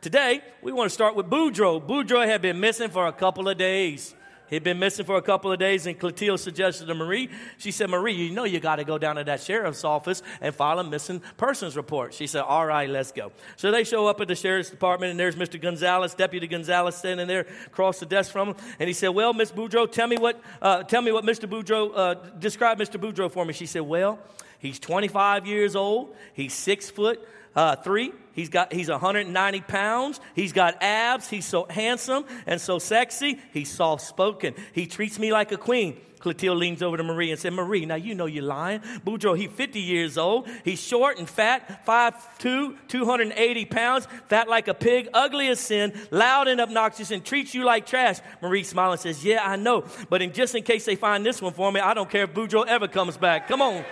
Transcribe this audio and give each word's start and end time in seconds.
Today, 0.00 0.40
we 0.62 0.72
want 0.72 0.88
to 0.88 0.94
start 0.94 1.14
with 1.14 1.26
Boudreaux. 1.26 1.86
Boudreaux 1.86 2.26
had 2.26 2.40
been 2.40 2.58
missing 2.58 2.88
for 2.88 3.06
a 3.06 3.12
couple 3.12 3.50
of 3.50 3.58
days. 3.58 4.14
He'd 4.48 4.64
been 4.64 4.78
missing 4.78 5.04
for 5.04 5.18
a 5.18 5.22
couple 5.22 5.52
of 5.52 5.58
days, 5.58 5.86
and 5.86 5.98
Clotilde 5.98 6.40
suggested 6.40 6.86
to 6.86 6.94
Marie, 6.94 7.28
she 7.58 7.70
said, 7.70 7.90
Marie, 7.90 8.14
you 8.14 8.30
know 8.30 8.44
you 8.44 8.60
got 8.60 8.76
to 8.76 8.84
go 8.84 8.96
down 8.96 9.16
to 9.16 9.24
that 9.24 9.42
sheriff's 9.42 9.84
office 9.84 10.22
and 10.40 10.54
file 10.54 10.78
a 10.78 10.84
missing 10.84 11.20
persons 11.36 11.76
report. 11.76 12.14
She 12.14 12.26
said, 12.26 12.44
All 12.44 12.64
right, 12.64 12.88
let's 12.88 13.12
go. 13.12 13.30
So 13.56 13.70
they 13.70 13.84
show 13.84 14.06
up 14.06 14.22
at 14.22 14.28
the 14.28 14.34
sheriff's 14.34 14.70
department, 14.70 15.10
and 15.10 15.20
there's 15.20 15.36
Mr. 15.36 15.60
Gonzalez, 15.60 16.14
Deputy 16.14 16.46
Gonzalez, 16.46 16.94
standing 16.96 17.28
there 17.28 17.44
across 17.66 18.00
the 18.00 18.06
desk 18.06 18.32
from 18.32 18.48
him. 18.48 18.56
And 18.78 18.88
he 18.88 18.94
said, 18.94 19.08
Well, 19.08 19.34
Miss 19.34 19.52
Boudreaux, 19.52 19.92
tell 19.92 20.08
me 20.08 20.16
what, 20.16 20.40
uh, 20.62 20.82
tell 20.82 21.02
me 21.02 21.12
what 21.12 21.24
Mr. 21.24 21.46
Boudreaux, 21.46 21.92
uh, 21.94 22.14
describe 22.38 22.78
Mr. 22.78 22.98
Boudreaux 22.98 23.30
for 23.30 23.44
me. 23.44 23.52
She 23.52 23.66
said, 23.66 23.82
Well, 23.82 24.18
he's 24.60 24.78
25 24.78 25.46
years 25.46 25.76
old, 25.76 26.16
he's 26.32 26.54
six 26.54 26.88
foot 26.88 27.22
uh, 27.54 27.76
three. 27.76 28.12
He's 28.32 28.48
got 28.48 28.72
he's 28.72 28.88
190 28.88 29.60
pounds. 29.62 30.20
He's 30.34 30.52
got 30.52 30.82
abs. 30.82 31.28
He's 31.28 31.44
so 31.44 31.66
handsome 31.68 32.24
and 32.46 32.60
so 32.60 32.78
sexy. 32.78 33.38
He's 33.52 33.70
soft 33.70 34.02
spoken. 34.02 34.54
He 34.72 34.86
treats 34.86 35.18
me 35.18 35.32
like 35.32 35.52
a 35.52 35.56
queen. 35.56 36.00
Clotilde 36.20 36.58
leans 36.58 36.82
over 36.82 36.96
to 36.96 37.02
Marie 37.02 37.30
and 37.30 37.40
said, 37.40 37.54
Marie, 37.54 37.86
now 37.86 37.94
you 37.94 38.14
know 38.14 38.26
you're 38.26 38.44
lying. 38.44 38.80
Boudreaux, 39.04 39.36
he's 39.36 39.50
50 39.50 39.80
years 39.80 40.18
old. 40.18 40.48
He's 40.64 40.80
short 40.80 41.18
and 41.18 41.28
fat, 41.28 41.84
5'2, 41.86 42.76
280 42.88 43.64
pounds, 43.64 44.06
fat 44.28 44.46
like 44.46 44.68
a 44.68 44.74
pig, 44.74 45.08
ugly 45.14 45.48
as 45.48 45.58
sin, 45.58 45.98
loud 46.10 46.46
and 46.46 46.60
obnoxious, 46.60 47.10
and 47.10 47.24
treats 47.24 47.54
you 47.54 47.64
like 47.64 47.86
trash. 47.86 48.18
Marie 48.42 48.64
smiles 48.64 49.04
and 49.04 49.14
says, 49.14 49.24
Yeah, 49.24 49.40
I 49.42 49.56
know. 49.56 49.84
But 50.10 50.22
in, 50.22 50.32
just 50.32 50.54
in 50.54 50.62
case 50.62 50.84
they 50.84 50.96
find 50.96 51.24
this 51.24 51.40
one 51.40 51.54
for 51.54 51.72
me, 51.72 51.80
I 51.80 51.94
don't 51.94 52.10
care 52.10 52.24
if 52.24 52.34
Boudreaux 52.34 52.66
ever 52.66 52.86
comes 52.86 53.16
back. 53.16 53.48
Come 53.48 53.62
on. 53.62 53.84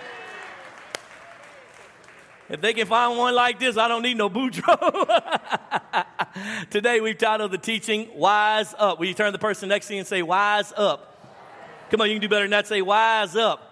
If 2.49 2.61
they 2.61 2.73
can 2.73 2.87
find 2.87 3.15
one 3.15 3.35
like 3.35 3.59
this, 3.59 3.77
I 3.77 3.87
don't 3.87 4.01
need 4.01 4.17
no 4.17 4.27
Boudreaux. 4.27 5.49
Today 6.71 6.99
we've 6.99 7.17
titled 7.17 7.51
the 7.51 7.59
teaching 7.59 8.09
Wise 8.15 8.73
Up. 8.77 8.99
Will 8.99 9.05
you 9.05 9.13
turn 9.13 9.33
the 9.33 9.39
person 9.39 9.69
next 9.69 9.87
to 9.87 9.93
you 9.93 9.99
and 9.99 10.07
say, 10.07 10.23
Wise 10.23 10.73
Up? 10.75 11.15
Come 11.91 12.01
on, 12.01 12.07
you 12.09 12.15
can 12.15 12.21
do 12.23 12.29
better 12.29 12.45
than 12.45 12.51
that. 12.51 12.65
Say, 12.65 12.81
Wise 12.81 13.35
Up. 13.35 13.65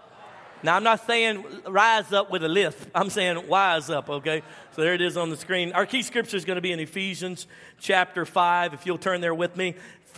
Now, 0.64 0.76
I'm 0.76 0.84
not 0.84 1.06
saying 1.06 1.46
rise 1.68 2.12
up 2.12 2.32
with 2.32 2.44
a 2.44 2.48
lift. 2.48 2.90
I'm 2.96 3.12
saying 3.12 3.48
wise 3.48 3.92
up, 3.92 4.10
okay? 4.10 4.42
So 4.72 4.82
there 4.82 4.96
it 4.96 5.02
is 5.02 5.16
on 5.16 5.30
the 5.30 5.38
screen. 5.38 5.72
Our 5.74 5.86
key 5.86 6.02
scripture 6.02 6.36
is 6.36 6.46
going 6.46 6.56
to 6.56 6.62
be 6.62 6.72
in 6.72 6.80
Ephesians 6.80 7.46
chapter 7.80 8.26
5. 8.26 8.74
If 8.74 8.88
you'll 8.88 8.98
turn 8.98 9.22
there 9.22 9.36
with 9.36 9.56
me. 9.56 9.76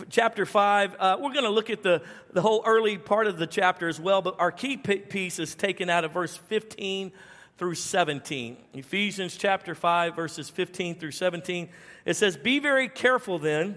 Chapter 0.08 0.46
5, 0.46 0.96
uh, 0.98 1.16
we're 1.20 1.34
going 1.34 1.44
to 1.44 1.50
look 1.50 1.68
at 1.68 1.82
the, 1.82 2.00
the 2.32 2.40
whole 2.40 2.62
early 2.64 2.96
part 2.96 3.26
of 3.26 3.36
the 3.36 3.46
chapter 3.46 3.86
as 3.86 4.00
well, 4.00 4.22
but 4.22 4.40
our 4.40 4.50
key 4.50 4.78
p- 4.78 4.96
piece 4.96 5.38
is 5.38 5.54
taken 5.54 5.90
out 5.90 6.04
of 6.04 6.12
verse 6.12 6.34
15 6.34 7.12
through 7.60 7.74
17. 7.74 8.56
Ephesians 8.72 9.36
chapter 9.36 9.74
5, 9.74 10.16
verses 10.16 10.48
15 10.48 10.94
through 10.94 11.10
17. 11.10 11.68
It 12.06 12.14
says, 12.14 12.38
Be 12.38 12.58
very 12.58 12.88
careful 12.88 13.38
then 13.38 13.76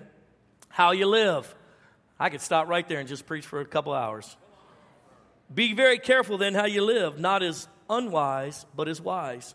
how 0.70 0.92
you 0.92 1.06
live. 1.06 1.54
I 2.18 2.30
could 2.30 2.40
stop 2.40 2.70
right 2.70 2.88
there 2.88 3.00
and 3.00 3.10
just 3.10 3.26
preach 3.26 3.46
for 3.46 3.60
a 3.60 3.66
couple 3.66 3.92
hours. 3.92 4.38
Be 5.54 5.74
very 5.74 6.00
careful 6.00 6.38
then 6.38 6.54
how 6.54 6.64
you 6.64 6.82
live, 6.82 7.20
not 7.20 7.44
as 7.44 7.68
unwise, 7.90 8.66
but 8.74 8.88
as 8.88 9.02
wise, 9.02 9.54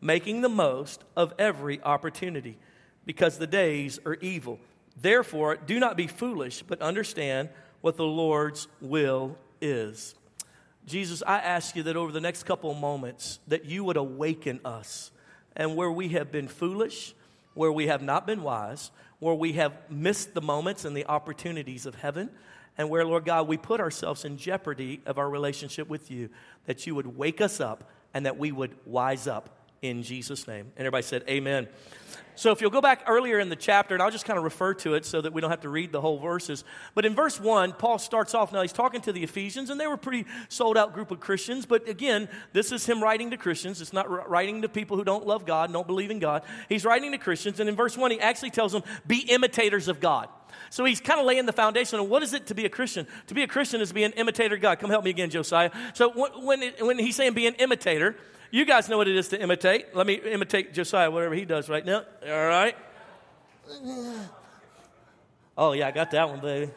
making 0.00 0.40
the 0.40 0.48
most 0.48 1.04
of 1.16 1.32
every 1.38 1.80
opportunity, 1.80 2.58
because 3.06 3.38
the 3.38 3.46
days 3.46 4.00
are 4.04 4.16
evil. 4.16 4.58
Therefore, 5.00 5.54
do 5.54 5.78
not 5.78 5.96
be 5.96 6.08
foolish, 6.08 6.62
but 6.62 6.82
understand 6.82 7.48
what 7.80 7.96
the 7.96 8.04
Lord's 8.04 8.66
will 8.80 9.38
is. 9.60 10.16
Jesus, 10.88 11.22
I 11.26 11.38
ask 11.38 11.76
you 11.76 11.82
that 11.84 11.96
over 11.96 12.10
the 12.12 12.20
next 12.20 12.44
couple 12.44 12.70
of 12.70 12.78
moments 12.78 13.40
that 13.48 13.66
you 13.66 13.84
would 13.84 13.96
awaken 13.96 14.60
us 14.64 15.10
and 15.54 15.76
where 15.76 15.90
we 15.90 16.08
have 16.10 16.32
been 16.32 16.48
foolish, 16.48 17.14
where 17.54 17.70
we 17.70 17.88
have 17.88 18.00
not 18.00 18.26
been 18.26 18.42
wise, 18.42 18.90
where 19.18 19.34
we 19.34 19.52
have 19.54 19.72
missed 19.90 20.32
the 20.32 20.40
moments 20.40 20.84
and 20.84 20.96
the 20.96 21.04
opportunities 21.06 21.84
of 21.84 21.94
heaven, 21.96 22.30
and 22.78 22.88
where, 22.88 23.04
Lord 23.04 23.24
God, 23.24 23.48
we 23.48 23.56
put 23.56 23.80
ourselves 23.80 24.24
in 24.24 24.38
jeopardy 24.38 25.02
of 25.04 25.18
our 25.18 25.28
relationship 25.28 25.88
with 25.88 26.10
you, 26.10 26.30
that 26.66 26.86
you 26.86 26.94
would 26.94 27.18
wake 27.18 27.40
us 27.40 27.60
up 27.60 27.90
and 28.14 28.24
that 28.24 28.38
we 28.38 28.52
would 28.52 28.74
wise 28.86 29.26
up 29.26 29.57
in 29.82 30.02
Jesus' 30.02 30.46
name. 30.46 30.72
And 30.76 30.86
everybody 30.86 31.02
said, 31.02 31.24
Amen. 31.28 31.68
So 32.38 32.52
if 32.52 32.60
you'll 32.60 32.70
go 32.70 32.80
back 32.80 33.02
earlier 33.08 33.40
in 33.40 33.48
the 33.48 33.56
chapter, 33.56 33.96
and 33.96 34.02
I'll 34.02 34.12
just 34.12 34.24
kind 34.24 34.38
of 34.38 34.44
refer 34.44 34.72
to 34.74 34.94
it 34.94 35.04
so 35.04 35.20
that 35.20 35.32
we 35.32 35.40
don't 35.40 35.50
have 35.50 35.62
to 35.62 35.68
read 35.68 35.90
the 35.90 36.00
whole 36.00 36.20
verses. 36.20 36.62
But 36.94 37.04
in 37.04 37.16
verse 37.16 37.40
1, 37.40 37.72
Paul 37.72 37.98
starts 37.98 38.32
off 38.32 38.52
now, 38.52 38.62
he's 38.62 38.72
talking 38.72 39.00
to 39.00 39.12
the 39.12 39.24
Ephesians, 39.24 39.70
and 39.70 39.80
they 39.80 39.88
were 39.88 39.94
a 39.94 39.98
pretty 39.98 40.24
sold 40.48 40.78
out 40.78 40.94
group 40.94 41.10
of 41.10 41.18
Christians. 41.18 41.66
But 41.66 41.88
again, 41.88 42.28
this 42.52 42.70
is 42.70 42.86
him 42.86 43.02
writing 43.02 43.32
to 43.32 43.36
Christians. 43.36 43.80
It's 43.80 43.92
not 43.92 44.30
writing 44.30 44.62
to 44.62 44.68
people 44.68 44.96
who 44.96 45.02
don't 45.02 45.26
love 45.26 45.46
God, 45.46 45.72
don't 45.72 45.86
believe 45.86 46.12
in 46.12 46.20
God. 46.20 46.44
He's 46.68 46.84
writing 46.84 47.10
to 47.10 47.18
Christians, 47.18 47.58
and 47.58 47.68
in 47.68 47.74
verse 47.74 47.98
1, 47.98 48.12
he 48.12 48.20
actually 48.20 48.50
tells 48.50 48.70
them, 48.70 48.84
Be 49.04 49.18
imitators 49.18 49.88
of 49.88 49.98
God. 49.98 50.28
So 50.70 50.84
he's 50.84 51.00
kind 51.00 51.18
of 51.18 51.26
laying 51.26 51.44
the 51.44 51.52
foundation 51.52 51.98
of 51.98 52.08
what 52.08 52.22
is 52.22 52.34
it 52.34 52.46
to 52.46 52.54
be 52.54 52.64
a 52.64 52.68
Christian? 52.68 53.08
To 53.26 53.34
be 53.34 53.42
a 53.42 53.48
Christian 53.48 53.80
is 53.80 53.88
to 53.88 53.94
be 53.94 54.04
an 54.04 54.12
imitator 54.12 54.54
of 54.54 54.60
God. 54.60 54.78
Come 54.78 54.90
help 54.90 55.02
me 55.02 55.10
again, 55.10 55.30
Josiah. 55.30 55.72
So 55.94 56.10
when, 56.10 56.62
when 56.80 56.98
he's 57.00 57.16
saying 57.16 57.34
be 57.34 57.48
an 57.48 57.54
imitator, 57.54 58.14
you 58.50 58.64
guys 58.64 58.88
know 58.88 58.96
what 58.96 59.08
it 59.08 59.16
is 59.16 59.28
to 59.28 59.40
imitate. 59.40 59.94
Let 59.94 60.06
me 60.06 60.14
imitate 60.14 60.72
Josiah, 60.74 61.10
whatever 61.10 61.34
he 61.34 61.44
does 61.44 61.68
right 61.68 61.84
now. 61.84 62.04
All 62.26 62.46
right. 62.46 62.76
Oh, 65.56 65.72
yeah, 65.72 65.88
I 65.88 65.90
got 65.90 66.10
that 66.12 66.28
one, 66.28 66.40
baby. 66.40 66.70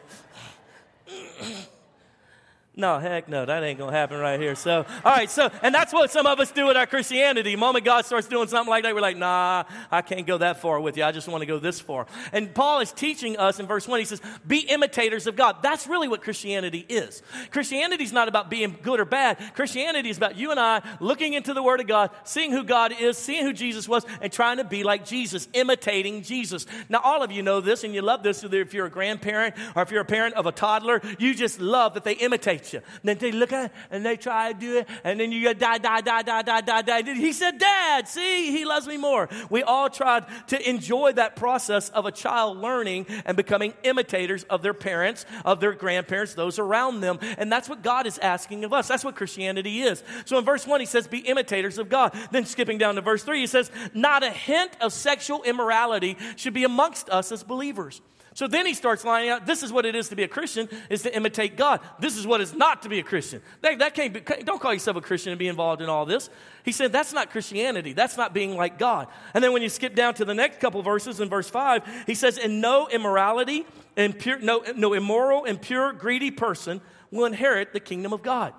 No, 2.74 2.98
heck 2.98 3.28
no, 3.28 3.44
that 3.44 3.62
ain't 3.62 3.78
gonna 3.78 3.92
happen 3.92 4.18
right 4.18 4.40
here. 4.40 4.54
So, 4.54 4.86
all 5.04 5.12
right, 5.12 5.28
so, 5.28 5.50
and 5.62 5.74
that's 5.74 5.92
what 5.92 6.10
some 6.10 6.24
of 6.26 6.40
us 6.40 6.50
do 6.52 6.66
with 6.66 6.76
our 6.78 6.86
Christianity. 6.86 7.50
The 7.50 7.56
moment 7.56 7.84
God 7.84 8.06
starts 8.06 8.26
doing 8.26 8.48
something 8.48 8.70
like 8.70 8.84
that, 8.84 8.94
we're 8.94 9.02
like, 9.02 9.18
nah, 9.18 9.64
I 9.90 10.00
can't 10.00 10.26
go 10.26 10.38
that 10.38 10.62
far 10.62 10.80
with 10.80 10.96
you. 10.96 11.04
I 11.04 11.12
just 11.12 11.28
want 11.28 11.42
to 11.42 11.46
go 11.46 11.58
this 11.58 11.80
far. 11.80 12.06
And 12.32 12.54
Paul 12.54 12.80
is 12.80 12.90
teaching 12.90 13.36
us 13.36 13.60
in 13.60 13.66
verse 13.66 13.86
1, 13.86 13.98
he 13.98 14.06
says, 14.06 14.22
be 14.46 14.60
imitators 14.60 15.26
of 15.26 15.36
God. 15.36 15.56
That's 15.62 15.86
really 15.86 16.08
what 16.08 16.22
Christianity 16.22 16.86
is. 16.88 17.22
Christianity 17.50 18.04
is 18.04 18.12
not 18.12 18.28
about 18.28 18.48
being 18.48 18.78
good 18.80 19.00
or 19.00 19.04
bad. 19.04 19.36
Christianity 19.52 20.08
is 20.08 20.16
about 20.16 20.38
you 20.38 20.50
and 20.50 20.58
I 20.58 20.80
looking 20.98 21.34
into 21.34 21.52
the 21.52 21.62
Word 21.62 21.80
of 21.80 21.86
God, 21.86 22.08
seeing 22.24 22.52
who 22.52 22.64
God 22.64 22.94
is, 22.98 23.18
seeing 23.18 23.44
who 23.44 23.52
Jesus 23.52 23.86
was, 23.86 24.06
and 24.22 24.32
trying 24.32 24.56
to 24.56 24.64
be 24.64 24.82
like 24.82 25.04
Jesus, 25.04 25.46
imitating 25.52 26.22
Jesus. 26.22 26.64
Now, 26.88 27.02
all 27.04 27.22
of 27.22 27.30
you 27.30 27.42
know 27.42 27.60
this, 27.60 27.84
and 27.84 27.94
you 27.94 28.00
love 28.00 28.22
this, 28.22 28.42
if 28.42 28.72
you're 28.72 28.86
a 28.86 28.90
grandparent 28.90 29.56
or 29.76 29.82
if 29.82 29.90
you're 29.90 30.00
a 30.00 30.06
parent 30.06 30.36
of 30.36 30.46
a 30.46 30.52
toddler, 30.52 31.02
you 31.18 31.34
just 31.34 31.60
love 31.60 31.92
that 31.92 32.04
they 32.04 32.14
imitate 32.14 32.61
you. 32.70 32.82
then 33.02 33.18
they 33.18 33.32
look 33.32 33.52
at 33.52 33.66
it 33.66 33.72
and 33.90 34.04
they 34.04 34.16
try 34.16 34.52
to 34.52 34.58
do 34.58 34.78
it, 34.78 34.88
and 35.04 35.18
then 35.18 35.32
you 35.32 35.42
go, 35.42 35.52
die, 35.52 35.78
die, 35.78 36.00
die, 36.00 36.22
die, 36.22 36.42
die, 36.42 36.60
die, 36.60 36.82
die. 36.82 37.14
He 37.14 37.32
said, 37.32 37.58
Dad, 37.58 38.08
see, 38.08 38.50
he 38.50 38.64
loves 38.64 38.86
me 38.86 38.96
more. 38.96 39.28
We 39.50 39.62
all 39.62 39.88
tried 39.88 40.24
to 40.48 40.68
enjoy 40.68 41.12
that 41.12 41.36
process 41.36 41.88
of 41.90 42.06
a 42.06 42.12
child 42.12 42.58
learning 42.58 43.06
and 43.24 43.36
becoming 43.36 43.74
imitators 43.82 44.44
of 44.44 44.62
their 44.62 44.74
parents, 44.74 45.24
of 45.44 45.60
their 45.60 45.72
grandparents, 45.72 46.34
those 46.34 46.58
around 46.58 47.00
them. 47.00 47.18
And 47.38 47.50
that's 47.50 47.68
what 47.68 47.82
God 47.82 48.06
is 48.06 48.18
asking 48.18 48.64
of 48.64 48.72
us. 48.72 48.88
That's 48.88 49.04
what 49.04 49.16
Christianity 49.16 49.82
is. 49.82 50.02
So 50.24 50.38
in 50.38 50.44
verse 50.44 50.66
1, 50.66 50.80
he 50.80 50.86
says, 50.86 51.06
Be 51.06 51.18
imitators 51.18 51.78
of 51.78 51.88
God. 51.88 52.14
Then 52.30 52.44
skipping 52.44 52.78
down 52.78 52.96
to 52.96 53.00
verse 53.00 53.22
3, 53.22 53.40
he 53.40 53.46
says, 53.46 53.70
Not 53.94 54.22
a 54.22 54.30
hint 54.30 54.72
of 54.80 54.92
sexual 54.92 55.42
immorality 55.42 56.16
should 56.36 56.54
be 56.54 56.64
amongst 56.64 57.08
us 57.08 57.32
as 57.32 57.42
believers. 57.42 58.00
So 58.34 58.46
then 58.46 58.64
he 58.64 58.72
starts 58.72 59.04
lining 59.04 59.28
out 59.28 59.44
this 59.44 59.62
is 59.62 59.72
what 59.72 59.84
it 59.84 59.94
is 59.94 60.08
to 60.08 60.16
be 60.16 60.22
a 60.22 60.28
Christian, 60.28 60.68
is 60.88 61.02
to 61.02 61.14
imitate 61.14 61.56
God. 61.56 61.80
This 61.98 62.16
is 62.16 62.26
what 62.26 62.40
is 62.40 62.54
not 62.54 62.82
to 62.82 62.88
be 62.88 62.98
a 62.98 63.02
Christian. 63.02 63.42
That, 63.60 63.78
that 63.80 63.94
can't 63.94 64.12
be, 64.12 64.20
don't 64.42 64.60
call 64.60 64.72
yourself 64.72 64.96
a 64.96 65.02
Christian 65.02 65.32
and 65.32 65.38
be 65.38 65.48
involved 65.48 65.82
in 65.82 65.90
all 65.90 66.06
this. 66.06 66.30
He 66.64 66.72
said 66.72 66.92
that's 66.92 67.12
not 67.12 67.30
Christianity. 67.30 67.92
That's 67.92 68.16
not 68.16 68.32
being 68.32 68.56
like 68.56 68.78
God. 68.78 69.08
And 69.34 69.44
then 69.44 69.52
when 69.52 69.60
you 69.60 69.68
skip 69.68 69.94
down 69.94 70.14
to 70.14 70.24
the 70.24 70.34
next 70.34 70.60
couple 70.60 70.82
verses 70.82 71.20
in 71.20 71.28
verse 71.28 71.50
5, 71.50 72.04
he 72.06 72.14
says, 72.14 72.38
And 72.38 72.62
no 72.62 72.88
immorality, 72.88 73.66
impure, 73.96 74.38
no, 74.38 74.64
no 74.76 74.94
immoral, 74.94 75.44
impure, 75.44 75.92
greedy 75.92 76.30
person 76.30 76.80
will 77.10 77.26
inherit 77.26 77.74
the 77.74 77.80
kingdom 77.80 78.14
of 78.14 78.22
God. 78.22 78.54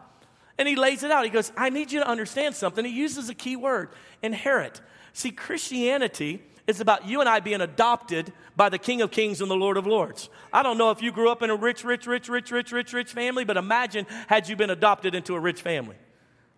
And 0.60 0.68
he 0.68 0.76
lays 0.76 1.02
it 1.02 1.10
out. 1.10 1.24
He 1.24 1.32
goes, 1.32 1.52
I 1.58 1.72
need 1.72 1.92
you 1.92 2.00
to 2.00 2.08
understand 2.08 2.56
something. 2.56 2.86
He 2.86 2.92
uses 2.92 3.28
a 3.30 3.34
key 3.34 3.56
word 3.56 3.90
inherit. 4.22 4.82
See, 5.14 5.32
Christianity 5.32 6.44
is 6.68 6.80
about 6.80 7.08
you 7.08 7.20
and 7.20 7.30
I 7.30 7.40
being 7.40 7.62
adopted 7.62 8.32
by 8.56 8.70
the 8.70 8.78
King 8.78 9.02
of 9.02 9.12
Kings 9.12 9.42
and 9.42 9.50
the 9.50 9.56
Lord 9.56 9.78
of 9.78 9.88
Lords. 9.88 10.30
I 10.52 10.64
don't 10.64 10.78
know 10.78 10.92
if 10.92 11.02
you 11.02 11.12
grew 11.12 11.30
up 11.30 11.42
in 11.42 11.50
a 11.50 11.56
rich, 11.56 11.84
rich, 11.84 12.06
rich, 12.06 12.30
rich, 12.30 12.52
rich, 12.52 12.72
rich, 12.72 12.94
rich 12.94 13.12
family, 13.12 13.46
but 13.46 13.58
imagine 13.58 14.06
had 14.28 14.48
you 14.48 14.56
been 14.56 14.70
adopted 14.70 15.16
into 15.16 15.36
a 15.36 15.40
rich 15.40 15.62
family. 15.62 15.96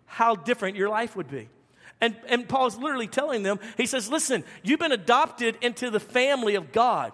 How 0.06 0.34
different 0.34 0.76
your 0.76 0.88
life 0.88 1.16
would 1.16 1.30
be. 1.30 1.48
And, 2.00 2.14
and 2.28 2.48
Paul's 2.48 2.76
literally 2.76 3.06
telling 3.06 3.42
them, 3.42 3.58
he 3.76 3.86
says, 3.86 4.10
listen, 4.10 4.44
you've 4.62 4.80
been 4.80 4.92
adopted 4.92 5.56
into 5.62 5.90
the 5.90 6.00
family 6.00 6.54
of 6.54 6.70
God. 6.70 7.12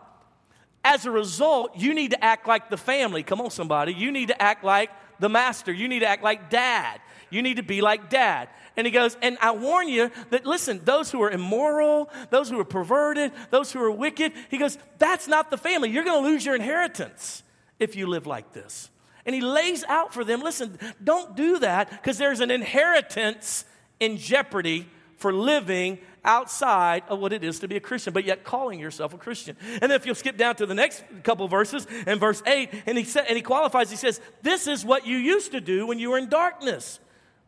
As 0.84 1.06
a 1.06 1.11
result, 1.11 1.76
you 1.76 1.94
need 1.94 2.11
to 2.11 2.25
act 2.25 2.49
like 2.49 2.69
the 2.69 2.76
family. 2.76 3.23
Come 3.23 3.40
on, 3.40 3.50
somebody. 3.50 3.94
You 3.94 4.11
need 4.11 4.29
to 4.29 4.43
act 4.43 4.64
like 4.64 4.90
the 5.22 5.28
master. 5.28 5.72
You 5.72 5.88
need 5.88 6.00
to 6.00 6.08
act 6.08 6.22
like 6.22 6.50
dad. 6.50 7.00
You 7.30 7.42
need 7.42 7.56
to 7.56 7.62
be 7.62 7.80
like 7.80 8.10
dad. 8.10 8.48
And 8.76 8.86
he 8.86 8.90
goes, 8.90 9.16
and 9.22 9.38
I 9.40 9.52
warn 9.52 9.88
you 9.88 10.10
that, 10.30 10.44
listen, 10.44 10.80
those 10.84 11.10
who 11.10 11.22
are 11.22 11.30
immoral, 11.30 12.10
those 12.30 12.50
who 12.50 12.58
are 12.58 12.64
perverted, 12.64 13.32
those 13.50 13.72
who 13.72 13.80
are 13.80 13.90
wicked, 13.90 14.32
he 14.50 14.58
goes, 14.58 14.76
that's 14.98 15.28
not 15.28 15.50
the 15.50 15.56
family. 15.56 15.90
You're 15.90 16.04
going 16.04 16.22
to 16.22 16.28
lose 16.28 16.44
your 16.44 16.56
inheritance 16.56 17.44
if 17.78 17.94
you 17.94 18.08
live 18.08 18.26
like 18.26 18.52
this. 18.52 18.90
And 19.24 19.34
he 19.34 19.40
lays 19.40 19.84
out 19.84 20.12
for 20.12 20.24
them, 20.24 20.42
listen, 20.42 20.76
don't 21.02 21.36
do 21.36 21.60
that 21.60 21.90
because 21.90 22.19
there's 22.19 22.40
an 22.40 22.50
inheritance 22.50 23.64
in 24.00 24.16
jeopardy 24.16 24.88
for 25.22 25.32
living 25.32 25.98
outside 26.24 27.04
of 27.08 27.19
what 27.19 27.32
it 27.32 27.42
is 27.42 27.60
to 27.60 27.69
be 27.69 27.76
a 27.76 27.80
Christian, 27.80 28.12
but 28.12 28.24
yet 28.24 28.44
calling 28.44 28.78
yourself 28.78 29.14
a 29.14 29.19
Christian. 29.19 29.56
And 29.80 29.82
then 29.82 29.92
if 29.92 30.04
you'll 30.04 30.14
skip 30.14 30.36
down 30.36 30.56
to 30.56 30.66
the 30.66 30.74
next 30.74 31.02
couple 31.22 31.48
verses, 31.48 31.86
in 32.06 32.19
verse 32.19 32.42
8, 32.46 32.70
and 32.86 32.98
he, 32.98 33.04
sa- 33.04 33.22
and 33.26 33.36
he 33.36 33.42
qualifies, 33.42 33.90
he 33.90 33.96
says, 33.96 34.20
This 34.42 34.66
is 34.66 34.84
what 34.84 35.06
you 35.06 35.16
used 35.16 35.52
to 35.52 35.60
do 35.60 35.86
when 35.86 35.98
you 35.98 36.10
were 36.10 36.19
in 36.19 36.28
darkness, 36.28 37.00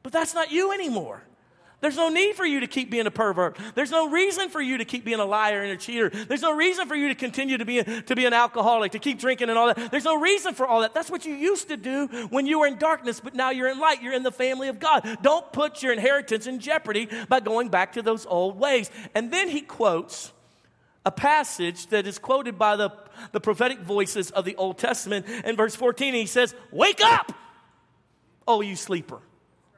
but 0.02 0.12
that's 0.12 0.34
not 0.34 0.50
you 0.50 0.72
anymore. 0.72 1.22
There's 1.84 1.98
no 1.98 2.08
need 2.08 2.34
for 2.34 2.46
you 2.46 2.60
to 2.60 2.66
keep 2.66 2.88
being 2.88 3.06
a 3.06 3.10
pervert. 3.10 3.58
There's 3.74 3.90
no 3.90 4.08
reason 4.08 4.48
for 4.48 4.62
you 4.62 4.78
to 4.78 4.86
keep 4.86 5.04
being 5.04 5.20
a 5.20 5.24
liar 5.26 5.62
and 5.62 5.70
a 5.70 5.76
cheater. 5.76 6.08
There's 6.08 6.40
no 6.40 6.56
reason 6.56 6.88
for 6.88 6.94
you 6.94 7.08
to 7.08 7.14
continue 7.14 7.58
to 7.58 7.66
be, 7.66 7.84
to 7.84 8.16
be 8.16 8.24
an 8.24 8.32
alcoholic, 8.32 8.92
to 8.92 8.98
keep 8.98 9.18
drinking 9.18 9.50
and 9.50 9.58
all 9.58 9.66
that. 9.66 9.90
There's 9.90 10.06
no 10.06 10.18
reason 10.18 10.54
for 10.54 10.66
all 10.66 10.80
that. 10.80 10.94
That's 10.94 11.10
what 11.10 11.26
you 11.26 11.34
used 11.34 11.68
to 11.68 11.76
do 11.76 12.06
when 12.30 12.46
you 12.46 12.60
were 12.60 12.66
in 12.66 12.78
darkness, 12.78 13.20
but 13.20 13.34
now 13.34 13.50
you're 13.50 13.68
in 13.68 13.78
light. 13.78 14.00
You're 14.00 14.14
in 14.14 14.22
the 14.22 14.32
family 14.32 14.68
of 14.68 14.80
God. 14.80 15.18
Don't 15.20 15.52
put 15.52 15.82
your 15.82 15.92
inheritance 15.92 16.46
in 16.46 16.58
jeopardy 16.58 17.06
by 17.28 17.40
going 17.40 17.68
back 17.68 17.92
to 17.92 18.02
those 18.02 18.24
old 18.24 18.58
ways. 18.58 18.90
And 19.14 19.30
then 19.30 19.50
he 19.50 19.60
quotes 19.60 20.32
a 21.04 21.10
passage 21.10 21.88
that 21.88 22.06
is 22.06 22.18
quoted 22.18 22.58
by 22.58 22.76
the, 22.76 22.92
the 23.32 23.42
prophetic 23.42 23.80
voices 23.80 24.30
of 24.30 24.46
the 24.46 24.56
Old 24.56 24.78
Testament. 24.78 25.26
In 25.44 25.54
verse 25.54 25.76
14, 25.76 26.14
he 26.14 26.24
says, 26.24 26.54
Wake 26.72 27.02
up! 27.02 27.30
Oh, 28.48 28.62
you 28.62 28.74
sleeper. 28.74 29.20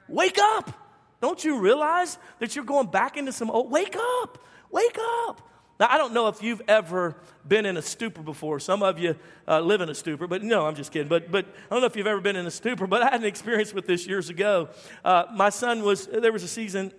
Wake 0.07 0.39
up! 0.39 0.86
Don't 1.21 1.45
you 1.45 1.59
realize 1.59 2.19
that 2.39 2.55
you're 2.55 2.65
going 2.65 2.89
back 2.89 3.17
into 3.17 3.33
some 3.33 3.51
old? 3.51 3.71
Wake 3.71 3.97
up! 3.97 4.39
Wake 4.71 4.99
up! 5.19 5.43
Now, 5.79 5.89
I 5.91 5.99
don't 5.99 6.15
know 6.15 6.29
if 6.29 6.43
you've 6.43 6.63
ever 6.69 7.17
been 7.47 7.67
in 7.67 7.77
a 7.77 7.83
stupor 7.83 8.23
before. 8.23 8.59
Some 8.59 8.83
of 8.83 8.99
you 8.99 9.15
uh, 9.47 9.61
live 9.61 9.83
in 9.83 9.91
a 9.91 9.95
stupor, 9.95 10.27
but 10.27 10.43
no, 10.43 10.67
I'm 10.67 10.75
just 10.75 10.91
kidding. 10.91 11.09
But, 11.09 11.31
but 11.31 11.45
I 11.45 11.75
don't 11.75 11.81
know 11.81 11.87
if 11.87 11.97
you've 11.97 12.07
ever 12.07 12.21
been 12.21 12.37
in 12.37 12.47
a 12.47 12.51
stupor, 12.51 12.87
but 12.87 13.03
I 13.03 13.11
had 13.11 13.21
an 13.21 13.27
experience 13.27 13.75
with 13.75 13.87
this 13.87 14.07
years 14.07 14.31
ago. 14.31 14.71
Uh, 15.05 15.25
my 15.35 15.51
son 15.51 15.83
was, 15.83 16.07
there 16.07 16.33
was 16.33 16.43
a 16.43 16.49
season 16.49 16.93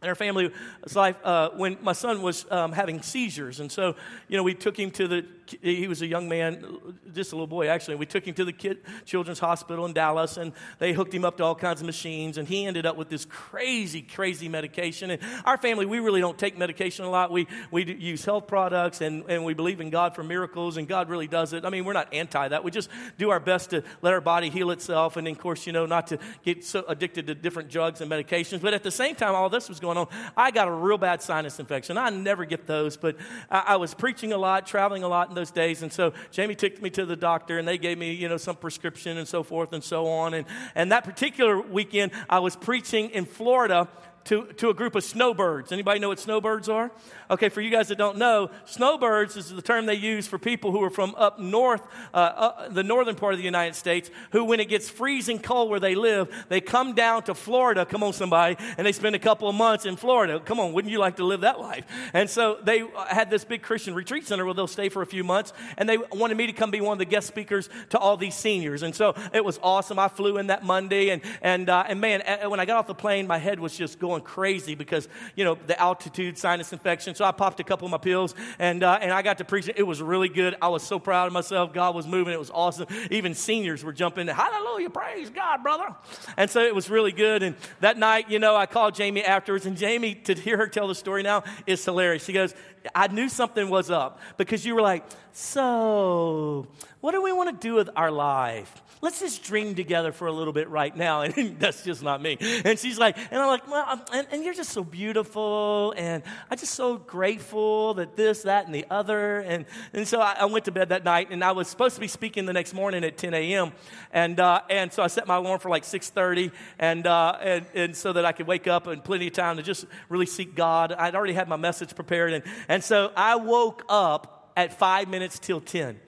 in 0.00 0.08
our 0.08 0.14
family's 0.14 0.52
life 0.94 1.16
uh, 1.24 1.50
when 1.56 1.76
my 1.80 1.92
son 1.92 2.22
was 2.22 2.46
um, 2.52 2.70
having 2.70 3.02
seizures. 3.02 3.58
And 3.58 3.72
so, 3.72 3.96
you 4.28 4.36
know, 4.36 4.42
we 4.44 4.54
took 4.54 4.78
him 4.78 4.90
to 4.92 5.08
the, 5.08 5.26
he 5.62 5.88
was 5.88 6.02
a 6.02 6.06
young 6.06 6.28
man, 6.28 6.94
just 7.12 7.32
a 7.32 7.34
little 7.34 7.46
boy 7.46 7.68
actually. 7.68 7.96
We 7.96 8.06
took 8.06 8.26
him 8.26 8.34
to 8.34 8.44
the 8.44 8.52
kid, 8.52 8.78
Children's 9.04 9.38
Hospital 9.38 9.86
in 9.86 9.92
Dallas 9.92 10.36
and 10.36 10.52
they 10.78 10.92
hooked 10.92 11.14
him 11.14 11.24
up 11.24 11.36
to 11.38 11.44
all 11.44 11.54
kinds 11.54 11.80
of 11.80 11.86
machines. 11.86 12.38
And 12.38 12.46
he 12.46 12.66
ended 12.66 12.86
up 12.86 12.96
with 12.96 13.08
this 13.08 13.24
crazy, 13.24 14.02
crazy 14.02 14.48
medication. 14.48 15.10
And 15.10 15.22
our 15.44 15.56
family, 15.56 15.86
we 15.86 16.00
really 16.00 16.20
don't 16.20 16.38
take 16.38 16.56
medication 16.56 17.04
a 17.04 17.10
lot. 17.10 17.30
We, 17.30 17.46
we 17.70 17.84
use 17.84 18.24
health 18.24 18.46
products 18.46 19.00
and, 19.00 19.24
and 19.28 19.44
we 19.44 19.54
believe 19.54 19.80
in 19.80 19.90
God 19.90 20.14
for 20.14 20.22
miracles 20.22 20.76
and 20.76 20.88
God 20.88 21.08
really 21.08 21.28
does 21.28 21.52
it. 21.52 21.64
I 21.64 21.70
mean, 21.70 21.84
we're 21.84 21.92
not 21.92 22.12
anti 22.12 22.48
that. 22.48 22.64
We 22.64 22.70
just 22.70 22.90
do 23.18 23.30
our 23.30 23.40
best 23.40 23.70
to 23.70 23.82
let 24.02 24.12
our 24.12 24.20
body 24.20 24.50
heal 24.50 24.70
itself. 24.70 25.16
And 25.16 25.26
of 25.28 25.38
course, 25.38 25.66
you 25.66 25.72
know, 25.72 25.86
not 25.86 26.08
to 26.08 26.18
get 26.44 26.64
so 26.64 26.84
addicted 26.88 27.26
to 27.26 27.34
different 27.34 27.68
drugs 27.68 28.00
and 28.00 28.10
medications. 28.10 28.60
But 28.60 28.74
at 28.74 28.82
the 28.82 28.90
same 28.90 29.14
time, 29.14 29.34
all 29.34 29.48
this 29.48 29.68
was 29.68 29.80
going 29.80 29.98
on. 29.98 30.08
I 30.36 30.50
got 30.50 30.68
a 30.68 30.72
real 30.72 30.98
bad 30.98 31.22
sinus 31.22 31.58
infection. 31.60 31.98
I 31.98 32.10
never 32.10 32.44
get 32.44 32.66
those, 32.66 32.96
but 32.96 33.16
I, 33.50 33.64
I, 33.68 33.76
was 33.76 33.94
preaching 33.94 34.32
a 34.32 34.38
lot, 34.38 34.66
traveling 34.66 35.02
a 35.02 35.08
lot 35.08 35.33
in 35.34 35.42
those 35.42 35.50
days. 35.50 35.82
And 35.82 35.92
so 35.92 36.12
Jamie 36.30 36.54
took 36.54 36.80
me 36.80 36.90
to 36.90 37.04
the 37.04 37.16
doctor 37.16 37.58
and 37.58 37.66
they 37.66 37.76
gave 37.76 37.98
me, 37.98 38.12
you 38.12 38.28
know, 38.28 38.36
some 38.36 38.56
prescription 38.56 39.18
and 39.18 39.26
so 39.26 39.42
forth 39.42 39.72
and 39.72 39.82
so 39.82 40.06
on. 40.06 40.34
And, 40.34 40.46
and 40.74 40.92
that 40.92 41.04
particular 41.04 41.60
weekend, 41.60 42.12
I 42.30 42.38
was 42.38 42.54
preaching 42.54 43.10
in 43.10 43.24
Florida 43.24 43.88
to, 44.24 44.46
to 44.54 44.70
a 44.70 44.74
group 44.74 44.94
of 44.94 45.04
snowbirds. 45.04 45.72
Anybody 45.72 46.00
know 46.00 46.08
what 46.08 46.18
snowbirds 46.18 46.68
are? 46.68 46.90
Okay, 47.30 47.48
for 47.48 47.60
you 47.60 47.70
guys 47.70 47.88
that 47.88 47.98
don't 47.98 48.18
know, 48.18 48.50
snowbirds 48.64 49.36
is 49.36 49.50
the 49.50 49.62
term 49.62 49.86
they 49.86 49.94
use 49.94 50.26
for 50.26 50.38
people 50.38 50.72
who 50.72 50.82
are 50.82 50.90
from 50.90 51.14
up 51.16 51.38
north, 51.38 51.82
uh, 52.12 52.16
uh, 52.16 52.68
the 52.68 52.82
northern 52.82 53.14
part 53.14 53.34
of 53.34 53.38
the 53.38 53.44
United 53.44 53.74
States, 53.74 54.10
who, 54.32 54.44
when 54.44 54.60
it 54.60 54.68
gets 54.68 54.88
freezing 54.88 55.38
cold 55.38 55.70
where 55.70 55.80
they 55.80 55.94
live, 55.94 56.28
they 56.48 56.60
come 56.60 56.94
down 56.94 57.22
to 57.24 57.34
Florida. 57.34 57.84
Come 57.84 58.02
on, 58.02 58.12
somebody, 58.12 58.56
and 58.76 58.86
they 58.86 58.92
spend 58.92 59.14
a 59.14 59.18
couple 59.18 59.48
of 59.48 59.54
months 59.54 59.86
in 59.86 59.96
Florida. 59.96 60.40
Come 60.40 60.60
on, 60.60 60.72
wouldn't 60.72 60.92
you 60.92 60.98
like 60.98 61.16
to 61.16 61.24
live 61.24 61.42
that 61.42 61.60
life? 61.60 61.84
And 62.12 62.28
so 62.28 62.58
they 62.62 62.84
had 63.08 63.30
this 63.30 63.44
big 63.44 63.62
Christian 63.62 63.94
retreat 63.94 64.26
center 64.26 64.44
where 64.44 64.54
they'll 64.54 64.66
stay 64.66 64.88
for 64.88 65.02
a 65.02 65.06
few 65.06 65.24
months, 65.24 65.52
and 65.76 65.88
they 65.88 65.98
wanted 66.12 66.36
me 66.36 66.46
to 66.46 66.52
come 66.52 66.70
be 66.70 66.80
one 66.80 66.92
of 66.92 66.98
the 66.98 67.04
guest 67.04 67.26
speakers 67.26 67.68
to 67.90 67.98
all 67.98 68.16
these 68.16 68.34
seniors. 68.34 68.82
And 68.82 68.94
so 68.94 69.14
it 69.32 69.44
was 69.44 69.58
awesome. 69.62 69.98
I 69.98 70.08
flew 70.08 70.38
in 70.38 70.48
that 70.48 70.64
Monday, 70.64 71.10
and 71.10 71.22
and 71.42 71.68
uh, 71.68 71.84
and 71.88 72.00
man, 72.00 72.22
when 72.48 72.60
I 72.60 72.64
got 72.64 72.78
off 72.78 72.86
the 72.86 72.94
plane, 72.94 73.26
my 73.26 73.38
head 73.38 73.60
was 73.60 73.76
just 73.76 73.98
going 73.98 74.13
crazy 74.20 74.74
because 74.74 75.08
you 75.36 75.44
know 75.44 75.56
the 75.66 75.80
altitude, 75.80 76.38
sinus 76.38 76.72
infection 76.72 77.14
so 77.14 77.24
I 77.24 77.32
popped 77.32 77.60
a 77.60 77.64
couple 77.64 77.86
of 77.86 77.90
my 77.90 77.98
pills 77.98 78.34
and, 78.58 78.82
uh, 78.82 78.98
and 79.00 79.12
I 79.12 79.22
got 79.22 79.38
to 79.38 79.44
preach. 79.44 79.68
It 79.74 79.82
was 79.82 80.02
really 80.02 80.28
good. 80.28 80.56
I 80.60 80.68
was 80.68 80.82
so 80.82 80.98
proud 80.98 81.26
of 81.26 81.32
myself. 81.32 81.72
God 81.72 81.94
was 81.94 82.06
moving. 82.06 82.32
It 82.32 82.38
was 82.38 82.50
awesome. 82.50 82.86
Even 83.10 83.34
seniors 83.34 83.84
were 83.84 83.92
jumping. 83.92 84.26
Hallelujah. 84.26 84.90
Praise 84.90 85.30
God, 85.30 85.62
brother. 85.62 85.94
And 86.36 86.50
so 86.50 86.60
it 86.60 86.74
was 86.74 86.90
really 86.90 87.12
good. 87.12 87.42
And 87.42 87.56
that 87.80 87.98
night, 87.98 88.30
you 88.30 88.38
know, 88.38 88.56
I 88.56 88.66
called 88.66 88.94
Jamie 88.94 89.24
afterwards 89.24 89.66
and 89.66 89.76
Jamie, 89.76 90.14
to 90.14 90.34
hear 90.34 90.56
her 90.56 90.66
tell 90.66 90.88
the 90.88 90.94
story 90.94 91.22
now, 91.22 91.44
is 91.66 91.84
hilarious. 91.84 92.24
She 92.24 92.32
goes, 92.32 92.54
I 92.94 93.08
knew 93.08 93.28
something 93.28 93.70
was 93.70 93.90
up 93.90 94.20
because 94.36 94.64
you 94.64 94.74
were 94.74 94.82
like, 94.82 95.04
so 95.32 96.66
what 97.00 97.12
do 97.12 97.22
we 97.22 97.32
want 97.32 97.60
to 97.60 97.68
do 97.68 97.74
with 97.74 97.90
our 97.96 98.10
life? 98.10 98.82
Let's 99.04 99.20
just 99.20 99.42
dream 99.42 99.74
together 99.74 100.12
for 100.12 100.26
a 100.26 100.32
little 100.32 100.54
bit 100.54 100.68
right 100.68 100.96
now. 100.96 101.22
And 101.34 101.58
that's 101.58 101.82
just 101.82 102.02
not 102.02 102.22
me. 102.22 102.38
And 102.64 102.78
she's 102.78 102.98
like, 102.98 103.18
and 103.18 103.40
I'm 103.40 103.48
like, 103.48 103.68
well, 103.68 104.02
and, 104.12 104.26
and, 104.30 104.44
you're 104.44 104.54
just 104.54 104.70
so 104.70 104.84
beautiful. 104.84 105.92
And 105.96 106.22
I'm 106.50 106.56
just 106.56 106.74
so 106.74 106.96
grateful 106.96 107.94
that 107.94 108.16
this, 108.16 108.42
that, 108.42 108.66
and 108.66 108.74
the 108.74 108.86
other. 108.90 109.40
And, 109.40 109.66
and 109.92 110.06
so 110.06 110.20
I, 110.20 110.36
I 110.40 110.44
went 110.46 110.64
to 110.66 110.72
bed 110.72 110.88
that 110.90 111.04
night 111.04 111.28
and 111.30 111.42
I 111.42 111.52
was 111.52 111.68
supposed 111.68 111.96
to 111.96 112.00
be 112.00 112.08
speaking 112.08 112.46
the 112.46 112.52
next 112.52 112.72
morning 112.72 113.04
at 113.04 113.18
10 113.18 113.34
a.m. 113.34 113.72
And, 114.12 114.40
uh, 114.40 114.62
and 114.70 114.92
so 114.92 115.02
I 115.02 115.08
set 115.08 115.26
my 115.26 115.36
alarm 115.36 115.58
for 115.58 115.68
like 115.68 115.82
6.30 115.82 116.52
and, 116.78 117.06
uh, 117.06 117.36
and, 117.42 117.66
and 117.74 117.96
so 117.96 118.12
that 118.12 118.24
I 118.24 118.32
could 118.32 118.46
wake 118.46 118.66
up 118.66 118.86
and 118.86 119.04
plenty 119.04 119.26
of 119.26 119.34
time 119.34 119.56
to 119.56 119.62
just 119.62 119.86
really 120.08 120.26
seek 120.26 120.54
God. 120.54 120.92
I'd 120.92 121.14
already 121.14 121.34
had 121.34 121.48
my 121.48 121.56
message 121.56 121.94
prepared. 121.94 122.32
And, 122.32 122.44
and 122.68 122.82
so 122.82 123.12
I 123.16 123.36
woke 123.36 123.82
up 123.88 124.52
at 124.56 124.78
five 124.78 125.08
minutes 125.08 125.38
till 125.38 125.60
10. 125.60 125.98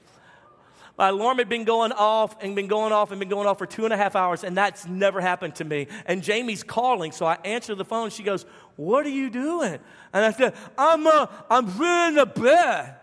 My 0.99 1.09
alarm 1.09 1.39
had 1.39 1.49
been 1.49 1.65
going 1.65 1.93
off 1.93 2.43
and 2.43 2.57
been 2.57 2.69
going 2.69 2.93
off 2.93 3.11
and 3.11 3.21
been 3.21 3.29
going 3.29 3.47
off 3.47 3.59
for 3.59 3.67
two 3.67 3.85
and 3.85 3.93
a 3.93 3.97
half 3.97 4.17
hours, 4.17 4.45
and 4.45 4.57
that's 4.57 4.87
never 4.87 5.21
happened 5.21 5.55
to 5.57 5.65
me. 5.65 5.89
And 6.07 6.23
Jamie's 6.23 6.63
calling, 6.63 7.13
so 7.13 7.27
I 7.27 7.37
answer 7.45 7.75
the 7.75 7.85
phone. 7.85 8.09
She 8.09 8.23
goes, 8.23 8.47
What 8.77 9.05
are 9.05 9.11
you 9.11 9.29
doing? 9.29 9.79
And 10.13 10.25
I 10.25 10.31
said, 10.33 10.55
I'm, 10.79 11.07
uh, 11.07 11.27
I'm 11.51 11.67
in 11.69 12.15
the 12.15 12.27
bed. 12.27 12.95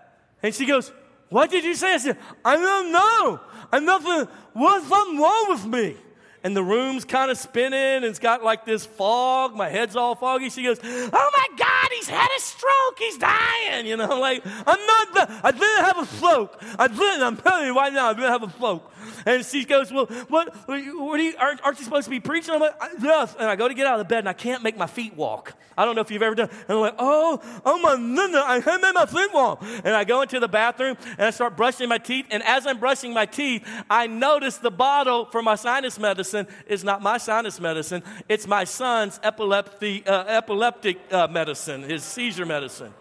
And 0.41 0.55
she 0.55 0.65
goes, 0.65 0.91
What 1.29 1.51
did 1.51 1.63
you 1.63 1.75
say? 1.75 1.93
I 1.93 1.97
said, 1.97 2.17
I 2.43 2.55
don't 2.55 2.91
know. 2.91 3.39
I'm 3.71 3.85
nothing, 3.85 4.27
what's 4.53 4.87
something 4.87 5.19
wrong 5.19 5.45
with 5.49 5.65
me? 5.67 5.95
And 6.43 6.55
the 6.55 6.63
room's 6.63 7.05
kind 7.05 7.31
of 7.31 7.37
spinning 7.37 7.79
and 7.79 8.05
it's 8.05 8.19
got 8.19 8.43
like 8.43 8.65
this 8.65 8.85
fog. 8.85 9.55
My 9.55 9.69
head's 9.69 9.95
all 9.95 10.15
foggy. 10.15 10.49
She 10.49 10.63
goes, 10.63 10.79
Oh 10.83 11.31
my 11.37 11.47
God, 11.57 11.89
he's 11.91 12.09
had 12.09 12.29
a 12.37 12.41
stroke. 12.41 12.99
He's 12.99 13.17
dying. 13.17 13.85
You 13.85 13.97
know, 13.97 14.19
like, 14.19 14.43
I'm 14.45 14.85
not, 14.85 15.29
I 15.43 15.51
didn't 15.51 15.85
have 15.85 15.97
a 15.99 16.05
stroke. 16.05 16.61
I 16.77 16.87
didn't, 16.87 17.23
I'm 17.23 17.37
telling 17.37 17.65
you 17.67 17.75
right 17.75 17.93
now, 17.93 18.09
I 18.09 18.13
didn't 18.13 18.31
have 18.31 18.43
a 18.43 18.49
stroke. 18.51 18.91
And 19.25 19.45
she 19.45 19.65
goes, 19.65 19.91
Well, 19.91 20.05
what, 20.27 20.55
what 20.67 20.79
are 21.19 21.23
you, 21.23 21.35
aren't, 21.39 21.61
aren't 21.61 21.79
you 21.79 21.85
supposed 21.85 22.05
to 22.05 22.09
be 22.09 22.19
preaching? 22.19 22.53
I'm 22.53 22.61
like, 22.61 22.75
Yes. 23.01 23.35
And 23.39 23.47
I 23.49 23.55
go 23.55 23.67
to 23.67 23.73
get 23.73 23.87
out 23.87 23.99
of 23.99 23.99
the 23.99 24.09
bed 24.09 24.19
and 24.19 24.29
I 24.29 24.33
can't 24.33 24.63
make 24.63 24.77
my 24.77 24.87
feet 24.87 25.15
walk. 25.15 25.53
I 25.77 25.85
don't 25.85 25.95
know 25.95 26.01
if 26.01 26.11
you've 26.11 26.21
ever 26.21 26.35
done 26.35 26.49
And 26.51 26.77
I'm 26.77 26.79
like, 26.79 26.95
Oh, 26.99 27.41
oh 27.65 27.79
my 27.79 27.95
goodness, 27.95 28.43
I 28.45 28.61
can't 28.61 28.81
make 28.81 28.93
my 28.93 29.05
feet 29.05 29.33
walk. 29.33 29.63
And 29.83 29.95
I 29.95 30.03
go 30.03 30.21
into 30.21 30.39
the 30.39 30.47
bathroom 30.47 30.97
and 31.17 31.21
I 31.21 31.29
start 31.31 31.57
brushing 31.57 31.89
my 31.89 31.97
teeth. 31.97 32.27
And 32.31 32.43
as 32.43 32.67
I'm 32.67 32.79
brushing 32.79 33.13
my 33.13 33.25
teeth, 33.25 33.67
I 33.89 34.07
notice 34.07 34.57
the 34.57 34.71
bottle 34.71 35.25
for 35.25 35.41
my 35.41 35.55
sinus 35.55 35.99
medicine 35.99 36.47
is 36.67 36.83
not 36.83 37.01
my 37.01 37.17
sinus 37.17 37.59
medicine, 37.59 38.03
it's 38.29 38.47
my 38.47 38.63
son's 38.63 39.19
uh, 39.23 40.25
epileptic 40.27 40.97
uh, 41.11 41.27
medicine, 41.27 41.83
his 41.83 42.03
seizure 42.03 42.45
medicine. 42.45 42.93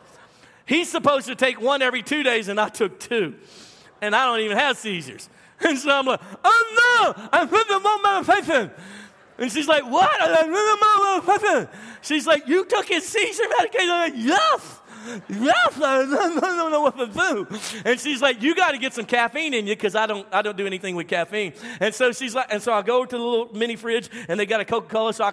He's 0.67 0.91
supposed 0.91 1.27
to 1.27 1.35
take 1.35 1.61
one 1.61 1.83
every 1.83 2.03
two 2.03 2.23
days, 2.23 2.49
and 2.49 2.61
I 2.61 2.69
took 2.69 2.99
two. 2.99 3.35
And 4.01 4.15
I 4.17 4.27
don't 4.27 4.41
even 4.41 4.57
have 4.57 4.77
seizures. 4.79 5.29
And 5.65 5.79
so 5.79 5.91
I'm 5.91 6.07
like, 6.07 6.21
oh 6.45 7.15
no, 7.17 7.29
I'm 7.33 7.49
putting 7.49 7.77
them 7.77 7.87
on 7.87 8.25
medication. 8.27 8.71
And 9.39 9.51
she's 9.51 9.69
like, 9.69 9.85
what? 9.85 10.11
I'm 10.21 10.51
medication. 10.51 11.69
She's 12.03 12.27
like, 12.27 12.47
you 12.49 12.65
took 12.65 12.87
his 12.89 13.07
seizure 13.07 13.49
medication? 13.59 13.91
I'm 13.91 14.13
like, 14.13 14.23
yes. 14.23 14.79
Yes, 15.29 15.81
I 15.83 16.07
don't 16.41 16.71
know 16.71 16.81
what 16.83 16.97
to 16.97 17.07
do. 17.07 17.47
And 17.85 17.99
she's 17.99 18.23
like, 18.23 18.41
you 18.41 18.55
got 18.55 18.71
to 18.71 18.79
get 18.79 18.95
some 18.95 19.05
caffeine 19.05 19.53
in 19.53 19.67
you 19.67 19.75
because 19.75 19.97
I 19.97 20.07
don't, 20.07 20.27
I 20.33 20.43
don't 20.43 20.57
do 20.57 20.67
anything 20.67 20.95
with 20.95 21.09
caffeine. 21.09 21.55
And 21.81 21.93
so 21.93 22.13
she's 22.13 22.35
like, 22.35 22.47
and 22.53 22.63
so 22.63 22.73
I 22.73 22.83
go 22.83 23.05
to 23.05 23.17
the 23.17 23.23
little 23.23 23.53
mini 23.53 23.75
fridge 23.77 24.09
and 24.29 24.39
they 24.39 24.47
got 24.47 24.61
a 24.61 24.65
Coca 24.65 24.89
Cola. 24.89 25.13
So 25.13 25.25
I, 25.25 25.33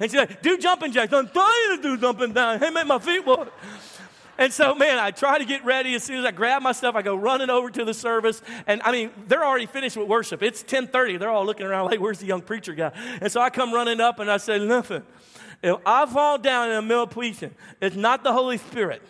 and 0.00 0.10
she's 0.10 0.14
like, 0.14 0.40
do 0.42 0.56
jumping 0.56 0.92
jacks. 0.92 1.12
I'm 1.12 1.28
trying 1.28 1.76
to 1.76 1.82
do 1.82 1.98
jumping 1.98 2.32
down. 2.32 2.58
Hey, 2.58 2.70
make 2.70 2.86
my 2.86 2.98
feet 2.98 3.26
walk. 3.26 3.52
And 4.40 4.50
so, 4.54 4.74
man, 4.74 4.98
I 4.98 5.10
try 5.10 5.38
to 5.38 5.44
get 5.44 5.66
ready. 5.66 5.94
As 5.94 6.02
soon 6.02 6.18
as 6.18 6.24
I 6.24 6.30
grab 6.30 6.62
my 6.62 6.72
stuff, 6.72 6.94
I 6.94 7.02
go 7.02 7.14
running 7.14 7.50
over 7.50 7.68
to 7.70 7.84
the 7.84 7.92
service. 7.92 8.40
And 8.66 8.80
I 8.84 8.90
mean, 8.90 9.10
they're 9.28 9.44
already 9.44 9.66
finished 9.66 9.98
with 9.98 10.08
worship. 10.08 10.42
It's 10.42 10.62
1030. 10.62 11.18
They're 11.18 11.28
all 11.28 11.44
looking 11.44 11.66
around 11.66 11.90
like, 11.90 12.00
where's 12.00 12.20
the 12.20 12.26
young 12.26 12.40
preacher 12.40 12.72
guy? 12.72 12.90
And 13.20 13.30
so 13.30 13.42
I 13.42 13.50
come 13.50 13.70
running 13.70 14.00
up 14.00 14.18
and 14.18 14.30
I 14.30 14.38
say, 14.38 14.58
nothing. 14.58 15.02
If 15.62 15.76
I 15.84 16.06
fall 16.06 16.38
down 16.38 16.70
in 16.70 16.76
the 16.76 16.82
middle 16.82 17.02
of 17.02 17.10
preaching, 17.10 17.54
it's 17.82 17.96
not 17.96 18.24
the 18.24 18.32
Holy 18.32 18.56
Spirit. 18.56 19.02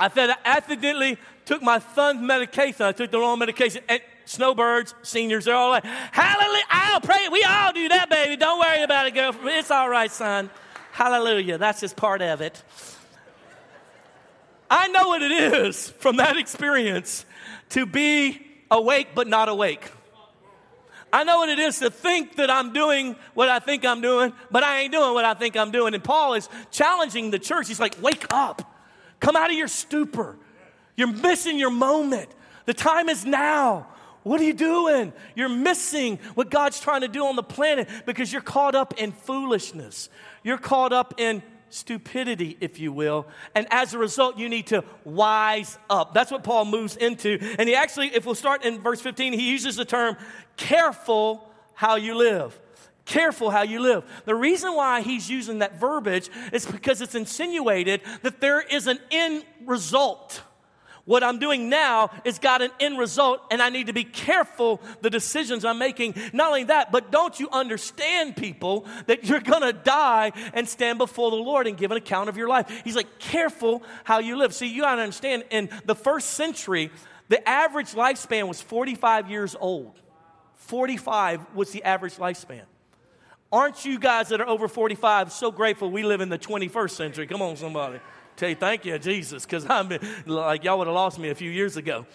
I 0.00 0.08
said 0.08 0.30
I 0.30 0.36
accidentally 0.44 1.16
took 1.44 1.62
my 1.62 1.78
son's 1.78 2.20
medication. 2.20 2.82
I 2.82 2.90
took 2.90 3.12
the 3.12 3.20
wrong 3.20 3.38
medication. 3.38 3.84
And 3.88 4.02
snowbirds, 4.24 4.96
seniors, 5.02 5.44
they're 5.44 5.54
all 5.54 5.70
like, 5.70 5.84
Hallelujah. 5.84 6.64
I'll 6.70 7.00
pray. 7.00 7.28
We 7.30 7.44
all 7.44 7.72
do 7.72 7.88
that, 7.90 8.10
baby. 8.10 8.36
Don't 8.36 8.58
worry 8.58 8.82
about 8.82 9.06
it, 9.06 9.14
girl. 9.14 9.32
It's 9.44 9.70
all 9.70 9.88
right, 9.88 10.10
son. 10.10 10.50
Hallelujah. 10.90 11.56
That's 11.56 11.80
just 11.80 11.94
part 11.94 12.20
of 12.20 12.40
it. 12.40 12.60
I 14.76 14.88
know 14.88 15.06
what 15.06 15.22
it 15.22 15.30
is 15.30 15.90
from 15.98 16.16
that 16.16 16.36
experience 16.36 17.24
to 17.70 17.86
be 17.86 18.44
awake 18.72 19.10
but 19.14 19.28
not 19.28 19.48
awake. 19.48 19.88
I 21.12 21.22
know 21.22 21.38
what 21.38 21.48
it 21.48 21.60
is 21.60 21.78
to 21.78 21.90
think 21.90 22.34
that 22.36 22.50
I'm 22.50 22.72
doing 22.72 23.14
what 23.34 23.48
I 23.48 23.60
think 23.60 23.84
I'm 23.84 24.00
doing, 24.00 24.32
but 24.50 24.64
I 24.64 24.80
ain't 24.80 24.92
doing 24.92 25.14
what 25.14 25.24
I 25.24 25.34
think 25.34 25.56
I'm 25.56 25.70
doing. 25.70 25.94
And 25.94 26.02
Paul 26.02 26.34
is 26.34 26.48
challenging 26.72 27.30
the 27.30 27.38
church. 27.38 27.68
He's 27.68 27.78
like, 27.78 28.02
wake 28.02 28.26
up, 28.34 28.68
come 29.20 29.36
out 29.36 29.48
of 29.48 29.56
your 29.56 29.68
stupor. 29.68 30.36
You're 30.96 31.12
missing 31.12 31.56
your 31.56 31.70
moment. 31.70 32.30
The 32.66 32.74
time 32.74 33.08
is 33.08 33.24
now. 33.24 33.86
What 34.24 34.40
are 34.40 34.44
you 34.44 34.54
doing? 34.54 35.12
You're 35.36 35.50
missing 35.50 36.18
what 36.34 36.50
God's 36.50 36.80
trying 36.80 37.02
to 37.02 37.08
do 37.08 37.26
on 37.26 37.36
the 37.36 37.44
planet 37.44 37.88
because 38.06 38.32
you're 38.32 38.42
caught 38.42 38.74
up 38.74 38.94
in 38.98 39.12
foolishness. 39.12 40.08
You're 40.42 40.58
caught 40.58 40.92
up 40.92 41.20
in 41.20 41.44
stupidity, 41.74 42.56
if 42.60 42.78
you 42.78 42.92
will. 42.92 43.26
And 43.54 43.66
as 43.70 43.94
a 43.94 43.98
result, 43.98 44.38
you 44.38 44.48
need 44.48 44.68
to 44.68 44.84
wise 45.04 45.76
up. 45.90 46.14
That's 46.14 46.30
what 46.30 46.44
Paul 46.44 46.64
moves 46.66 46.96
into. 46.96 47.38
And 47.58 47.68
he 47.68 47.74
actually, 47.74 48.14
if 48.14 48.24
we'll 48.24 48.34
start 48.34 48.64
in 48.64 48.80
verse 48.80 49.00
15, 49.00 49.32
he 49.32 49.50
uses 49.50 49.76
the 49.76 49.84
term 49.84 50.16
careful 50.56 51.50
how 51.74 51.96
you 51.96 52.14
live. 52.14 52.58
Careful 53.04 53.50
how 53.50 53.62
you 53.62 53.80
live. 53.80 54.04
The 54.24 54.34
reason 54.34 54.74
why 54.74 55.02
he's 55.02 55.28
using 55.28 55.58
that 55.58 55.78
verbiage 55.78 56.30
is 56.52 56.64
because 56.64 57.02
it's 57.02 57.14
insinuated 57.14 58.00
that 58.22 58.40
there 58.40 58.62
is 58.62 58.86
an 58.86 58.98
end 59.10 59.44
result. 59.66 60.42
What 61.04 61.22
I'm 61.22 61.38
doing 61.38 61.68
now 61.68 62.10
is 62.24 62.38
got 62.38 62.62
an 62.62 62.70
end 62.80 62.98
result, 62.98 63.40
and 63.50 63.60
I 63.60 63.68
need 63.68 63.88
to 63.88 63.92
be 63.92 64.04
careful 64.04 64.80
the 65.02 65.10
decisions 65.10 65.64
I'm 65.64 65.78
making. 65.78 66.14
Not 66.32 66.48
only 66.48 66.64
that, 66.64 66.92
but 66.92 67.10
don't 67.10 67.38
you 67.38 67.48
understand, 67.50 68.36
people, 68.36 68.86
that 69.06 69.24
you're 69.24 69.40
gonna 69.40 69.74
die 69.74 70.32
and 70.54 70.66
stand 70.66 70.96
before 70.96 71.30
the 71.30 71.36
Lord 71.36 71.66
and 71.66 71.76
give 71.76 71.90
an 71.90 71.98
account 71.98 72.30
of 72.30 72.38
your 72.38 72.48
life. 72.48 72.70
He's 72.84 72.96
like, 72.96 73.18
careful 73.18 73.82
how 74.04 74.20
you 74.20 74.36
live. 74.36 74.54
See, 74.54 74.66
you 74.66 74.82
gotta 74.82 75.02
understand, 75.02 75.44
in 75.50 75.68
the 75.84 75.94
first 75.94 76.30
century, 76.30 76.90
the 77.28 77.46
average 77.46 77.92
lifespan 77.92 78.48
was 78.48 78.62
45 78.62 79.30
years 79.30 79.54
old. 79.58 80.00
45 80.54 81.54
was 81.54 81.70
the 81.70 81.82
average 81.82 82.14
lifespan. 82.14 82.62
Aren't 83.52 83.84
you 83.84 83.98
guys 83.98 84.30
that 84.30 84.40
are 84.40 84.48
over 84.48 84.68
45 84.68 85.32
so 85.32 85.52
grateful 85.52 85.90
we 85.90 86.02
live 86.02 86.22
in 86.22 86.30
the 86.30 86.38
21st 86.38 86.90
century? 86.90 87.26
Come 87.26 87.42
on, 87.42 87.56
somebody. 87.56 88.00
Tell 88.36 88.48
you, 88.48 88.56
thank 88.56 88.84
you, 88.84 88.98
Jesus, 88.98 89.44
because 89.44 89.66
I'm 89.70 89.88
like 90.26 90.64
y'all 90.64 90.78
would 90.78 90.86
have 90.86 90.94
lost 90.94 91.18
me 91.18 91.30
a 91.30 91.34
few 91.34 91.50
years 91.50 91.76
ago. 91.76 92.06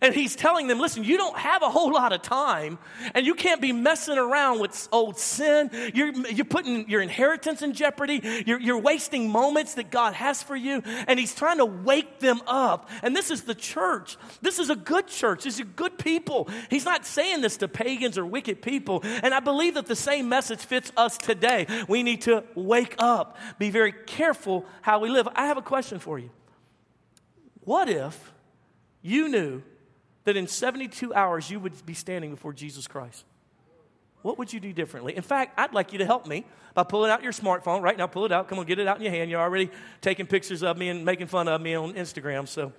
And 0.00 0.14
he's 0.14 0.36
telling 0.36 0.68
them, 0.68 0.78
listen, 0.78 1.02
you 1.02 1.16
don't 1.16 1.36
have 1.36 1.62
a 1.62 1.68
whole 1.68 1.92
lot 1.92 2.12
of 2.12 2.22
time, 2.22 2.78
and 3.14 3.26
you 3.26 3.34
can't 3.34 3.60
be 3.60 3.72
messing 3.72 4.16
around 4.16 4.60
with 4.60 4.88
old 4.92 5.18
sin. 5.18 5.70
You're, 5.92 6.12
you're 6.30 6.44
putting 6.44 6.88
your 6.88 7.02
inheritance 7.02 7.62
in 7.62 7.72
jeopardy. 7.72 8.44
You're, 8.46 8.60
you're 8.60 8.78
wasting 8.78 9.28
moments 9.28 9.74
that 9.74 9.90
God 9.90 10.14
has 10.14 10.40
for 10.40 10.54
you. 10.54 10.82
And 11.08 11.18
he's 11.18 11.34
trying 11.34 11.58
to 11.58 11.66
wake 11.66 12.20
them 12.20 12.40
up. 12.46 12.88
And 13.02 13.16
this 13.16 13.32
is 13.32 13.42
the 13.42 13.56
church. 13.56 14.16
This 14.40 14.60
is 14.60 14.70
a 14.70 14.76
good 14.76 15.08
church. 15.08 15.42
These 15.42 15.58
are 15.58 15.64
good 15.64 15.98
people. 15.98 16.48
He's 16.70 16.84
not 16.84 17.04
saying 17.04 17.40
this 17.40 17.56
to 17.56 17.66
pagans 17.66 18.16
or 18.16 18.24
wicked 18.24 18.62
people. 18.62 19.00
And 19.02 19.34
I 19.34 19.40
believe 19.40 19.74
that 19.74 19.86
the 19.86 19.96
same 19.96 20.28
message 20.28 20.60
fits 20.60 20.92
us 20.96 21.18
today. 21.18 21.66
We 21.88 22.04
need 22.04 22.22
to 22.22 22.44
wake 22.54 22.94
up, 22.98 23.36
be 23.58 23.70
very 23.70 23.92
careful 23.92 24.64
how 24.82 25.00
we 25.00 25.08
live. 25.08 25.26
I 25.34 25.46
have 25.46 25.56
a 25.56 25.62
question 25.62 25.98
for 25.98 26.20
you. 26.20 26.30
What 27.62 27.88
if 27.88 28.32
you 29.02 29.28
knew 29.28 29.62
that 30.28 30.36
in 30.36 30.46
72 30.46 31.14
hours 31.14 31.50
you 31.50 31.58
would 31.58 31.86
be 31.86 31.94
standing 31.94 32.30
before 32.30 32.52
Jesus 32.52 32.86
Christ? 32.86 33.24
What 34.20 34.36
would 34.36 34.52
you 34.52 34.60
do 34.60 34.74
differently? 34.74 35.16
In 35.16 35.22
fact, 35.22 35.58
I'd 35.58 35.72
like 35.72 35.92
you 35.92 36.00
to 36.00 36.04
help 36.04 36.26
me 36.26 36.44
by 36.74 36.82
pulling 36.82 37.10
out 37.10 37.22
your 37.22 37.32
smartphone 37.32 37.80
right 37.80 37.96
now. 37.96 38.06
Pull 38.06 38.26
it 38.26 38.32
out. 38.32 38.46
Come 38.46 38.58
on, 38.58 38.66
get 38.66 38.78
it 38.78 38.86
out 38.86 38.98
in 38.98 39.04
your 39.04 39.12
hand. 39.12 39.30
You're 39.30 39.40
already 39.40 39.70
taking 40.02 40.26
pictures 40.26 40.62
of 40.62 40.76
me 40.76 40.90
and 40.90 41.02
making 41.02 41.28
fun 41.28 41.48
of 41.48 41.62
me 41.62 41.74
on 41.74 41.94
Instagram. 41.94 42.46
So 42.46 42.74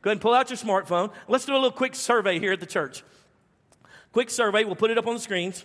go 0.00 0.10
ahead 0.10 0.12
and 0.12 0.20
pull 0.20 0.32
out 0.32 0.48
your 0.48 0.56
smartphone. 0.56 1.10
Let's 1.26 1.44
do 1.44 1.54
a 1.54 1.54
little 1.54 1.72
quick 1.72 1.96
survey 1.96 2.38
here 2.38 2.52
at 2.52 2.60
the 2.60 2.66
church. 2.66 3.02
Quick 4.12 4.30
survey. 4.30 4.62
We'll 4.62 4.76
put 4.76 4.92
it 4.92 4.98
up 4.98 5.08
on 5.08 5.14
the 5.14 5.20
screens. 5.20 5.64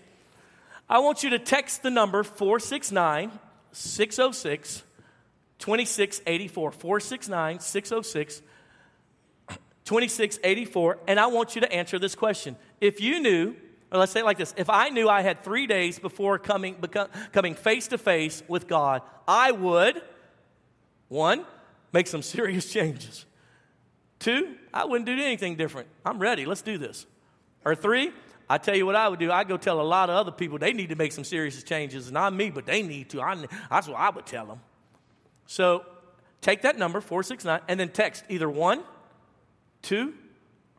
I 0.90 1.00
want 1.00 1.22
you 1.22 1.30
to 1.30 1.40
text 1.40 1.84
the 1.84 1.92
number 1.92 2.24
469 2.24 3.32
606 3.74 4.84
2684. 5.60 6.72
469 6.72 7.60
606 7.60 8.42
2684, 9.88 11.00
and 11.08 11.18
I 11.18 11.28
want 11.28 11.56
you 11.56 11.62
to 11.62 11.72
answer 11.72 11.98
this 11.98 12.14
question. 12.14 12.58
If 12.82 13.00
you 13.00 13.22
knew, 13.22 13.56
or 13.90 14.00
let's 14.00 14.12
say 14.12 14.20
it 14.20 14.26
like 14.26 14.38
this 14.38 14.54
if 14.58 14.70
I 14.70 14.90
knew 14.90 15.08
I 15.08 15.22
had 15.22 15.46
three 15.46 15.66
days 15.66 15.98
before 15.98 16.38
coming, 16.38 16.76
coming 17.32 17.56
face 17.56 17.88
to 17.88 17.98
face 17.98 18.44
with 18.50 18.68
God, 18.68 19.02
I 19.28 19.52
would, 19.52 20.02
one, 21.08 21.46
make 21.94 22.08
some 22.08 22.22
serious 22.36 22.72
changes. 22.72 23.26
Two, 24.20 24.56
I 24.74 24.84
wouldn't 24.84 25.06
do 25.06 25.14
anything 25.14 25.56
different. 25.56 25.88
I'm 26.06 26.20
ready. 26.20 26.46
Let's 26.46 26.62
do 26.62 26.78
this. 26.78 27.06
Or 27.64 27.74
three, 27.74 28.12
I 28.50 28.58
tell 28.58 28.76
you 28.76 28.86
what 28.86 28.96
I 28.96 29.08
would 29.08 29.20
do. 29.20 29.32
I 29.32 29.46
go 29.46 29.56
tell 29.56 29.80
a 29.80 29.84
lot 29.84 30.10
of 30.10 30.18
other 30.18 30.32
people 30.32 30.58
they 30.58 30.74
need 30.74 30.90
to 30.90 30.96
make 30.96 31.14
some 31.14 31.24
serious 31.24 31.64
changes. 31.64 32.12
Not 32.12 32.34
me, 32.34 32.50
but 32.50 32.66
they 32.66 32.82
need 32.82 33.10
to. 33.12 33.22
I, 33.22 33.38
that's 33.70 33.88
what 33.88 33.98
I 33.98 34.10
would 34.10 34.26
tell 34.26 34.48
them. 34.48 34.60
So 35.46 35.86
take 36.42 36.64
that 36.64 36.78
number, 36.78 37.00
469, 37.00 37.62
and 37.70 37.80
then 37.80 37.90
text 37.90 38.26
either 38.28 38.50
one, 38.50 38.84
two, 39.82 40.14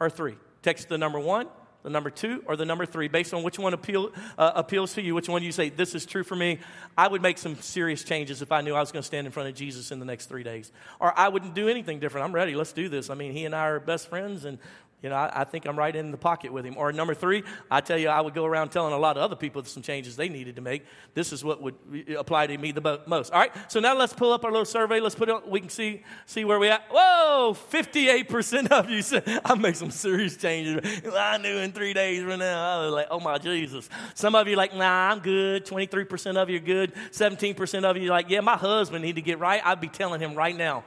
or 0.00 0.10
three? 0.10 0.36
Text 0.62 0.88
the 0.88 0.98
number 0.98 1.18
one, 1.18 1.46
the 1.82 1.90
number 1.90 2.10
two, 2.10 2.42
or 2.46 2.56
the 2.56 2.64
number 2.64 2.84
three, 2.84 3.08
based 3.08 3.32
on 3.32 3.42
which 3.42 3.58
one 3.58 3.72
appeal, 3.72 4.10
uh, 4.36 4.52
appeals 4.56 4.94
to 4.94 5.02
you, 5.02 5.14
which 5.14 5.28
one 5.28 5.42
you 5.42 5.52
say, 5.52 5.68
this 5.68 5.94
is 5.94 6.04
true 6.04 6.24
for 6.24 6.34
me. 6.36 6.58
I 6.96 7.08
would 7.08 7.22
make 7.22 7.38
some 7.38 7.56
serious 7.56 8.02
changes 8.02 8.42
if 8.42 8.50
I 8.50 8.60
knew 8.60 8.74
I 8.74 8.80
was 8.80 8.92
going 8.92 9.02
to 9.02 9.06
stand 9.06 9.26
in 9.26 9.32
front 9.32 9.48
of 9.48 9.54
Jesus 9.54 9.92
in 9.92 9.98
the 9.98 10.04
next 10.04 10.26
three 10.26 10.42
days. 10.42 10.72
Or 11.00 11.16
I 11.16 11.28
wouldn't 11.28 11.54
do 11.54 11.68
anything 11.68 12.00
different. 12.00 12.26
I'm 12.26 12.34
ready. 12.34 12.54
Let's 12.54 12.72
do 12.72 12.88
this. 12.88 13.08
I 13.10 13.14
mean, 13.14 13.32
he 13.32 13.44
and 13.44 13.54
I 13.54 13.68
are 13.68 13.80
best 13.80 14.08
friends, 14.08 14.44
and 14.44 14.58
you 15.02 15.10
know, 15.10 15.14
I, 15.14 15.42
I, 15.42 15.44
think 15.44 15.64
I'm 15.64 15.78
right 15.78 15.94
in 15.94 16.10
the 16.10 16.16
pocket 16.16 16.52
with 16.52 16.64
him. 16.64 16.76
Or 16.76 16.92
number 16.92 17.14
three, 17.14 17.44
I 17.70 17.80
tell 17.80 17.96
you, 17.98 18.08
I 18.08 18.20
would 18.20 18.34
go 18.34 18.44
around 18.44 18.70
telling 18.70 18.92
a 18.92 18.98
lot 18.98 19.16
of 19.16 19.22
other 19.22 19.36
people 19.36 19.62
some 19.64 19.82
changes 19.82 20.16
they 20.16 20.28
needed 20.28 20.56
to 20.56 20.62
make. 20.62 20.84
This 21.14 21.32
is 21.32 21.44
what 21.44 21.62
would 21.62 21.76
apply 22.18 22.48
to 22.48 22.58
me 22.58 22.72
the 22.72 23.00
most. 23.06 23.32
All 23.32 23.38
right, 23.38 23.52
so 23.68 23.78
now 23.78 23.96
let's 23.96 24.12
pull 24.12 24.32
up 24.32 24.44
our 24.44 24.50
little 24.50 24.64
survey. 24.64 24.98
Let's 24.98 25.14
put 25.14 25.28
it. 25.28 25.48
We 25.48 25.60
can 25.60 25.68
see 25.68 26.02
see 26.26 26.44
where 26.44 26.58
we 26.58 26.68
at. 26.68 26.82
Whoa, 26.90 27.54
58 27.54 28.28
percent 28.28 28.72
of 28.72 28.90
you 28.90 29.02
said 29.02 29.22
I 29.44 29.54
make 29.54 29.76
some 29.76 29.92
serious 29.92 30.36
changes. 30.36 31.02
I 31.14 31.38
knew 31.38 31.58
in 31.58 31.70
three 31.70 31.92
days 31.92 32.22
from 32.22 32.40
now. 32.40 32.80
I 32.80 32.84
was 32.84 32.92
like, 32.92 33.06
oh 33.10 33.20
my 33.20 33.38
Jesus. 33.38 33.88
Some 34.14 34.34
of 34.34 34.48
you 34.48 34.56
like, 34.56 34.74
nah, 34.74 35.10
I'm 35.10 35.20
good. 35.20 35.64
23 35.64 36.04
percent 36.04 36.38
of 36.38 36.50
you 36.50 36.56
are 36.56 36.60
good. 36.60 36.92
17 37.12 37.54
percent 37.54 37.84
of 37.84 37.96
you 37.96 38.10
like, 38.10 38.28
yeah, 38.30 38.40
my 38.40 38.56
husband 38.56 39.04
need 39.04 39.14
to 39.14 39.22
get 39.22 39.38
right. 39.38 39.62
I'd 39.64 39.80
be 39.80 39.88
telling 39.88 40.20
him 40.20 40.34
right 40.34 40.56
now. 40.56 40.84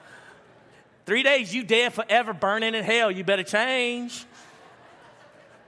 Three 1.11 1.23
days, 1.23 1.53
you 1.53 1.63
dead 1.63 1.91
forever, 1.91 2.31
burning 2.31 2.73
in 2.73 2.85
hell. 2.85 3.11
You 3.11 3.25
better 3.25 3.43
change. 3.43 4.23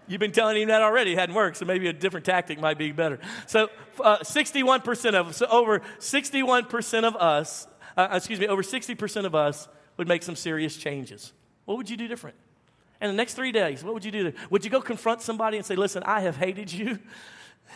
You've 0.08 0.22
been 0.22 0.32
telling 0.32 0.56
him 0.56 0.70
that 0.70 0.82
already. 0.82 1.12
It 1.12 1.20
hadn't 1.20 1.36
worked, 1.36 1.58
so 1.58 1.66
maybe 1.66 1.90
a 1.90 1.92
different 1.92 2.26
tactic 2.26 2.62
might 2.62 2.78
be 2.78 2.94
better. 2.94 3.20
So, 3.46 3.70
uh, 4.02 4.20
61% 4.20 5.16
of 5.16 5.36
so 5.36 5.46
over 5.48 5.82
61% 6.00 7.04
of 7.04 7.18
us, 7.18 7.68
uh, 7.98 8.08
excuse 8.14 8.40
me, 8.40 8.48
over 8.48 8.64
60% 8.64 9.26
of 9.26 9.36
us 9.36 9.68
would 9.98 10.08
make 10.08 10.24
some 10.24 10.38
serious 10.38 10.78
changes. 10.78 11.34
What 11.66 11.76
would 11.76 11.90
you 11.90 11.98
do 11.98 12.08
different? 12.08 12.38
In 13.02 13.10
the 13.10 13.14
next 13.14 13.34
three 13.34 13.52
days, 13.52 13.84
what 13.84 13.94
would 13.94 14.06
you 14.06 14.12
do? 14.12 14.32
Would 14.50 14.64
you 14.64 14.72
go 14.72 14.80
confront 14.80 15.22
somebody 15.22 15.58
and 15.58 15.66
say, 15.66 15.76
Listen, 15.76 16.04
I 16.04 16.22
have 16.22 16.38
hated 16.38 16.72
you, 16.72 17.00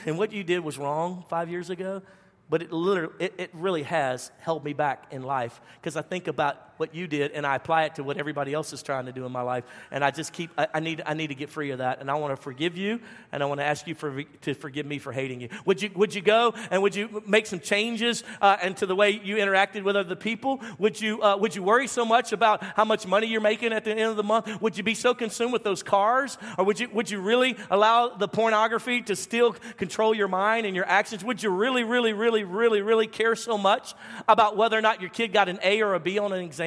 and 0.06 0.18
what 0.18 0.32
you 0.32 0.46
did 0.46 0.62
was 0.62 0.78
wrong 0.78 1.26
five 1.28 1.50
years 1.50 1.70
ago? 1.70 2.02
But 2.50 2.62
it, 2.62 2.72
literally, 2.72 3.14
it, 3.20 3.34
it 3.38 3.50
really 3.52 3.84
has 3.84 4.32
held 4.40 4.64
me 4.64 4.72
back 4.72 5.08
in 5.12 5.22
life 5.22 5.60
because 5.82 5.98
I 5.98 6.02
think 6.02 6.30
about 6.30 6.67
what 6.78 6.94
you 6.96 7.08
did 7.08 7.32
and 7.32 7.46
I 7.46 7.56
apply 7.56 7.86
it 7.86 7.96
to 7.96 8.04
what 8.04 8.18
everybody 8.18 8.54
else 8.54 8.74
is 8.74 8.84
trying 8.84 9.06
to 9.06 9.12
do 9.12 9.26
in 9.26 9.32
my 9.32 9.42
life. 9.42 9.64
And 9.92 10.04
I 10.04 10.12
just 10.12 10.34
keep, 10.34 10.52
I, 10.58 10.68
I 10.76 10.80
need, 10.80 11.02
I 11.06 11.14
need 11.14 11.28
to 11.28 11.36
get 11.36 11.50
free 11.50 11.72
of 11.72 11.80
that. 11.80 12.00
And 12.00 12.10
I 12.10 12.16
want 12.16 12.36
to 12.36 12.42
forgive 12.42 12.78
you 12.78 13.00
and 13.32 13.42
I 13.42 13.46
want 13.46 13.60
to 13.60 13.66
ask 13.66 13.88
you 13.88 13.96
for, 13.96 14.24
to 14.24 14.54
forgive 14.54 14.86
me 14.86 15.00
for 15.00 15.12
hating 15.12 15.42
you. 15.42 15.50
Would 15.66 15.82
you, 15.82 15.90
would 15.96 16.14
you 16.14 16.22
go 16.22 16.54
and 16.72 16.82
would 16.82 16.96
you 16.96 17.24
make 17.26 17.46
some 17.46 17.60
changes 17.60 18.24
uh, 18.42 18.58
to 18.58 18.86
the 18.86 18.96
way 18.96 19.12
you 19.12 19.38
interacted 19.38 19.84
with 19.84 19.96
other 19.96 20.16
people? 20.16 20.62
Would 20.78 21.00
you, 21.00 21.22
uh, 21.22 21.38
would 21.38 21.56
you 21.56 21.64
worry 21.64 21.88
so 21.88 22.06
much 22.06 22.32
about 22.32 22.64
how 22.64 22.86
much 22.86 23.08
money 23.08 23.28
you're 23.28 23.42
making 23.42 23.74
at 23.74 23.84
the 23.84 23.92
end 23.92 24.10
of 24.12 24.18
the 24.18 24.24
month? 24.24 24.62
Would 24.62 24.78
you 24.78 24.84
be 24.84 24.96
so 24.96 25.14
consumed 25.14 25.54
with 25.54 25.64
those 25.64 25.84
cars? 25.84 26.38
Or 26.58 26.66
would 26.66 26.80
you, 26.80 26.90
would 26.90 27.10
you 27.10 27.22
really 27.22 27.58
allow 27.70 28.10
the 28.10 28.28
pornography 28.28 29.02
to 29.04 29.16
still 29.16 29.54
control 29.78 30.14
your 30.14 30.28
mind 30.28 30.66
and 30.66 30.76
your 30.76 30.86
actions? 30.86 31.24
Would 31.24 31.42
you 31.42 31.50
really, 31.50 31.84
really, 31.84 32.14
really, 32.14 32.44
really, 32.44 32.82
really 32.82 33.08
care 33.08 33.36
so 33.36 33.58
much 33.58 33.94
about 34.28 34.58
whether 34.58 34.78
or 34.78 34.82
not 34.82 35.02
your 35.02 35.10
kid 35.10 35.34
got 35.34 35.50
an 35.50 35.60
A 35.64 35.82
or 35.82 35.94
a 35.94 36.00
B 36.00 36.20
on 36.20 36.34
an 36.34 36.44
exam? 36.44 36.67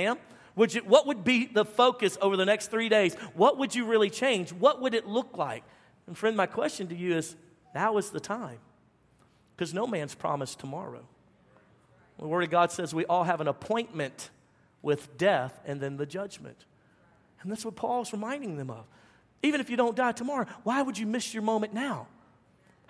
Would 0.56 0.74
you, 0.74 0.82
what 0.82 1.06
would 1.06 1.24
be 1.24 1.46
the 1.46 1.64
focus 1.64 2.18
over 2.20 2.36
the 2.36 2.44
next 2.44 2.68
three 2.68 2.88
days? 2.88 3.14
What 3.34 3.58
would 3.58 3.74
you 3.74 3.86
really 3.86 4.10
change? 4.10 4.52
What 4.52 4.80
would 4.82 4.94
it 4.94 5.06
look 5.06 5.36
like? 5.36 5.64
And, 6.06 6.16
friend, 6.16 6.36
my 6.36 6.46
question 6.46 6.88
to 6.88 6.94
you 6.94 7.16
is 7.16 7.36
now 7.74 7.96
is 7.98 8.10
the 8.10 8.20
time. 8.20 8.58
Because 9.56 9.72
no 9.72 9.86
man's 9.86 10.14
promised 10.14 10.58
tomorrow. 10.58 11.04
The 12.18 12.26
Word 12.26 12.44
of 12.44 12.50
God 12.50 12.72
says 12.72 12.94
we 12.94 13.06
all 13.06 13.24
have 13.24 13.40
an 13.40 13.48
appointment 13.48 14.30
with 14.82 15.16
death 15.16 15.60
and 15.64 15.80
then 15.80 15.96
the 15.96 16.06
judgment. 16.06 16.64
And 17.42 17.50
that's 17.50 17.64
what 17.64 17.76
Paul's 17.76 18.12
reminding 18.12 18.56
them 18.56 18.70
of. 18.70 18.84
Even 19.42 19.60
if 19.60 19.70
you 19.70 19.76
don't 19.76 19.96
die 19.96 20.12
tomorrow, 20.12 20.46
why 20.64 20.82
would 20.82 20.98
you 20.98 21.06
miss 21.06 21.32
your 21.32 21.42
moment 21.42 21.72
now? 21.72 22.06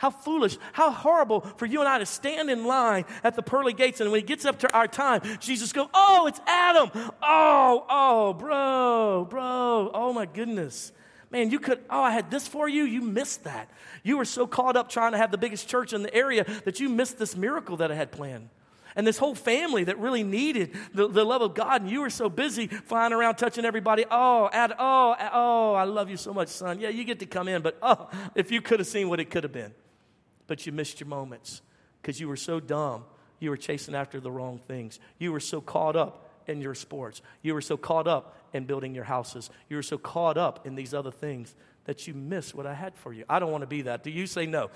How 0.01 0.09
foolish, 0.09 0.57
how 0.73 0.91
horrible 0.91 1.43
for 1.43 1.67
you 1.67 1.81
and 1.81 1.89
I 1.89 1.99
to 1.99 2.07
stand 2.07 2.49
in 2.49 2.65
line 2.65 3.05
at 3.23 3.37
the 3.37 3.43
pearly 3.43 3.75
gates. 3.75 4.01
And 4.01 4.11
when 4.11 4.21
it 4.21 4.27
gets 4.27 4.47
up 4.47 4.61
to 4.61 4.73
our 4.75 4.89
time, 4.89 5.21
Jesus 5.41 5.75
goes, 5.75 5.89
Oh, 5.93 6.27
it's 6.27 6.41
Adam. 6.47 6.91
Oh, 7.21 7.85
oh, 7.87 8.33
bro, 8.33 9.27
bro. 9.29 9.91
Oh, 9.93 10.15
my 10.15 10.25
goodness. 10.25 10.93
Man, 11.31 11.51
you 11.51 11.59
could, 11.59 11.81
oh, 11.91 12.01
I 12.01 12.13
had 12.13 12.31
this 12.31 12.49
for 12.49 12.67
you. 12.67 12.85
You 12.85 13.03
missed 13.03 13.45
that. 13.45 13.69
You 14.03 14.17
were 14.17 14.25
so 14.25 14.47
caught 14.47 14.75
up 14.75 14.89
trying 14.89 15.13
to 15.13 15.19
have 15.19 15.33
the 15.33 15.37
biggest 15.37 15.69
church 15.69 15.93
in 15.93 16.03
the 16.03 16.15
area 16.15 16.45
that 16.65 16.81
you 16.81 16.89
missed 16.89 17.19
this 17.19 17.37
miracle 17.37 17.77
that 17.77 17.93
I 17.93 17.95
had 17.95 18.11
planned. 18.11 18.49
And 18.97 19.07
this 19.07 19.19
whole 19.19 19.35
family 19.35 19.85
that 19.85 19.99
really 19.99 20.23
needed 20.23 20.75
the, 20.95 21.09
the 21.09 21.25
love 21.25 21.43
of 21.43 21.55
God, 21.55 21.83
and 21.83 21.91
you 21.91 22.01
were 22.01 22.09
so 22.09 22.31
busy 22.31 22.69
flying 22.69 23.13
around 23.13 23.35
touching 23.35 23.67
everybody. 23.67 24.07
Oh, 24.11 24.49
Ad, 24.51 24.73
oh, 24.79 25.15
oh, 25.31 25.75
I 25.75 25.85
love 25.85 26.09
you 26.09 26.17
so 26.17 26.33
much, 26.33 26.49
son. 26.49 26.81
Yeah, 26.81 26.89
you 26.89 27.05
get 27.05 27.19
to 27.19 27.27
come 27.27 27.49
in, 27.49 27.61
but 27.61 27.77
oh, 27.83 28.09
if 28.35 28.51
you 28.51 28.63
could 28.63 28.81
have 28.81 28.89
seen 28.89 29.11
what 29.11 29.21
it 29.21 29.29
could 29.29 29.45
have 29.45 29.53
been 29.53 29.75
but 30.51 30.67
you 30.67 30.73
missed 30.73 30.99
your 30.99 31.07
moments 31.07 31.63
because 32.03 32.19
you 32.19 32.27
were 32.27 32.35
so 32.35 32.59
dumb. 32.59 33.05
You 33.39 33.51
were 33.51 33.57
chasing 33.57 33.95
after 33.95 34.19
the 34.19 34.33
wrong 34.33 34.59
things. 34.59 34.99
You 35.17 35.31
were 35.31 35.39
so 35.39 35.61
caught 35.61 35.95
up 35.95 36.29
in 36.49 36.61
your 36.61 36.75
sports. 36.75 37.23
You 37.41 37.55
were 37.55 37.61
so 37.61 37.77
caught 37.77 38.09
up 38.09 38.37
in 38.53 38.65
building 38.65 38.93
your 38.93 39.05
houses. 39.05 39.49
You 39.69 39.77
were 39.77 39.85
so 39.85 39.97
caught 39.97 40.37
up 40.37 40.67
in 40.67 40.75
these 40.75 40.93
other 40.93 41.13
things 41.13 41.55
that 41.85 42.09
you 42.09 42.15
missed 42.15 42.53
what 42.53 42.67
I 42.67 42.75
had 42.75 42.97
for 42.97 43.13
you. 43.13 43.25
I 43.29 43.39
don't 43.39 43.53
want 43.53 43.63
to 43.63 43.69
be 43.69 43.83
that. 43.83 44.03
Do 44.03 44.11
you 44.11 44.27
say 44.27 44.45
no? 44.45 44.71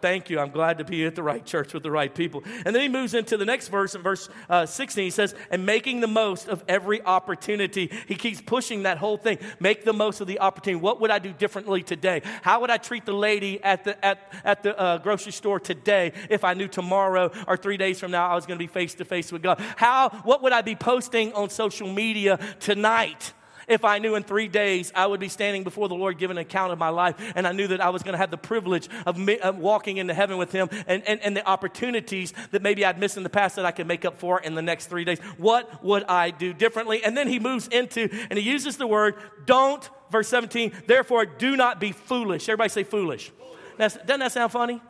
Thank 0.00 0.30
you. 0.30 0.38
I'm 0.38 0.50
glad 0.50 0.78
to 0.78 0.84
be 0.84 1.04
at 1.04 1.14
the 1.14 1.22
right 1.22 1.44
church 1.44 1.74
with 1.74 1.82
the 1.82 1.90
right 1.90 2.14
people. 2.14 2.42
And 2.64 2.74
then 2.74 2.82
he 2.82 2.88
moves 2.88 3.14
into 3.14 3.36
the 3.36 3.44
next 3.44 3.68
verse 3.68 3.94
in 3.94 4.02
verse 4.02 4.28
uh, 4.48 4.66
16. 4.66 5.04
He 5.04 5.10
says, 5.10 5.34
and 5.50 5.66
making 5.66 6.00
the 6.00 6.06
most 6.06 6.48
of 6.48 6.64
every 6.68 7.02
opportunity. 7.02 7.90
He 8.06 8.14
keeps 8.14 8.40
pushing 8.40 8.84
that 8.84 8.98
whole 8.98 9.16
thing. 9.16 9.38
Make 9.58 9.84
the 9.84 9.92
most 9.92 10.20
of 10.20 10.26
the 10.26 10.40
opportunity. 10.40 10.80
What 10.80 11.00
would 11.00 11.10
I 11.10 11.18
do 11.18 11.32
differently 11.32 11.82
today? 11.82 12.22
How 12.42 12.60
would 12.60 12.70
I 12.70 12.78
treat 12.78 13.04
the 13.04 13.12
lady 13.12 13.62
at 13.62 13.84
the, 13.84 14.02
at, 14.04 14.32
at 14.44 14.62
the 14.62 14.78
uh, 14.78 14.98
grocery 14.98 15.32
store 15.32 15.60
today 15.60 16.12
if 16.28 16.44
I 16.44 16.54
knew 16.54 16.68
tomorrow 16.68 17.30
or 17.46 17.56
three 17.56 17.76
days 17.76 18.00
from 18.00 18.10
now 18.10 18.28
I 18.28 18.34
was 18.34 18.46
going 18.46 18.58
to 18.58 18.62
be 18.62 18.72
face 18.72 18.94
to 18.94 19.04
face 19.04 19.30
with 19.30 19.42
God? 19.42 19.60
How, 19.76 20.08
what 20.24 20.42
would 20.42 20.52
I 20.52 20.62
be 20.62 20.76
posting 20.76 21.32
on 21.34 21.50
social 21.50 21.92
media 21.92 22.38
tonight? 22.60 23.34
If 23.70 23.84
I 23.84 23.98
knew 23.98 24.14
in 24.14 24.22
three 24.22 24.48
days 24.48 24.92
I 24.94 25.06
would 25.06 25.20
be 25.20 25.28
standing 25.28 25.64
before 25.64 25.88
the 25.88 25.94
Lord 25.94 26.18
giving 26.18 26.36
an 26.36 26.42
account 26.42 26.72
of 26.72 26.78
my 26.78 26.88
life, 26.88 27.14
and 27.34 27.46
I 27.46 27.52
knew 27.52 27.68
that 27.68 27.80
I 27.80 27.90
was 27.90 28.02
going 28.02 28.12
to 28.12 28.18
have 28.18 28.30
the 28.30 28.38
privilege 28.38 28.88
of, 29.06 29.16
me, 29.16 29.38
of 29.38 29.58
walking 29.58 29.96
into 29.98 30.14
heaven 30.14 30.38
with 30.38 30.52
Him 30.52 30.68
and, 30.86 31.02
and, 31.06 31.20
and 31.20 31.36
the 31.36 31.46
opportunities 31.46 32.32
that 32.50 32.62
maybe 32.62 32.84
I'd 32.84 32.98
missed 32.98 33.16
in 33.16 33.22
the 33.22 33.30
past 33.30 33.56
that 33.56 33.64
I 33.64 33.70
could 33.70 33.86
make 33.86 34.04
up 34.04 34.18
for 34.18 34.40
in 34.40 34.54
the 34.54 34.62
next 34.62 34.86
three 34.86 35.04
days. 35.04 35.18
What 35.38 35.82
would 35.84 36.04
I 36.04 36.30
do 36.30 36.52
differently? 36.52 37.02
And 37.04 37.16
then 37.16 37.28
he 37.28 37.38
moves 37.38 37.68
into, 37.68 38.08
and 38.28 38.38
he 38.38 38.44
uses 38.44 38.76
the 38.76 38.86
word, 38.86 39.14
don't, 39.46 39.88
verse 40.10 40.28
17, 40.28 40.72
therefore 40.86 41.24
do 41.26 41.56
not 41.56 41.80
be 41.80 41.92
foolish. 41.92 42.48
Everybody 42.48 42.70
say 42.70 42.84
foolish. 42.84 43.32
Doesn't 43.78 44.06
that 44.06 44.32
sound 44.32 44.52
funny? 44.52 44.82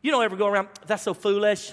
You 0.00 0.10
don't 0.10 0.24
ever 0.24 0.36
go 0.36 0.46
around, 0.46 0.68
that's 0.86 1.02
so 1.02 1.14
foolish. 1.14 1.72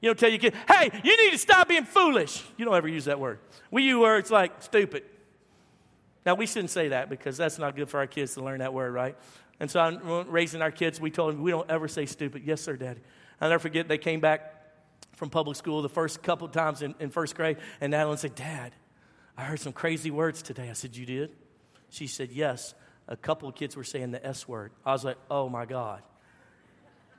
You 0.00 0.08
don't 0.08 0.18
tell 0.18 0.30
your 0.30 0.38
kid, 0.38 0.54
hey, 0.66 0.90
you 1.04 1.24
need 1.24 1.32
to 1.32 1.38
stop 1.38 1.68
being 1.68 1.84
foolish. 1.84 2.42
You 2.56 2.64
don't 2.64 2.74
ever 2.74 2.88
use 2.88 3.04
that 3.04 3.20
word. 3.20 3.38
We 3.70 3.82
use 3.82 3.98
words 3.98 4.30
like 4.30 4.62
stupid. 4.62 5.04
Now, 6.24 6.34
we 6.34 6.46
shouldn't 6.46 6.70
say 6.70 6.88
that 6.88 7.08
because 7.08 7.36
that's 7.36 7.58
not 7.58 7.76
good 7.76 7.88
for 7.88 7.98
our 7.98 8.06
kids 8.06 8.34
to 8.34 8.42
learn 8.42 8.58
that 8.58 8.74
word, 8.74 8.92
right? 8.92 9.16
And 9.58 9.70
so, 9.70 9.80
I'm 9.80 10.30
raising 10.30 10.62
our 10.62 10.70
kids, 10.70 11.00
we 11.00 11.10
told 11.10 11.34
them, 11.34 11.42
we 11.42 11.50
don't 11.50 11.70
ever 11.70 11.88
say 11.88 12.06
stupid. 12.06 12.42
Yes, 12.44 12.60
sir, 12.60 12.76
daddy. 12.76 13.00
I'll 13.40 13.48
never 13.48 13.60
forget, 13.60 13.88
they 13.88 13.98
came 13.98 14.20
back 14.20 14.54
from 15.16 15.30
public 15.30 15.56
school 15.56 15.82
the 15.82 15.88
first 15.88 16.22
couple 16.22 16.46
of 16.46 16.52
times 16.52 16.82
in, 16.82 16.94
in 16.98 17.10
first 17.10 17.34
grade, 17.34 17.58
and 17.80 17.94
Adeline 17.94 18.18
said, 18.18 18.34
Dad, 18.34 18.72
I 19.36 19.44
heard 19.44 19.60
some 19.60 19.72
crazy 19.72 20.10
words 20.10 20.42
today. 20.42 20.68
I 20.68 20.74
said, 20.74 20.96
You 20.96 21.06
did? 21.06 21.36
She 21.88 22.06
said, 22.06 22.30
Yes. 22.30 22.74
A 23.08 23.16
couple 23.16 23.48
of 23.48 23.54
kids 23.54 23.76
were 23.76 23.84
saying 23.84 24.12
the 24.12 24.24
S 24.24 24.46
word. 24.46 24.72
I 24.84 24.92
was 24.92 25.04
like, 25.04 25.16
Oh 25.30 25.48
my 25.48 25.64
God. 25.64 26.02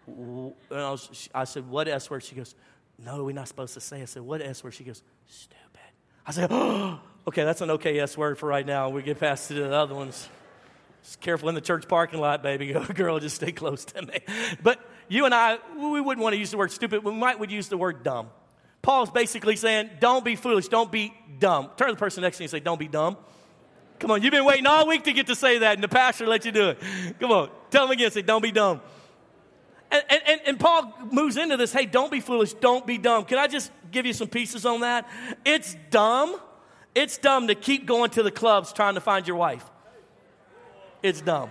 And 0.08 0.54
I, 0.72 0.92
was, 0.92 1.30
I 1.34 1.44
said, 1.46 1.68
What 1.68 1.88
S 1.88 2.10
word? 2.10 2.24
She 2.24 2.36
goes, 2.36 2.56
No, 2.98 3.24
we're 3.24 3.34
not 3.34 3.48
supposed 3.48 3.74
to 3.74 3.82
say. 3.82 4.02
I 4.02 4.06
said, 4.06 4.22
What 4.22 4.42
S 4.42 4.64
word? 4.64 4.74
She 4.74 4.84
goes, 4.84 5.04
Stupid. 5.28 5.81
I 6.32 6.34
said, 6.34 6.48
Oh, 6.52 7.00
Okay, 7.28 7.44
that's 7.44 7.62
an 7.62 7.70
okay 7.72 7.96
yes 7.96 8.18
word 8.18 8.40
for 8.40 8.48
right 8.48 8.66
now. 8.66 8.90
We 8.90 9.04
get 9.04 9.20
past 9.20 9.50
to 9.50 9.54
the 9.54 9.76
other 9.76 9.94
ones. 9.94 10.28
Just 11.04 11.22
careful 11.22 11.50
in 11.50 11.56
the 11.56 11.62
church 11.62 11.88
parking 11.88 12.20
lot, 12.20 12.42
baby. 12.42 12.74
Girl, 12.96 13.20
just 13.20 13.36
stay 13.36 13.52
close 13.52 13.86
to 13.86 14.02
me. 14.02 14.20
But 14.64 14.80
you 15.08 15.26
and 15.26 15.34
I, 15.34 15.60
we 15.78 16.02
wouldn't 16.02 16.24
want 16.24 16.34
to 16.34 16.40
use 16.40 16.50
the 16.50 16.58
word 16.58 16.72
stupid. 16.72 17.04
We 17.04 17.12
might 17.12 17.38
would 17.38 17.52
use 17.52 17.68
the 17.68 17.78
word 17.78 18.02
dumb. 18.02 18.30
Paul's 18.82 19.12
basically 19.12 19.56
saying, 19.56 19.92
don't 20.00 20.26
be 20.26 20.36
foolish. 20.36 20.68
Don't 20.68 20.92
be 20.92 21.14
dumb. 21.38 21.70
Turn 21.78 21.90
to 21.90 21.94
the 21.94 22.00
person 22.00 22.24
next 22.24 22.38
to 22.38 22.44
you 22.44 22.46
and 22.46 22.52
say, 22.52 22.60
don't 22.60 22.80
be 22.80 22.88
dumb. 22.88 23.18
Come 24.00 24.10
on, 24.10 24.24
you've 24.24 24.32
been 24.32 24.46
waiting 24.46 24.66
all 24.66 24.88
week 24.88 25.04
to 25.04 25.14
get 25.14 25.28
to 25.28 25.36
say 25.36 25.60
that, 25.60 25.76
and 25.76 25.84
the 25.84 25.88
pastor 25.88 26.26
let 26.26 26.44
you 26.44 26.52
do 26.52 26.70
it. 26.70 26.80
Come 27.20 27.32
on, 27.32 27.52
tell 27.70 27.84
them 27.84 27.92
again. 27.92 28.10
Say, 28.10 28.24
don't 28.24 28.42
be 28.42 28.52
dumb. 28.52 28.82
And, 29.92 30.04
and, 30.10 30.42
and 30.46 30.60
Paul 30.60 30.94
moves 31.12 31.38
into 31.38 31.58
this 31.58 31.74
hey, 31.74 31.86
don't 31.86 32.12
be 32.12 32.22
foolish, 32.22 32.54
don't 32.54 32.88
be 32.88 32.98
dumb. 32.98 33.26
Can 33.26 33.38
I 33.38 33.48
just 33.48 33.72
give 33.92 34.06
you 34.06 34.14
some 34.14 34.28
pieces 34.28 34.66
on 34.66 34.82
that? 34.82 35.10
It's 35.46 35.76
dumb 35.90 36.40
it's 36.94 37.18
dumb 37.18 37.48
to 37.48 37.56
keep 37.56 37.86
going 37.86 38.10
to 38.12 38.24
the 38.24 38.32
clubs 38.32 38.74
trying 38.74 38.96
to 38.96 39.02
find 39.02 39.28
your 39.28 39.38
wife. 39.38 39.66
It's 41.02 41.22
dumb. 41.22 41.50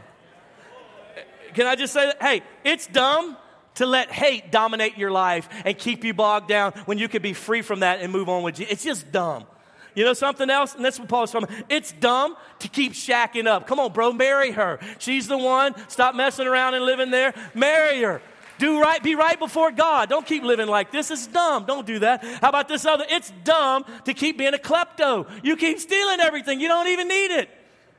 Can 1.55 1.66
I 1.66 1.74
just 1.74 1.92
say 1.92 2.07
that? 2.07 2.22
Hey, 2.22 2.42
it's 2.64 2.87
dumb 2.87 3.37
to 3.76 3.87
let 3.87 4.11
hate 4.12 4.53
dominate 4.53 4.98
your 4.98 5.11
life 5.11 5.48
and 5.64 5.76
keep 5.76 6.05
you 6.05 6.12
bogged 6.12 6.48
down 6.48 6.72
when 6.85 6.98
you 6.98 7.09
could 7.09 7.22
be 7.22 7.33
free 7.33 7.62
from 7.62 7.81
that 7.81 8.00
and 8.00 8.12
move 8.12 8.29
on 8.29 8.42
with 8.42 8.61
you. 8.61 8.66
It's 8.68 8.85
just 8.85 9.11
dumb. 9.11 9.46
You 9.94 10.05
know 10.05 10.12
something 10.12 10.48
else? 10.48 10.74
And 10.74 10.85
that's 10.85 11.00
what 11.00 11.09
Paul's 11.09 11.33
talking 11.33 11.48
about. 11.48 11.64
It's 11.68 11.90
dumb 11.92 12.37
to 12.61 12.68
keep 12.68 12.92
shacking 12.92 13.46
up. 13.46 13.66
Come 13.66 13.81
on, 13.81 13.92
bro, 13.92 14.12
marry 14.12 14.53
her. 14.53 14.79
She's 14.98 15.26
the 15.26 15.38
one. 15.38 15.74
Stop 15.88 16.14
messing 16.14 16.46
around 16.46 16.74
and 16.74 16.85
living 16.85 17.11
there. 17.11 17.35
Marry 17.55 18.03
her. 18.03 18.22
Do 18.61 18.79
right, 18.79 19.03
be 19.03 19.14
right 19.14 19.38
before 19.38 19.73
God. 19.73 20.11
Don't 20.11 20.27
keep 20.27 20.42
living 20.42 20.68
like 20.68 20.92
this. 20.92 21.11
It's 21.11 21.27
dumb. 21.27 21.64
Don't 21.64 21.87
do 21.87 22.01
that. 22.01 22.23
How 22.23 22.51
about 22.51 22.68
this 22.68 22.85
other? 22.85 23.07
It's 23.09 23.33
dumb 23.42 23.87
to 24.05 24.12
keep 24.12 24.37
being 24.37 24.53
a 24.53 24.59
klepto. 24.59 25.27
You 25.42 25.57
keep 25.57 25.79
stealing 25.81 26.20
everything. 26.20 26.61
You 26.61 26.68
don't 26.68 26.88
even 26.88 27.09
need 27.09 27.31
it. 27.31 27.49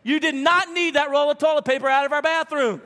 You 0.03 0.19
did 0.19 0.35
not 0.35 0.71
need 0.71 0.93
that 0.93 1.09
roll 1.09 1.31
of 1.31 1.39
toilet 1.39 1.65
paper 1.65 1.87
out 1.87 2.05
of 2.05 2.13
our 2.13 2.21
bathroom. 2.21 2.79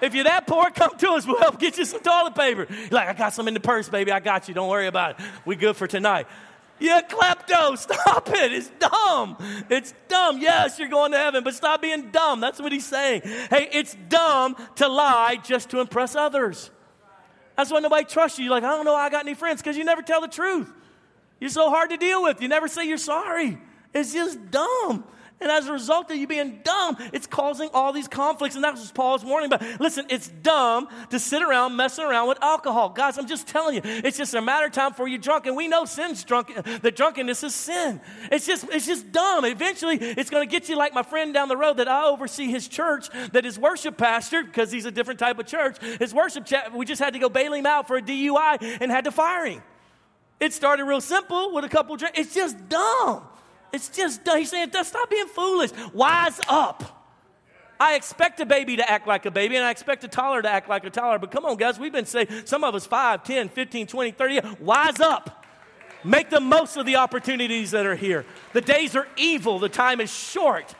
If 0.00 0.14
you're 0.14 0.22
that 0.22 0.46
poor, 0.46 0.70
come 0.70 0.96
to 0.96 1.10
us. 1.10 1.26
We'll 1.26 1.40
help 1.40 1.58
get 1.58 1.76
you 1.76 1.84
some 1.84 2.02
toilet 2.02 2.36
paper. 2.36 2.68
You're 2.70 2.88
like, 2.90 3.08
I 3.08 3.14
got 3.14 3.34
some 3.34 3.48
in 3.48 3.54
the 3.54 3.60
purse, 3.60 3.88
baby. 3.88 4.12
I 4.12 4.20
got 4.20 4.46
you. 4.46 4.54
Don't 4.54 4.68
worry 4.68 4.86
about 4.86 5.18
it. 5.18 5.26
We 5.44 5.56
good 5.56 5.74
for 5.74 5.88
tonight. 5.88 6.28
You 6.80 6.98
klepto, 7.08 7.76
stop 7.78 8.28
it. 8.30 8.52
It's 8.52 8.70
dumb. 8.78 9.36
It's 9.68 9.94
dumb. 10.08 10.38
Yes, 10.40 10.78
you're 10.78 10.88
going 10.88 11.12
to 11.12 11.18
heaven, 11.18 11.44
but 11.44 11.54
stop 11.54 11.82
being 11.82 12.10
dumb. 12.10 12.40
That's 12.40 12.60
what 12.60 12.72
he's 12.72 12.86
saying. 12.86 13.22
Hey, 13.22 13.68
it's 13.72 13.96
dumb 14.08 14.56
to 14.76 14.88
lie 14.88 15.36
just 15.44 15.70
to 15.70 15.80
impress 15.80 16.16
others. 16.16 16.70
That's 17.56 17.70
why 17.70 17.80
nobody 17.80 18.06
trusts 18.06 18.38
you. 18.38 18.46
You're 18.46 18.54
like, 18.54 18.64
I 18.64 18.70
don't 18.70 18.86
know 18.86 18.94
I 18.94 19.10
got 19.10 19.26
any 19.26 19.34
friends 19.34 19.60
because 19.60 19.76
you 19.76 19.84
never 19.84 20.02
tell 20.02 20.22
the 20.22 20.28
truth. 20.28 20.72
You're 21.40 21.50
so 21.50 21.68
hard 21.68 21.90
to 21.90 21.96
deal 21.98 22.22
with. 22.22 22.40
You 22.40 22.48
never 22.48 22.68
say 22.68 22.86
you're 22.86 22.98
sorry. 22.98 23.58
It's 23.92 24.12
just 24.12 24.50
dumb. 24.50 25.04
And 25.40 25.50
as 25.50 25.66
a 25.66 25.72
result 25.72 26.10
of 26.10 26.16
you 26.16 26.26
being 26.26 26.60
dumb, 26.62 26.96
it's 27.12 27.26
causing 27.26 27.70
all 27.72 27.92
these 27.92 28.08
conflicts. 28.08 28.54
And 28.54 28.64
that's 28.64 28.80
what 28.80 28.94
Paul's 28.94 29.24
warning 29.24 29.52
about. 29.52 29.80
Listen, 29.80 30.06
it's 30.10 30.28
dumb 30.28 30.88
to 31.10 31.18
sit 31.18 31.42
around 31.42 31.76
messing 31.76 32.04
around 32.04 32.28
with 32.28 32.42
alcohol. 32.42 32.90
Guys, 32.90 33.16
I'm 33.16 33.26
just 33.26 33.48
telling 33.48 33.76
you, 33.76 33.80
it's 33.84 34.18
just 34.18 34.34
a 34.34 34.42
matter 34.42 34.66
of 34.66 34.72
time 34.72 34.90
before 34.90 35.08
you're 35.08 35.18
drunk. 35.18 35.46
And 35.46 35.56
we 35.56 35.68
know 35.68 35.84
sin's 35.84 36.22
drunk, 36.24 36.52
the 36.82 36.90
drunkenness 36.90 37.42
is 37.42 37.54
sin. 37.54 38.00
It's 38.30 38.46
just, 38.46 38.66
it's 38.70 38.86
just 38.86 39.12
dumb. 39.12 39.44
Eventually, 39.44 39.96
it's 39.96 40.30
going 40.30 40.46
to 40.46 40.50
get 40.50 40.68
you 40.68 40.76
like 40.76 40.92
my 40.92 41.02
friend 41.02 41.32
down 41.32 41.48
the 41.48 41.56
road 41.56 41.78
that 41.78 41.88
I 41.88 42.04
oversee 42.06 42.50
his 42.50 42.68
church, 42.68 43.08
that 43.32 43.44
his 43.44 43.58
worship 43.58 43.96
pastor, 43.96 44.42
because 44.42 44.70
he's 44.70 44.84
a 44.84 44.90
different 44.90 45.20
type 45.20 45.38
of 45.38 45.46
church, 45.46 45.78
his 45.98 46.12
worship 46.12 46.44
chat, 46.44 46.72
we 46.74 46.84
just 46.84 47.00
had 47.00 47.14
to 47.14 47.18
go 47.18 47.28
bail 47.28 47.52
him 47.54 47.66
out 47.66 47.86
for 47.86 47.96
a 47.96 48.02
DUI 48.02 48.78
and 48.80 48.90
had 48.90 49.04
to 49.04 49.10
fire 49.10 49.46
him. 49.46 49.62
It 50.38 50.54
started 50.54 50.84
real 50.84 51.00
simple 51.00 51.52
with 51.52 51.64
a 51.64 51.68
couple 51.68 51.96
drinks. 51.96 52.18
It's 52.18 52.34
just 52.34 52.68
dumb. 52.68 53.22
It's 53.72 53.88
just, 53.88 54.26
he's 54.26 54.50
saying, 54.50 54.70
stop 54.82 55.10
being 55.10 55.26
foolish. 55.28 55.70
Wise 55.92 56.40
up. 56.48 56.96
I 57.78 57.94
expect 57.94 58.40
a 58.40 58.46
baby 58.46 58.76
to 58.76 58.88
act 58.88 59.06
like 59.08 59.24
a 59.24 59.30
baby, 59.30 59.56
and 59.56 59.64
I 59.64 59.70
expect 59.70 60.04
a 60.04 60.08
toddler 60.08 60.42
to 60.42 60.50
act 60.50 60.68
like 60.68 60.84
a 60.84 60.90
toddler. 60.90 61.18
But 61.18 61.30
come 61.30 61.46
on, 61.46 61.56
guys, 61.56 61.78
we've 61.78 61.92
been 61.92 62.04
saying, 62.04 62.28
some 62.44 62.62
of 62.62 62.74
us 62.74 62.86
5, 62.86 63.24
10, 63.24 63.48
15, 63.48 63.86
20, 63.86 64.10
30. 64.10 64.40
Wise 64.60 65.00
up. 65.00 65.46
Make 66.04 66.28
the 66.30 66.40
most 66.40 66.76
of 66.76 66.84
the 66.84 66.96
opportunities 66.96 67.70
that 67.70 67.86
are 67.86 67.94
here. 67.94 68.26
The 68.52 68.60
days 68.60 68.96
are 68.96 69.06
evil, 69.16 69.58
the 69.58 69.68
time 69.68 70.00
is 70.00 70.12
short. 70.12 70.74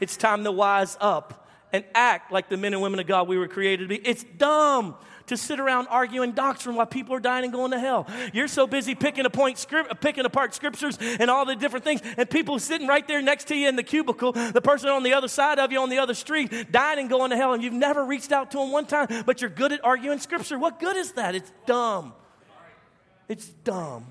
It's 0.00 0.16
time 0.16 0.44
to 0.44 0.52
wise 0.52 0.96
up 1.00 1.48
and 1.72 1.84
act 1.94 2.30
like 2.30 2.48
the 2.48 2.56
men 2.56 2.72
and 2.72 2.82
women 2.82 3.00
of 3.00 3.06
God 3.06 3.28
we 3.28 3.36
were 3.36 3.48
created 3.48 3.84
to 3.84 3.88
be. 3.88 3.96
It's 3.96 4.24
dumb 4.24 4.94
to 5.28 5.36
sit 5.36 5.60
around 5.60 5.88
arguing 5.88 6.32
doctrine 6.32 6.74
while 6.74 6.86
people 6.86 7.14
are 7.14 7.20
dying 7.20 7.44
and 7.44 7.52
going 7.52 7.70
to 7.70 7.78
hell. 7.78 8.06
You're 8.32 8.48
so 8.48 8.66
busy 8.66 8.94
picking, 8.94 9.24
point, 9.30 9.58
script, 9.58 10.00
picking 10.00 10.24
apart 10.24 10.54
scriptures 10.54 10.98
and 11.00 11.30
all 11.30 11.44
the 11.44 11.56
different 11.56 11.84
things, 11.84 12.00
and 12.16 12.28
people 12.28 12.58
sitting 12.58 12.86
right 12.86 13.06
there 13.06 13.22
next 13.22 13.48
to 13.48 13.56
you 13.56 13.68
in 13.68 13.76
the 13.76 13.82
cubicle, 13.82 14.32
the 14.32 14.62
person 14.62 14.88
on 14.90 15.02
the 15.02 15.14
other 15.14 15.28
side 15.28 15.58
of 15.58 15.72
you 15.72 15.80
on 15.80 15.90
the 15.90 15.98
other 15.98 16.14
street, 16.14 16.72
dying 16.72 16.98
and 16.98 17.08
going 17.08 17.30
to 17.30 17.36
hell, 17.36 17.52
and 17.52 17.62
you've 17.62 17.72
never 17.72 18.04
reached 18.04 18.32
out 18.32 18.50
to 18.52 18.58
them 18.58 18.72
one 18.72 18.86
time, 18.86 19.08
but 19.26 19.40
you're 19.40 19.50
good 19.50 19.72
at 19.72 19.84
arguing 19.84 20.18
scripture. 20.18 20.58
What 20.58 20.80
good 20.80 20.96
is 20.96 21.12
that? 21.12 21.34
It's 21.34 21.52
dumb. 21.66 22.12
It's 23.28 23.48
dumb. 23.64 24.06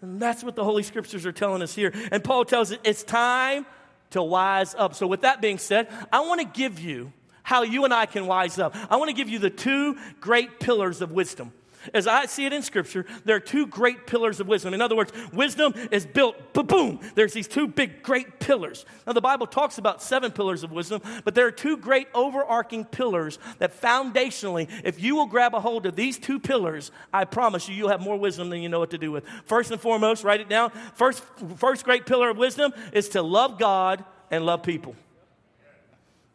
And 0.00 0.20
that's 0.20 0.44
what 0.44 0.54
the 0.54 0.64
Holy 0.64 0.82
Scriptures 0.82 1.26
are 1.26 1.32
telling 1.32 1.62
us 1.62 1.74
here. 1.74 1.92
And 2.12 2.22
Paul 2.22 2.44
tells 2.44 2.70
it, 2.70 2.80
it's 2.84 3.02
time 3.02 3.66
to 4.10 4.22
wise 4.22 4.74
up. 4.76 4.94
So, 4.94 5.06
with 5.06 5.22
that 5.22 5.40
being 5.40 5.58
said, 5.58 5.88
I 6.12 6.20
want 6.20 6.40
to 6.40 6.46
give 6.46 6.78
you 6.78 7.12
how 7.48 7.62
you 7.62 7.86
and 7.86 7.94
I 7.94 8.04
can 8.04 8.26
wise 8.26 8.58
up. 8.58 8.76
I 8.90 8.96
want 8.96 9.08
to 9.08 9.14
give 9.14 9.30
you 9.30 9.38
the 9.38 9.48
two 9.48 9.96
great 10.20 10.60
pillars 10.60 11.00
of 11.00 11.12
wisdom. 11.12 11.50
As 11.94 12.06
I 12.06 12.26
see 12.26 12.44
it 12.44 12.52
in 12.52 12.60
Scripture, 12.60 13.06
there 13.24 13.36
are 13.36 13.40
two 13.40 13.66
great 13.66 14.06
pillars 14.06 14.38
of 14.38 14.46
wisdom. 14.48 14.74
In 14.74 14.82
other 14.82 14.94
words, 14.94 15.12
wisdom 15.32 15.72
is 15.90 16.04
built, 16.04 16.52
boom, 16.52 17.00
there's 17.14 17.32
these 17.32 17.48
two 17.48 17.66
big, 17.66 18.02
great 18.02 18.38
pillars. 18.38 18.84
Now, 19.06 19.14
the 19.14 19.22
Bible 19.22 19.46
talks 19.46 19.78
about 19.78 20.02
seven 20.02 20.30
pillars 20.30 20.62
of 20.62 20.72
wisdom, 20.72 21.00
but 21.24 21.34
there 21.34 21.46
are 21.46 21.50
two 21.50 21.78
great 21.78 22.08
overarching 22.12 22.84
pillars 22.84 23.38
that 23.60 23.80
foundationally, 23.80 24.68
if 24.84 25.00
you 25.00 25.16
will 25.16 25.24
grab 25.24 25.54
a 25.54 25.60
hold 25.60 25.86
of 25.86 25.96
these 25.96 26.18
two 26.18 26.38
pillars, 26.38 26.90
I 27.14 27.24
promise 27.24 27.66
you, 27.66 27.74
you'll 27.74 27.88
have 27.88 28.02
more 28.02 28.18
wisdom 28.18 28.50
than 28.50 28.60
you 28.60 28.68
know 28.68 28.80
what 28.80 28.90
to 28.90 28.98
do 28.98 29.10
with. 29.10 29.24
First 29.46 29.70
and 29.70 29.80
foremost, 29.80 30.22
write 30.22 30.42
it 30.42 30.50
down. 30.50 30.70
First, 30.92 31.24
first 31.56 31.84
great 31.84 32.04
pillar 32.04 32.28
of 32.28 32.36
wisdom 32.36 32.74
is 32.92 33.08
to 33.10 33.22
love 33.22 33.58
God 33.58 34.04
and 34.30 34.44
love 34.44 34.62
people. 34.62 34.94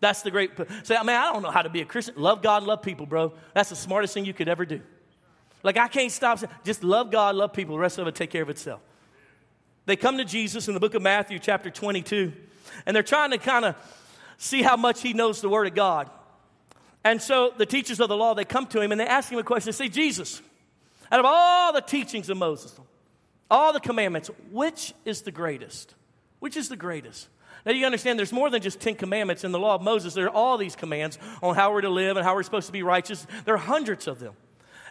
That's 0.03 0.21
the 0.21 0.31
great. 0.31 0.51
Say, 0.83 0.97
I 0.97 1.03
mean, 1.03 1.15
I 1.15 1.31
don't 1.31 1.43
know 1.43 1.49
how 1.49 1.61
to 1.61 1.69
be 1.69 1.79
a 1.79 1.85
Christian. 1.85 2.15
Love 2.17 2.41
God, 2.41 2.63
love 2.63 2.81
people, 2.81 3.05
bro. 3.05 3.31
That's 3.53 3.69
the 3.69 3.77
smartest 3.77 4.13
thing 4.13 4.25
you 4.25 4.33
could 4.33 4.49
ever 4.49 4.65
do. 4.65 4.81
Like, 5.63 5.77
I 5.77 5.87
can't 5.87 6.11
stop 6.11 6.39
saying, 6.39 6.51
just 6.65 6.83
love 6.83 7.09
God, 7.09 7.35
love 7.35 7.53
people. 7.53 7.75
The 7.75 7.79
rest 7.79 7.97
of 7.99 8.07
it 8.07 8.13
take 8.13 8.29
care 8.29 8.41
of 8.41 8.49
itself. 8.49 8.81
They 9.85 9.95
come 9.95 10.17
to 10.17 10.25
Jesus 10.25 10.67
in 10.67 10.73
the 10.73 10.81
book 10.81 10.93
of 10.93 11.01
Matthew, 11.01 11.39
chapter 11.39 11.69
22, 11.69 12.33
and 12.85 12.93
they're 12.93 13.01
trying 13.01 13.31
to 13.31 13.37
kind 13.37 13.63
of 13.63 13.77
see 14.37 14.61
how 14.61 14.75
much 14.75 15.01
he 15.01 15.13
knows 15.13 15.39
the 15.39 15.47
Word 15.47 15.67
of 15.67 15.73
God. 15.73 16.09
And 17.05 17.21
so 17.21 17.53
the 17.57 17.65
teachers 17.65 18.01
of 18.01 18.09
the 18.09 18.17
law, 18.17 18.33
they 18.33 18.43
come 18.43 18.65
to 18.67 18.81
him 18.81 18.91
and 18.91 18.99
they 18.99 19.07
ask 19.07 19.31
him 19.31 19.39
a 19.39 19.43
question. 19.43 19.67
They 19.67 19.85
say, 19.85 19.87
Jesus, 19.87 20.41
out 21.13 21.21
of 21.21 21.25
all 21.25 21.71
the 21.71 21.79
teachings 21.79 22.29
of 22.29 22.35
Moses, 22.35 22.77
all 23.49 23.71
the 23.71 23.79
commandments, 23.79 24.29
which 24.51 24.93
is 25.05 25.21
the 25.21 25.31
greatest? 25.31 25.95
Which 26.39 26.57
is 26.57 26.67
the 26.67 26.75
greatest? 26.75 27.29
Now 27.65 27.71
you 27.71 27.85
understand 27.85 28.19
there's 28.19 28.33
more 28.33 28.49
than 28.49 28.61
just 28.61 28.79
10 28.79 28.95
commandments 28.95 29.43
in 29.43 29.51
the 29.51 29.59
law 29.59 29.75
of 29.75 29.81
Moses. 29.81 30.13
There 30.13 30.25
are 30.25 30.29
all 30.29 30.57
these 30.57 30.75
commands 30.75 31.17
on 31.41 31.55
how 31.55 31.71
we're 31.71 31.81
to 31.81 31.89
live 31.89 32.17
and 32.17 32.25
how 32.25 32.35
we're 32.35 32.43
supposed 32.43 32.67
to 32.67 32.73
be 32.73 32.83
righteous. 32.83 33.25
There 33.45 33.53
are 33.53 33.57
hundreds 33.57 34.07
of 34.07 34.19
them. 34.19 34.33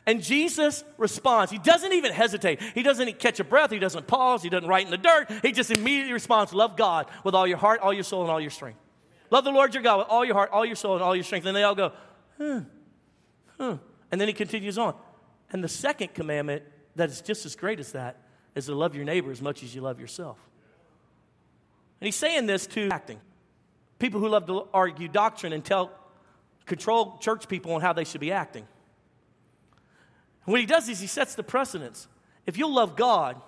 And 0.05 0.23
Jesus 0.23 0.83
responds. 0.99 1.53
He 1.53 1.59
doesn't 1.59 1.93
even 1.93 2.13
hesitate. 2.13 2.61
He 2.61 2.83
doesn't 2.83 3.19
catch 3.21 3.39
a 3.41 3.45
breath. 3.45 3.71
He 3.71 3.79
doesn't 3.79 4.07
pause. 4.07 4.43
He 4.43 4.49
doesn't 4.49 4.69
write 4.69 4.87
in 4.87 4.91
the 4.91 4.99
dirt. 4.99 5.31
He 5.43 5.53
just 5.53 5.71
immediately 5.71 6.13
responds 6.13 6.53
Love 6.53 6.77
God 6.77 7.07
with 7.23 7.35
all 7.35 7.47
your 7.47 7.59
heart, 7.59 7.81
all 7.81 7.93
your 7.93 8.03
soul, 8.03 8.23
and 8.23 8.31
all 8.31 8.41
your 8.41 8.51
strength. 8.51 8.81
Love 9.31 9.45
the 9.45 9.51
Lord 9.51 9.75
your 9.75 9.83
God 9.83 9.99
with 9.99 10.09
all 10.09 10.25
your 10.25 10.35
heart, 10.35 10.51
all 10.53 10.67
your 10.67 10.77
soul, 10.77 10.95
and 10.95 11.03
all 11.03 11.15
your 11.15 11.25
strength. 11.25 11.47
And 11.47 11.57
they 11.57 11.63
all 11.63 11.75
go, 11.75 11.93
huh. 12.39 12.61
And 13.59 14.21
then 14.21 14.29
he 14.29 14.35
continues 14.35 14.77
on. 14.77 14.95
And 15.53 15.63
the 15.63 15.69
second 15.69 16.15
commandment 16.15 16.65
that 16.97 17.09
is 17.09 17.21
just 17.21 17.47
as 17.47 17.55
great 17.55 17.79
as 17.79 17.93
that 17.93 18.17
is 18.55 18.67
to 18.67 18.75
love 18.75 18.95
your 18.95 19.05
neighbor 19.05 19.31
as 19.31 19.41
much 19.41 19.63
as 19.63 19.75
you 19.75 19.83
love 19.83 20.01
yourself. 20.01 20.37
And 22.03 22.07
he's 22.09 22.17
saying 22.17 22.47
this 22.47 22.67
to 22.67 22.89
acting. 22.89 23.21
People 24.01 24.19
who 24.19 24.29
love 24.29 24.47
to 24.47 24.67
argue 24.75 25.07
doctrine 25.07 25.53
and 25.53 25.65
tell, 25.65 25.93
control 26.67 27.17
church 27.19 27.47
people 27.47 27.75
on 27.75 27.81
how 27.81 27.93
they 27.93 28.03
should 28.03 28.21
be 28.21 28.33
acting. 28.33 28.67
And 30.45 30.51
what 30.51 30.59
he 30.61 30.67
does 30.67 30.89
is 30.89 30.99
he 30.99 31.07
sets 31.07 31.37
the 31.37 31.45
precedence. 31.45 32.09
If 32.45 32.59
you'll 32.59 32.75
love 32.75 32.97
God, 32.97 33.41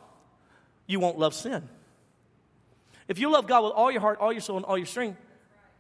you 0.86 1.00
won't 1.00 1.18
love 1.18 1.34
sin. 1.34 1.68
If 3.08 3.18
you 3.18 3.28
love 3.28 3.48
God 3.48 3.64
with 3.64 3.72
all 3.72 3.90
your 3.90 4.00
heart, 4.00 4.20
all 4.20 4.30
your 4.30 4.40
soul, 4.40 4.58
and 4.58 4.64
all 4.64 4.78
your 4.78 4.86
strength, 4.86 5.18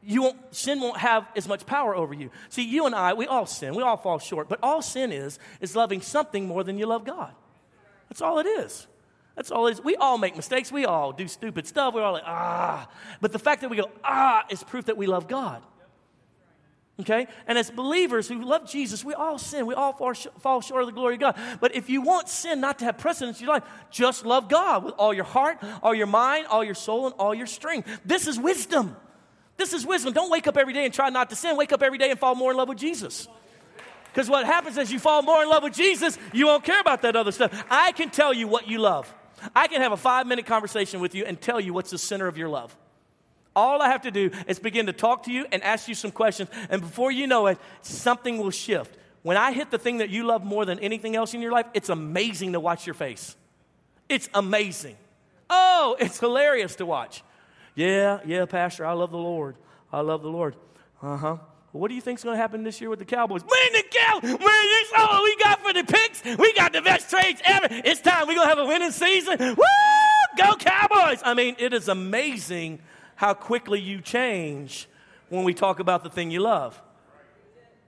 you 0.02 0.22
won't, 0.22 0.52
sin 0.52 0.80
won't 0.80 0.96
have 0.96 1.28
as 1.36 1.46
much 1.46 1.66
power 1.66 1.94
over 1.94 2.12
you. 2.12 2.32
See, 2.48 2.64
you 2.64 2.86
and 2.86 2.94
I, 2.96 3.14
we 3.14 3.28
all 3.28 3.46
sin. 3.46 3.76
We 3.76 3.84
all 3.84 3.96
fall 3.96 4.18
short. 4.18 4.48
But 4.48 4.58
all 4.64 4.82
sin 4.82 5.12
is, 5.12 5.38
is 5.60 5.76
loving 5.76 6.00
something 6.00 6.48
more 6.48 6.64
than 6.64 6.76
you 6.76 6.86
love 6.86 7.04
God. 7.04 7.34
That's 8.08 8.20
all 8.20 8.40
it 8.40 8.48
is. 8.48 8.88
That's 9.36 9.50
all 9.50 9.66
it 9.66 9.72
is. 9.72 9.82
We 9.82 9.96
all 9.96 10.16
make 10.16 10.36
mistakes. 10.36 10.70
We 10.70 10.84
all 10.84 11.12
do 11.12 11.26
stupid 11.26 11.66
stuff. 11.66 11.94
We're 11.94 12.02
all 12.02 12.12
like, 12.12 12.22
ah. 12.24 12.88
But 13.20 13.32
the 13.32 13.38
fact 13.38 13.62
that 13.62 13.70
we 13.70 13.76
go, 13.76 13.90
ah, 14.04 14.44
is 14.48 14.62
proof 14.62 14.86
that 14.86 14.96
we 14.96 15.06
love 15.06 15.26
God. 15.26 15.62
Okay? 17.00 17.26
And 17.48 17.58
as 17.58 17.70
believers 17.70 18.28
who 18.28 18.44
love 18.44 18.70
Jesus, 18.70 19.04
we 19.04 19.14
all 19.14 19.36
sin. 19.38 19.66
We 19.66 19.74
all 19.74 19.92
fall, 19.92 20.14
fall 20.14 20.60
short 20.60 20.82
of 20.82 20.86
the 20.86 20.92
glory 20.92 21.14
of 21.14 21.20
God. 21.20 21.36
But 21.60 21.74
if 21.74 21.90
you 21.90 22.02
want 22.02 22.28
sin 22.28 22.60
not 22.60 22.78
to 22.78 22.84
have 22.84 22.98
precedence 22.98 23.40
in 23.40 23.46
your 23.46 23.54
life, 23.54 23.64
just 23.90 24.24
love 24.24 24.48
God 24.48 24.84
with 24.84 24.94
all 24.96 25.12
your 25.12 25.24
heart, 25.24 25.58
all 25.82 25.94
your 25.94 26.06
mind, 26.06 26.46
all 26.46 26.62
your 26.62 26.74
soul, 26.74 27.06
and 27.06 27.14
all 27.18 27.34
your 27.34 27.48
strength. 27.48 27.88
This 28.04 28.28
is 28.28 28.38
wisdom. 28.38 28.96
This 29.56 29.72
is 29.72 29.84
wisdom. 29.84 30.12
Don't 30.12 30.30
wake 30.30 30.46
up 30.46 30.56
every 30.56 30.72
day 30.72 30.84
and 30.84 30.94
try 30.94 31.10
not 31.10 31.30
to 31.30 31.36
sin. 31.36 31.56
Wake 31.56 31.72
up 31.72 31.82
every 31.82 31.98
day 31.98 32.10
and 32.10 32.18
fall 32.18 32.36
more 32.36 32.52
in 32.52 32.56
love 32.56 32.68
with 32.68 32.78
Jesus. 32.78 33.26
Because 34.12 34.30
what 34.30 34.46
happens 34.46 34.78
is 34.78 34.92
you 34.92 35.00
fall 35.00 35.22
more 35.22 35.42
in 35.42 35.48
love 35.48 35.64
with 35.64 35.74
Jesus, 35.74 36.16
you 36.32 36.46
won't 36.46 36.62
care 36.62 36.80
about 36.80 37.02
that 37.02 37.16
other 37.16 37.32
stuff. 37.32 37.64
I 37.68 37.90
can 37.90 38.10
tell 38.10 38.32
you 38.32 38.46
what 38.46 38.68
you 38.68 38.78
love. 38.78 39.12
I 39.54 39.66
can 39.66 39.80
have 39.80 39.92
a 39.92 39.96
five 39.96 40.26
minute 40.26 40.46
conversation 40.46 41.00
with 41.00 41.14
you 41.14 41.24
and 41.24 41.40
tell 41.40 41.60
you 41.60 41.72
what's 41.72 41.90
the 41.90 41.98
center 41.98 42.26
of 42.26 42.36
your 42.36 42.48
love. 42.48 42.76
All 43.56 43.80
I 43.80 43.88
have 43.88 44.02
to 44.02 44.10
do 44.10 44.30
is 44.46 44.58
begin 44.58 44.86
to 44.86 44.92
talk 44.92 45.24
to 45.24 45.32
you 45.32 45.46
and 45.52 45.62
ask 45.62 45.88
you 45.88 45.94
some 45.94 46.10
questions, 46.10 46.48
and 46.70 46.80
before 46.80 47.12
you 47.12 47.26
know 47.26 47.46
it, 47.46 47.58
something 47.82 48.38
will 48.38 48.50
shift. 48.50 48.96
When 49.22 49.36
I 49.36 49.52
hit 49.52 49.70
the 49.70 49.78
thing 49.78 49.98
that 49.98 50.10
you 50.10 50.24
love 50.24 50.44
more 50.44 50.64
than 50.64 50.78
anything 50.80 51.16
else 51.16 51.34
in 51.34 51.40
your 51.40 51.52
life, 51.52 51.66
it's 51.72 51.88
amazing 51.88 52.52
to 52.52 52.60
watch 52.60 52.86
your 52.86 52.94
face. 52.94 53.36
It's 54.08 54.28
amazing. 54.34 54.96
Oh, 55.48 55.96
it's 55.98 56.18
hilarious 56.20 56.76
to 56.76 56.86
watch. 56.86 57.22
Yeah, 57.74 58.20
yeah, 58.26 58.44
Pastor, 58.44 58.84
I 58.84 58.92
love 58.92 59.10
the 59.10 59.16
Lord. 59.16 59.56
I 59.92 60.00
love 60.00 60.22
the 60.22 60.28
Lord. 60.28 60.56
Uh 61.02 61.16
huh. 61.16 61.36
What 61.78 61.88
do 61.88 61.94
you 61.94 62.00
think's 62.00 62.22
going 62.22 62.34
to 62.34 62.40
happen 62.40 62.62
this 62.62 62.80
year 62.80 62.88
with 62.88 63.00
the 63.00 63.04
Cowboys? 63.04 63.42
Win 63.42 63.72
the 63.72 63.84
Cow! 63.90 64.20
Win 64.22 64.38
this! 64.38 64.92
Oh, 64.96 65.20
we 65.24 65.42
got 65.42 65.60
for 65.60 65.72
the 65.72 65.84
picks. 65.84 66.24
We 66.24 66.52
got 66.54 66.72
the 66.72 66.82
best 66.82 67.10
trades 67.10 67.42
ever. 67.44 67.66
It's 67.70 68.00
time. 68.00 68.28
We're 68.28 68.36
going 68.36 68.46
to 68.46 68.54
have 68.54 68.58
a 68.58 68.66
winning 68.66 68.92
season. 68.92 69.36
Woo! 69.40 69.64
Go 70.38 70.54
Cowboys! 70.56 71.20
I 71.24 71.34
mean, 71.34 71.56
it 71.58 71.72
is 71.72 71.88
amazing 71.88 72.78
how 73.16 73.34
quickly 73.34 73.80
you 73.80 74.00
change 74.00 74.88
when 75.28 75.44
we 75.44 75.52
talk 75.52 75.80
about 75.80 76.04
the 76.04 76.10
thing 76.10 76.30
you 76.30 76.40
love. 76.40 76.80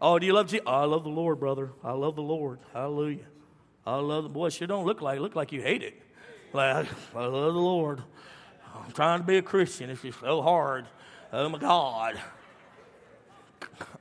Oh, 0.01 0.19
do 0.19 0.27
you 0.27 0.33
love 0.33 0.49
Jesus? 0.49 0.65
Oh, 0.67 0.73
I 0.73 0.85
love 0.85 1.05
the 1.05 1.11
Lord, 1.11 1.41
brother. 1.41 1.71
I 1.83 1.93
love 1.93 2.17
the 2.17 2.23
Lord. 2.23 2.59
Hallelujah. 2.73 3.25
I 3.87 3.97
love 3.97 4.25
the 4.25 4.29
boy. 4.29 4.49
Sure 4.49 4.67
don't 4.67 4.85
look 4.85 5.01
like 5.01 5.21
look 5.21 5.37
like 5.37 5.53
you 5.53 5.63
hate 5.63 5.83
it. 5.83 5.95
Like 6.53 6.87
I 7.15 7.25
love 7.25 7.55
the 7.55 7.61
Lord. 7.61 8.03
I'm 8.75 8.91
trying 8.93 9.21
to 9.21 9.27
be 9.27 9.37
a 9.37 9.43
Christian. 9.43 9.91
It's 9.91 10.03
just 10.03 10.21
so 10.21 10.43
hard. 10.43 10.87
Oh 11.33 11.49
my 11.49 11.59
God. 11.59 12.21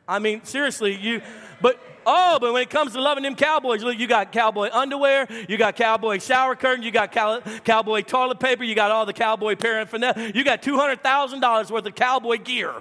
I 0.07 0.19
mean, 0.19 0.43
seriously, 0.43 0.95
you. 0.95 1.21
But 1.61 1.79
Oh, 2.05 2.37
but 2.39 2.53
when 2.53 2.61
it 2.61 2.69
comes 2.69 2.93
to 2.93 3.01
loving 3.01 3.23
them 3.23 3.35
cowboys, 3.35 3.83
look, 3.83 3.97
you 3.97 4.05
got 4.07 4.31
cowboy 4.31 4.69
underwear, 4.71 5.27
you 5.49 5.57
got 5.57 5.75
cowboy 5.75 6.19
shower 6.19 6.55
curtain, 6.55 6.83
you 6.83 6.91
got 6.91 7.11
cow- 7.11 7.39
cowboy 7.63 8.01
toilet 8.01 8.39
paper, 8.39 8.63
you 8.63 8.75
got 8.75 8.91
all 8.91 9.07
the 9.07 9.13
cowboy 9.13 9.55
paraphernalia, 9.55 10.31
you 10.35 10.43
got 10.43 10.61
$200,000 10.61 11.71
worth 11.71 11.85
of 11.85 11.95
cowboy 11.95 12.37
gear 12.37 12.73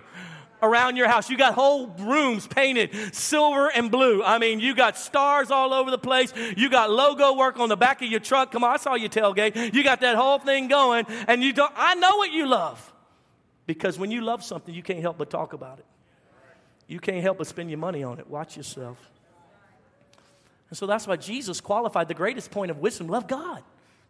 around 0.63 0.97
your 0.97 1.09
house. 1.09 1.31
You 1.31 1.39
got 1.39 1.55
whole 1.55 1.87
rooms 1.87 2.47
painted 2.47 3.15
silver 3.15 3.69
and 3.69 3.91
blue. 3.91 4.23
I 4.23 4.39
mean, 4.39 4.61
you 4.61 4.75
got 4.75 4.99
stars 4.99 5.51
all 5.51 5.73
over 5.73 5.91
the 5.91 5.99
place. 5.99 6.33
You 6.57 6.69
got 6.69 6.91
logo 6.91 7.35
work 7.35 7.59
on 7.59 7.69
the 7.69 7.77
back 7.77 8.03
of 8.03 8.09
your 8.09 8.21
truck. 8.21 8.53
Come 8.53 8.65
on, 8.65 8.75
I 8.75 8.77
saw 8.77 8.95
your 8.95 9.11
tailgate. 9.11 9.75
You 9.75 9.85
got 9.85 10.01
that 10.01 10.17
whole 10.17 10.39
thing 10.39 10.69
going, 10.69 11.07
and 11.29 11.43
you 11.43 11.53
don't. 11.53 11.73
I 11.77 11.95
know 11.95 12.17
what 12.17 12.31
you 12.31 12.47
love, 12.47 12.93
because 13.67 13.99
when 13.99 14.11
you 14.11 14.21
love 14.21 14.43
something, 14.43 14.75
you 14.75 14.83
can't 14.83 15.01
help 15.01 15.19
but 15.19 15.31
talk 15.31 15.53
about 15.53 15.79
it. 15.79 15.87
You 16.87 17.01
can't 17.01 17.23
help 17.23 17.39
but 17.39 17.47
spend 17.47 17.71
your 17.71 17.79
money 17.79 18.03
on 18.03 18.19
it. 18.19 18.29
Watch 18.29 18.57
yourself. 18.57 18.99
And 20.71 20.77
so 20.77 20.87
that's 20.87 21.07
why 21.07 21.17
Jesus 21.17 21.61
qualified 21.61 22.09
the 22.09 22.15
greatest 22.15 22.51
point 22.51 22.71
of 22.71 22.79
wisdom 22.79 23.09
love 23.09 23.27
God. 23.27 23.63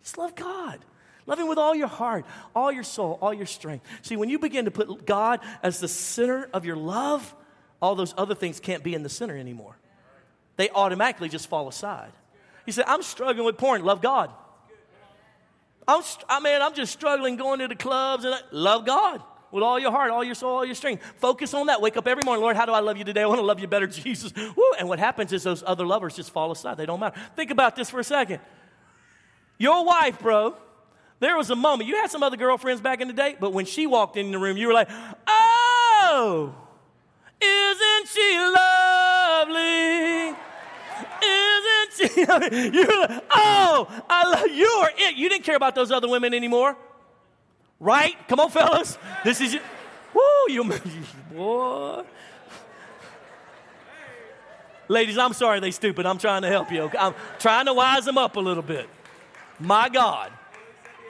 Just 0.02 0.18
love 0.18 0.34
God. 0.34 0.80
Love 1.26 1.38
Him 1.38 1.48
with 1.48 1.58
all 1.58 1.74
your 1.74 1.88
heart, 1.88 2.26
all 2.54 2.70
your 2.70 2.82
soul, 2.82 3.18
all 3.22 3.32
your 3.32 3.46
strength. 3.46 3.86
See, 4.02 4.16
when 4.16 4.28
you 4.28 4.38
begin 4.38 4.66
to 4.66 4.70
put 4.70 5.06
God 5.06 5.40
as 5.62 5.80
the 5.80 5.88
center 5.88 6.48
of 6.52 6.64
your 6.64 6.76
love, 6.76 7.34
all 7.80 7.94
those 7.94 8.14
other 8.18 8.34
things 8.34 8.60
can't 8.60 8.82
be 8.82 8.94
in 8.94 9.02
the 9.02 9.08
center 9.08 9.36
anymore. 9.36 9.76
They 10.56 10.68
automatically 10.70 11.28
just 11.28 11.48
fall 11.48 11.68
aside. 11.68 12.12
He 12.66 12.72
said, 12.72 12.84
I'm 12.86 13.02
struggling 13.02 13.46
with 13.46 13.56
porn. 13.56 13.84
Love 13.84 14.00
God. 14.00 14.30
I'm, 15.86 16.02
I 16.28 16.40
mean, 16.40 16.62
I'm 16.62 16.74
just 16.74 16.92
struggling 16.92 17.36
going 17.36 17.58
to 17.60 17.68
the 17.68 17.74
clubs 17.74 18.24
and 18.24 18.34
I, 18.34 18.40
love 18.52 18.86
God 18.86 19.22
with 19.54 19.62
all 19.62 19.78
your 19.78 19.92
heart, 19.92 20.10
all 20.10 20.24
your 20.24 20.34
soul, 20.34 20.56
all 20.56 20.64
your 20.64 20.74
strength. 20.74 21.04
Focus 21.18 21.54
on 21.54 21.68
that. 21.68 21.80
Wake 21.80 21.96
up 21.96 22.08
every 22.08 22.24
morning, 22.24 22.42
Lord, 22.42 22.56
how 22.56 22.66
do 22.66 22.72
I 22.72 22.80
love 22.80 22.98
you 22.98 23.04
today? 23.04 23.22
I 23.22 23.26
want 23.26 23.38
to 23.38 23.46
love 23.46 23.60
you 23.60 23.68
better, 23.68 23.86
Jesus. 24.02 24.32
Woo. 24.34 24.72
And 24.80 24.88
what 24.88 24.98
happens 24.98 25.32
is 25.32 25.44
those 25.44 25.62
other 25.64 25.86
lovers 25.86 26.16
just 26.16 26.32
fall 26.32 26.50
aside. 26.50 26.76
They 26.76 26.86
don't 26.86 26.98
matter. 26.98 27.18
Think 27.36 27.52
about 27.52 27.76
this 27.76 27.88
for 27.88 28.00
a 28.00 28.04
second. 28.04 28.40
Your 29.56 29.84
wife, 29.84 30.18
bro, 30.18 30.56
there 31.20 31.36
was 31.36 31.50
a 31.50 31.56
moment. 31.56 31.88
You 31.88 31.94
had 31.94 32.10
some 32.10 32.24
other 32.24 32.36
girlfriends 32.36 32.80
back 32.80 33.00
in 33.00 33.06
the 33.06 33.14
day, 33.14 33.36
but 33.38 33.52
when 33.52 33.64
she 33.64 33.86
walked 33.86 34.16
in 34.16 34.32
the 34.32 34.38
room, 34.40 34.56
you 34.56 34.66
were 34.66 34.74
like, 34.74 34.88
oh, 35.28 36.52
isn't 37.40 38.08
she 38.08 38.38
lovely? 39.36 40.36
Isn't 41.22 41.92
she? 41.96 42.72
You're 42.76 43.00
like, 43.00 43.24
oh, 43.30 44.04
I 44.10 44.28
love 44.30 44.50
you 44.50 44.66
are 44.66 44.90
it. 44.98 45.14
You 45.14 45.28
didn't 45.28 45.44
care 45.44 45.56
about 45.56 45.76
those 45.76 45.92
other 45.92 46.08
women 46.08 46.34
anymore. 46.34 46.76
Right? 47.84 48.16
Come 48.28 48.40
on, 48.40 48.50
fellas. 48.50 48.96
This 49.24 49.42
is 49.42 49.52
you. 49.52 49.60
Woo, 50.14 50.22
you, 50.48 50.64
boy. 51.30 52.02
Ladies, 54.88 55.18
I'm 55.18 55.34
sorry 55.34 55.60
they're 55.60 55.70
stupid. 55.70 56.06
I'm 56.06 56.16
trying 56.16 56.42
to 56.42 56.48
help 56.48 56.72
you. 56.72 56.80
Okay? 56.82 56.96
I'm 56.96 57.14
trying 57.38 57.66
to 57.66 57.74
wise 57.74 58.06
them 58.06 58.16
up 58.16 58.36
a 58.36 58.40
little 58.40 58.62
bit. 58.62 58.88
My 59.60 59.90
God. 59.90 60.32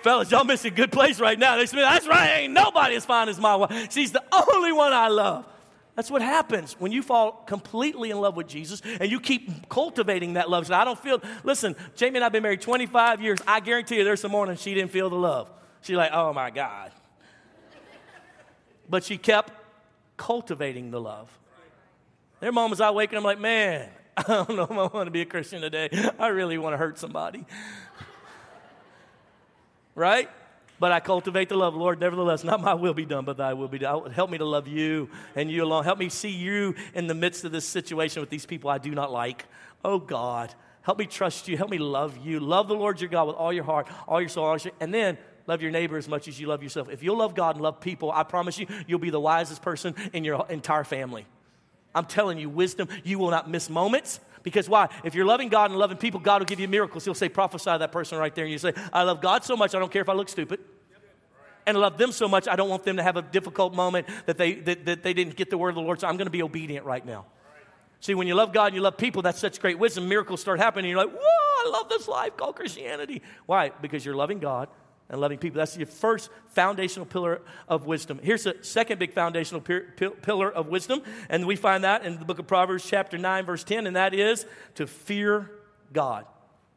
Fellas, 0.03 0.33
y'all 0.33 0.43
miss 0.43 0.65
a 0.65 0.71
good 0.71 0.91
place 0.91 1.21
right 1.21 1.39
now. 1.39 1.57
They 1.57 1.67
say, 1.67 1.77
that's 1.77 2.09
right, 2.09 2.41
ain't 2.41 2.53
nobody 2.53 2.97
as 2.97 3.05
fine 3.05 3.29
as 3.29 3.39
my 3.39 3.55
wife. 3.55 3.93
She's 3.93 4.11
the 4.11 4.25
only 4.33 4.73
one 4.73 4.93
I 4.93 5.07
love. 5.07 5.47
That's 5.95 6.11
what 6.11 6.23
happens 6.23 6.75
when 6.81 6.91
you 6.91 7.05
fall 7.05 7.45
completely 7.47 8.11
in 8.11 8.21
love 8.21 8.35
with 8.35 8.49
Jesus 8.49 8.83
and 8.99 9.13
you 9.13 9.21
keep 9.21 9.69
cultivating 9.69 10.33
that 10.33 10.51
love. 10.51 10.67
So 10.67 10.75
I 10.75 10.85
don't 10.85 10.99
feel, 10.99 11.23
listen, 11.45 11.77
Jamie 11.95 12.17
and 12.17 12.25
I 12.25 12.27
have 12.27 12.33
been 12.33 12.43
married 12.43 12.63
25 12.63 13.23
years. 13.23 13.39
I 13.47 13.61
guarantee 13.61 13.99
you 13.99 14.05
there's 14.05 14.21
some 14.21 14.33
morning 14.33 14.57
she 14.57 14.75
didn't 14.75 14.91
feel 14.91 15.09
the 15.09 15.17
love. 15.17 15.49
She's 15.85 15.97
like, 15.97 16.13
oh 16.13 16.33
my 16.33 16.51
God. 16.51 16.93
But 18.89 19.05
she 19.05 19.19
kept 19.19 19.53
cultivating 20.17 20.91
the 20.91 21.01
love. 21.01 21.31
There 22.41 22.49
are 22.49 22.53
moments 22.53 22.81
I 22.81 22.91
wake 22.91 23.11
and 23.11 23.19
I'm 23.19 23.25
like, 23.25 23.39
man, 23.39 23.91
I 24.17 24.23
don't 24.23 24.57
know 24.57 24.63
if 24.63 24.71
I 24.71 24.87
want 24.87 25.07
to 25.07 25.11
be 25.11 25.21
a 25.21 25.27
Christian 25.27 25.61
today. 25.61 25.91
I 26.19 26.29
really 26.29 26.57
want 26.57 26.73
to 26.73 26.79
hurt 26.79 26.99
somebody. 26.99 27.45
right? 29.95 30.31
But 30.81 30.91
I 30.91 31.01
cultivate 31.01 31.51
the 31.51 31.57
love, 31.57 31.75
Lord. 31.75 32.01
Nevertheless, 32.01 32.45
not 32.45 32.63
my 32.63 32.75
will 32.75 32.95
be 32.95 33.05
done, 33.05 33.27
but 33.27 33.37
thy 33.37 33.53
will 33.53 33.69
be 33.69 33.79
done. 33.79 34.03
Oh, 34.07 34.09
help 34.09 34.31
me 34.31 34.39
to 34.39 34.45
love 34.45 34.67
you 34.67 35.11
and 35.37 35.51
you 35.51 35.65
alone. 35.65 35.85
Help 35.85 35.99
me 35.99 36.09
see 36.09 36.31
you 36.31 36.75
in 36.95 37.07
the 37.07 37.15
midst 37.15 37.45
of 37.45 37.53
this 37.53 37.67
situation 37.67 38.21
with 38.21 38.31
these 38.31 38.47
people 38.47 38.71
I 38.71 38.79
do 38.79 38.91
not 38.91 39.13
like. 39.13 39.45
Oh 39.85 39.99
God, 39.99 40.55
help 40.81 40.99
me 40.99 41.05
trust 41.05 41.47
you. 41.47 41.59
Help 41.59 41.71
me 41.71 41.79
love 41.79 42.17
you. 42.25 42.41
Love 42.41 42.69
the 42.69 42.75
Lord 42.75 43.03
your 43.03 43.11
God 43.11 43.27
with 43.27 43.37
all 43.37 43.53
your 43.53 43.65
heart, 43.65 43.87
all 44.09 44.21
your 44.21 44.31
soul, 44.31 44.47
all 44.47 44.57
your, 44.57 44.73
and 44.81 44.93
then 44.93 45.19
love 45.47 45.63
your 45.63 45.71
neighbor 45.71 45.97
as 45.97 46.09
much 46.09 46.29
as 46.29 46.41
you 46.41 46.47
love 46.47 46.63
yourself. 46.63 46.89
If 46.91 47.03
you'll 47.03 47.19
love 47.19 47.35
God 47.35 47.57
and 47.57 47.63
love 47.63 47.81
people, 47.81 48.11
I 48.11 48.23
promise 48.23 48.59
you, 48.59 48.67
you'll 48.87 48.99
be 48.99 49.11
the 49.11 49.21
wisest 49.21 49.63
person 49.63 49.95
in 50.13 50.25
your 50.25 50.47
entire 50.49 50.85
family. 50.85 51.27
I'm 51.95 52.07
telling 52.07 52.39
you, 52.39 52.49
wisdom, 52.49 52.89
you 53.05 53.19
will 53.19 53.31
not 53.31 53.49
miss 53.49 53.71
moments. 53.71 54.21
Because 54.43 54.69
why? 54.69 54.89
If 55.05 55.15
you're 55.15 55.25
loving 55.25 55.49
God 55.49 55.71
and 55.71 55.79
loving 55.79 55.97
people, 55.97 56.21
God 56.21 56.43
will 56.43 56.47
give 56.47 56.61
you 56.61 56.69
miracles. 56.69 57.05
He'll 57.05 57.15
say, 57.15 57.29
prophesy 57.29 57.79
that 57.79 57.93
person 57.93 58.19
right 58.19 58.35
there. 58.35 58.45
And 58.45 58.53
you 58.53 58.59
say, 58.59 58.75
I 58.93 59.03
love 59.03 59.21
God 59.23 59.45
so 59.45 59.57
much, 59.57 59.75
I 59.75 59.79
don't 59.79 59.91
care 59.91 60.03
if 60.03 60.09
I 60.09 60.13
look 60.13 60.29
stupid. 60.29 60.61
And 61.67 61.79
I 61.79 61.81
love 61.81 61.97
them 61.97 62.13
so 62.13 62.29
much, 62.29 62.47
I 62.47 62.57
don't 62.57 62.69
want 62.69 62.85
them 62.85 62.99
to 62.99 63.03
have 63.03 63.17
a 63.17 63.23
difficult 63.23 63.75
moment 63.75 64.07
that 64.27 64.37
they, 64.37 64.55
that, 64.55 64.85
that 64.85 65.03
they 65.03 65.15
didn't 65.15 65.37
get 65.37 65.49
the 65.49 65.57
word 65.57 65.71
of 65.71 65.77
the 65.77 65.81
Lord. 65.81 66.01
So 66.01 66.07
I'm 66.07 66.19
going 66.19 66.27
to 66.27 66.31
be 66.31 66.43
obedient 66.43 66.85
right 66.85 67.05
now. 67.05 67.25
See, 68.01 68.15
when 68.15 68.27
you 68.27 68.35
love 68.35 68.53
God 68.53 68.67
and 68.67 68.75
you 68.75 68.83
love 68.83 68.99
people, 68.99 69.23
that's 69.23 69.39
such 69.39 69.59
great 69.61 69.79
wisdom. 69.79 70.07
Miracles 70.07 70.43
start 70.43 70.61
happening. 70.61 70.91
You're 70.91 71.07
like, 71.07 71.15
whoa, 71.15 71.19
I 71.21 71.71
love 71.71 71.89
this 71.89 72.07
life 72.07 72.37
called 72.37 72.57
Christianity. 72.57 73.23
Why? 73.47 73.71
Because 73.71 74.05
you're 74.05 74.15
loving 74.15 74.41
God 74.41 74.69
and 75.09 75.21
loving 75.21 75.39
people. 75.39 75.59
That's 75.59 75.77
your 75.77 75.87
first 75.87 76.31
foundational 76.49 77.07
pillar 77.07 77.43
of 77.69 77.87
wisdom. 77.87 78.21
Here's 78.23 78.45
the 78.45 78.57
second 78.63 78.99
big 78.99 79.13
foundational 79.13 79.61
pillar 79.61 80.51
of 80.51 80.69
wisdom, 80.69 81.03
and 81.29 81.47
we 81.47 81.57
find 81.57 81.85
that 81.85 82.05
in 82.05 82.19
the 82.19 82.25
book 82.25 82.39
of 82.39 82.47
Proverbs, 82.47 82.85
chapter 82.87 83.19
9, 83.19 83.45
verse 83.45 83.65
10, 83.65 83.87
and 83.87 83.97
that 83.97 84.15
is 84.15 84.47
to 84.77 84.87
fear 84.87 85.51
God. 85.93 86.27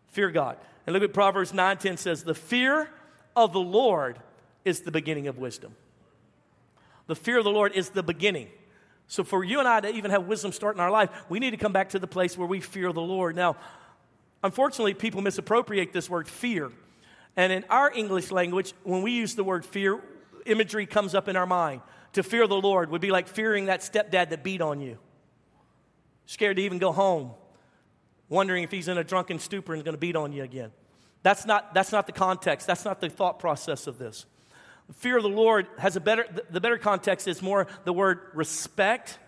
Fear 0.10 0.32
God. 0.32 0.58
And 0.86 0.94
look 0.94 1.04
at 1.04 1.13
Proverbs 1.13 1.54
9 1.54 1.78
10 1.78 1.98
says, 1.98 2.24
The 2.24 2.36
fear 2.36 2.90
of 3.36 3.54
the 3.54 3.60
Lord 3.60 4.20
is 4.66 4.82
the 4.82 4.92
beginning 4.92 5.28
of 5.28 5.38
wisdom. 5.38 5.76
The 7.08 7.16
fear 7.16 7.38
of 7.38 7.46
the 7.46 7.52
Lord 7.52 7.72
is 7.74 7.90
the 7.90 8.04
beginning. 8.04 8.50
So, 9.08 9.24
for 9.24 9.44
you 9.44 9.60
and 9.60 9.68
I 9.68 9.80
to 9.80 9.90
even 9.90 10.12
have 10.12 10.28
wisdom 10.28 10.52
start 10.52 10.76
in 10.76 10.82
our 10.82 10.92
life, 10.92 11.10
we 11.30 11.40
need 11.40 11.52
to 11.52 11.58
come 11.58 11.72
back 11.72 11.90
to 11.90 12.00
the 12.00 12.08
place 12.08 12.38
where 12.38 12.48
we 12.48 12.60
fear 12.60 12.92
the 12.92 13.02
Lord. 13.02 13.38
Now, 13.38 13.56
unfortunately, 14.44 14.94
people 14.94 15.22
misappropriate 15.22 15.94
this 15.94 16.10
word 16.10 16.28
fear 16.28 16.72
and 17.38 17.54
in 17.54 17.63
our 17.69 17.91
English 17.93 18.32
language, 18.32 18.73
when 18.84 19.04
we 19.04 19.12
use 19.12 19.36
the 19.36 19.43
word 19.43 19.63
fear, 19.63 20.02
imagery 20.47 20.88
comes 20.88 21.13
up 21.13 21.28
in 21.28 21.36
our 21.38 21.45
mind. 21.45 21.82
To 22.13 22.23
fear 22.23 22.47
the 22.47 22.56
Lord 22.56 22.89
would 22.89 23.00
be 23.00 23.12
like 23.12 23.28
fearing 23.28 23.65
that 23.67 23.82
stepdad 23.82 24.32
that 24.32 24.43
beat 24.43 24.60
on 24.60 24.82
you. 24.82 24.97
Scared 26.26 26.58
to 26.58 26.63
even 26.63 26.80
go 26.80 26.91
home, 26.91 27.32
wondering 28.28 28.63
if 28.63 28.71
he's 28.71 28.88
in 28.88 28.97
a 28.97 29.04
drunken 29.04 29.38
stupor 29.38 29.76
and 29.76 29.84
going 29.86 29.93
to 29.93 30.00
beat 30.00 30.15
on 30.15 30.34
you 30.34 30.43
again. 30.43 30.71
That's 31.21 31.45
not, 31.45 31.76
that's 31.76 31.91
not 31.91 32.08
the 32.08 32.12
context. 32.12 32.65
That's 32.65 32.84
not 32.84 33.00
the 33.00 33.10
thought 33.10 33.38
process 33.38 33.86
of 33.86 34.00
this. 34.00 34.26
Fear 34.95 35.17
of 35.17 35.23
the 35.23 35.30
Lord 35.30 35.67
has 35.78 35.95
a 35.95 36.00
better, 36.00 36.26
the 36.50 36.60
better 36.60 36.78
context 36.78 37.28
is 37.28 37.41
more 37.41 37.67
the 37.84 37.93
word 37.93 38.19
respect, 38.34 39.19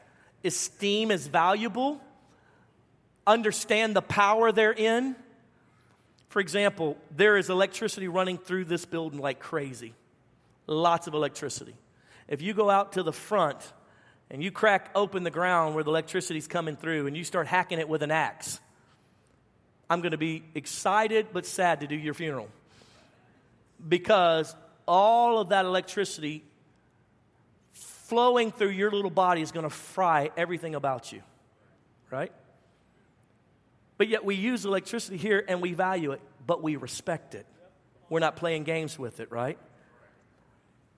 esteem 0.44 1.12
is 1.12 1.28
valuable, 1.28 2.02
understand 3.28 3.96
the 3.96 4.02
power 4.02 4.52
therein 4.52 5.16
for 6.30 6.40
example, 6.40 6.96
there 7.16 7.38
is 7.38 7.50
electricity 7.50 8.08
running 8.08 8.38
through 8.38 8.66
this 8.66 8.86
building 8.86 9.20
like 9.20 9.40
crazy. 9.40 9.94
Lots 10.68 11.08
of 11.08 11.16
electricity. 11.16 11.76
If 12.28 12.44
you 12.44 12.54
go 12.54 12.70
out 12.70 12.94
to 12.94 13.04
the 13.04 13.12
front 13.12 13.58
and 14.30 14.44
you 14.44 14.52
crack 14.52 14.92
open 14.94 15.24
the 15.24 15.32
ground 15.32 15.74
where 15.74 15.84
the 15.84 15.90
electricity's 15.90 16.48
coming 16.48 16.76
through 16.76 17.08
and 17.08 17.18
you 17.18 17.24
start 17.24 17.48
hacking 17.48 17.80
it 17.80 17.90
with 17.90 18.04
an 18.04 18.12
axe, 18.12 18.60
I'm 19.90 20.02
going 20.02 20.12
to 20.12 20.20
be 20.20 20.44
excited 20.54 21.28
but 21.34 21.48
sad 21.48 21.80
to 21.80 21.88
do 21.88 21.96
your 21.96 22.14
funeral. 22.14 22.48
Because 23.88 24.56
all 24.86 25.40
of 25.40 25.50
that 25.50 25.66
electricity 25.66 26.44
flowing 27.72 28.52
through 28.52 28.70
your 28.70 28.92
little 28.92 29.10
body 29.10 29.42
is 29.42 29.52
going 29.52 29.64
to 29.64 29.72
fry 29.72 30.30
everything 30.38 30.76
about 30.76 31.12
you. 31.12 31.24
Right? 32.12 32.32
But 34.00 34.08
yet 34.08 34.24
we 34.24 34.36
use 34.36 34.64
electricity 34.64 35.18
here 35.18 35.44
and 35.46 35.62
we 35.62 35.74
value 35.74 36.14
it, 36.14 36.22
but 36.48 36.64
we 36.64 36.78
respect 36.78 37.36
it. 37.36 37.46
We're 38.10 38.22
not 38.22 38.38
playing 38.38 38.64
games 38.64 38.98
with 38.98 39.20
it, 39.20 39.30
right? 39.30 39.60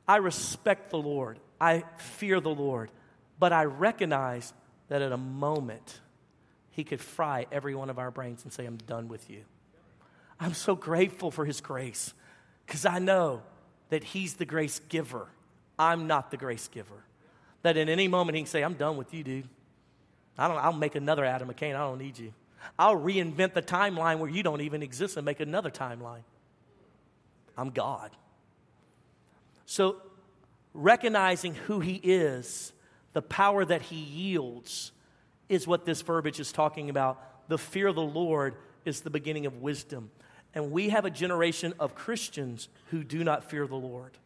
I 0.07 0.17
respect 0.17 0.91
the 0.91 0.99
Lord. 0.99 1.39
I 1.59 1.83
fear 1.97 2.39
the 2.39 2.53
Lord. 2.53 2.91
But 3.39 3.53
I 3.53 3.65
recognize 3.65 4.53
that 4.89 5.01
at 5.01 5.11
a 5.11 5.17
moment, 5.17 5.99
He 6.69 6.83
could 6.83 7.01
fry 7.01 7.47
every 7.51 7.73
one 7.73 7.89
of 7.89 7.97
our 7.97 8.11
brains 8.11 8.43
and 8.43 8.53
say, 8.53 8.67
I'm 8.67 8.77
done 8.77 9.07
with 9.07 9.31
you. 9.31 9.45
I'm 10.39 10.53
so 10.53 10.75
grateful 10.75 11.31
for 11.31 11.43
His 11.43 11.59
grace 11.59 12.13
because 12.67 12.85
I 12.85 12.99
know 12.99 13.41
that 13.89 14.03
He's 14.03 14.35
the 14.35 14.45
grace 14.45 14.79
giver. 14.89 15.27
I'm 15.79 16.05
not 16.05 16.29
the 16.29 16.37
grace 16.37 16.67
giver. 16.67 17.03
That 17.63 17.77
in 17.77 17.89
any 17.89 18.07
moment 18.07 18.35
He 18.35 18.43
can 18.43 18.47
say, 18.47 18.63
I'm 18.63 18.75
done 18.75 18.95
with 18.95 19.11
you, 19.11 19.23
dude. 19.23 19.47
I 20.37 20.47
don't, 20.47 20.57
I'll 20.57 20.71
make 20.71 20.93
another 20.93 21.25
Adam 21.25 21.49
McCain. 21.49 21.75
I 21.75 21.79
don't 21.79 21.97
need 21.97 22.19
you. 22.19 22.31
I'll 22.77 22.97
reinvent 22.97 23.53
the 23.53 23.61
timeline 23.61 24.19
where 24.19 24.29
you 24.29 24.43
don't 24.43 24.61
even 24.61 24.83
exist 24.83 25.17
and 25.17 25.25
make 25.25 25.39
another 25.39 25.69
timeline. 25.69 26.23
I'm 27.57 27.69
God. 27.69 28.11
So, 29.65 30.01
recognizing 30.73 31.55
who 31.55 31.79
He 31.79 31.95
is, 31.95 32.73
the 33.13 33.21
power 33.21 33.63
that 33.65 33.81
He 33.81 33.97
yields, 33.97 34.91
is 35.49 35.67
what 35.67 35.85
this 35.85 36.01
verbiage 36.01 36.39
is 36.39 36.51
talking 36.51 36.89
about. 36.89 37.21
The 37.49 37.57
fear 37.57 37.87
of 37.87 37.95
the 37.95 38.01
Lord 38.01 38.55
is 38.85 39.01
the 39.01 39.09
beginning 39.09 39.45
of 39.45 39.61
wisdom. 39.61 40.11
And 40.53 40.71
we 40.71 40.89
have 40.89 41.05
a 41.05 41.09
generation 41.09 41.73
of 41.79 41.95
Christians 41.95 42.69
who 42.89 43.03
do 43.03 43.23
not 43.23 43.49
fear 43.49 43.67
the 43.67 43.75
Lord, 43.75 44.17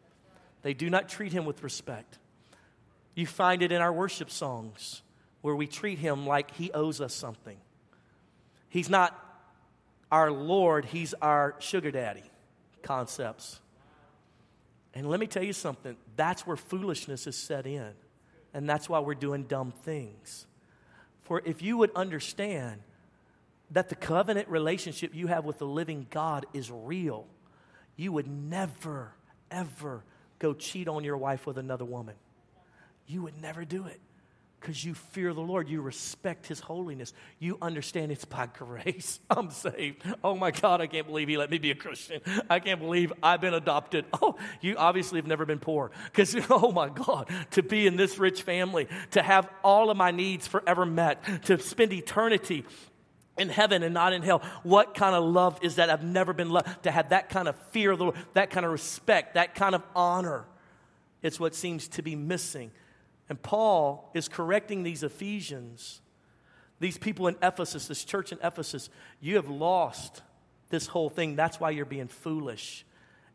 they 0.62 0.74
do 0.74 0.90
not 0.90 1.08
treat 1.08 1.32
Him 1.32 1.44
with 1.44 1.62
respect. 1.62 2.18
You 3.14 3.26
find 3.26 3.62
it 3.62 3.72
in 3.72 3.80
our 3.80 3.92
worship 3.92 4.30
songs 4.30 5.02
where 5.40 5.54
we 5.54 5.66
treat 5.66 5.98
Him 5.98 6.26
like 6.26 6.50
He 6.52 6.70
owes 6.72 7.00
us 7.00 7.14
something. 7.14 7.56
He's 8.68 8.90
not 8.90 9.18
our 10.10 10.30
Lord, 10.30 10.84
He's 10.84 11.14
our 11.14 11.54
sugar 11.58 11.90
daddy 11.90 12.24
concepts. 12.82 13.60
And 14.94 15.08
let 15.10 15.20
me 15.20 15.26
tell 15.26 15.42
you 15.42 15.52
something 15.52 15.96
that's 16.16 16.46
where 16.46 16.56
foolishness 16.56 17.26
is 17.26 17.36
set 17.36 17.66
in. 17.66 17.92
And 18.54 18.68
that's 18.68 18.88
why 18.88 19.00
we're 19.00 19.14
doing 19.14 19.42
dumb 19.42 19.72
things. 19.82 20.46
For 21.24 21.42
if 21.44 21.60
you 21.60 21.76
would 21.76 21.90
understand 21.94 22.80
that 23.72 23.90
the 23.90 23.94
covenant 23.94 24.48
relationship 24.48 25.14
you 25.14 25.26
have 25.26 25.44
with 25.44 25.58
the 25.58 25.66
living 25.66 26.06
God 26.08 26.46
is 26.54 26.70
real, 26.70 27.26
you 27.96 28.12
would 28.12 28.26
never, 28.26 29.12
ever 29.50 30.04
go 30.38 30.54
cheat 30.54 30.88
on 30.88 31.04
your 31.04 31.16
wife 31.16 31.46
with 31.46 31.58
another 31.58 31.84
woman. 31.84 32.14
You 33.06 33.22
would 33.22 33.40
never 33.42 33.64
do 33.64 33.84
it 33.86 34.00
because 34.66 34.84
you 34.84 34.94
fear 34.94 35.32
the 35.32 35.40
Lord. 35.40 35.68
You 35.68 35.80
respect 35.80 36.48
His 36.48 36.58
holiness. 36.58 37.12
You 37.38 37.56
understand 37.62 38.10
it's 38.10 38.24
by 38.24 38.46
grace. 38.46 39.20
I'm 39.30 39.52
saved. 39.52 40.02
Oh 40.24 40.34
my 40.34 40.50
God, 40.50 40.80
I 40.80 40.88
can't 40.88 41.06
believe 41.06 41.28
He 41.28 41.36
let 41.36 41.52
me 41.52 41.58
be 41.58 41.70
a 41.70 41.76
Christian. 41.76 42.20
I 42.50 42.58
can't 42.58 42.80
believe 42.80 43.12
I've 43.22 43.40
been 43.40 43.54
adopted. 43.54 44.04
Oh, 44.22 44.36
you 44.62 44.76
obviously 44.76 45.18
have 45.18 45.26
never 45.26 45.44
been 45.44 45.58
poor 45.58 45.90
because, 46.06 46.34
oh 46.50 46.72
my 46.72 46.88
God, 46.88 47.28
to 47.50 47.62
be 47.62 47.86
in 47.86 47.96
this 47.96 48.18
rich 48.18 48.42
family, 48.42 48.88
to 49.10 49.22
have 49.22 49.48
all 49.62 49.90
of 49.90 49.96
my 49.96 50.10
needs 50.10 50.46
forever 50.46 50.86
met, 50.86 51.44
to 51.44 51.58
spend 51.58 51.92
eternity 51.92 52.64
in 53.36 53.50
heaven 53.50 53.82
and 53.82 53.92
not 53.92 54.14
in 54.14 54.22
hell. 54.22 54.42
What 54.62 54.94
kind 54.94 55.14
of 55.14 55.22
love 55.22 55.58
is 55.60 55.76
that? 55.76 55.90
I've 55.90 56.02
never 56.02 56.32
been 56.32 56.48
loved. 56.48 56.84
To 56.84 56.90
have 56.90 57.10
that 57.10 57.28
kind 57.28 57.46
of 57.46 57.56
fear 57.72 57.92
of 57.92 57.98
the 57.98 58.04
Lord, 58.04 58.16
that 58.32 58.48
kind 58.50 58.64
of 58.64 58.72
respect, 58.72 59.34
that 59.34 59.54
kind 59.54 59.74
of 59.74 59.82
honor. 59.94 60.46
It's 61.22 61.38
what 61.38 61.54
seems 61.54 61.88
to 61.88 62.02
be 62.02 62.16
missing 62.16 62.70
and 63.28 63.42
Paul 63.42 64.10
is 64.14 64.28
correcting 64.28 64.82
these 64.82 65.02
Ephesians, 65.02 66.00
these 66.78 66.98
people 66.98 67.26
in 67.26 67.36
Ephesus, 67.42 67.88
this 67.88 68.04
church 68.04 68.32
in 68.32 68.38
Ephesus. 68.42 68.88
You 69.20 69.36
have 69.36 69.48
lost 69.48 70.22
this 70.68 70.86
whole 70.86 71.08
thing. 71.08 71.36
That's 71.36 71.58
why 71.58 71.70
you're 71.70 71.84
being 71.84 72.08
foolish. 72.08 72.84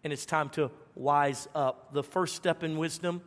And 0.04 0.14
it's 0.14 0.26
time 0.26 0.50
to 0.52 0.72
wise 0.96 1.48
up. 1.54 1.94
The 1.94 2.04
first 2.04 2.36
step 2.36 2.64
in 2.64 2.78
wisdom 2.78 3.22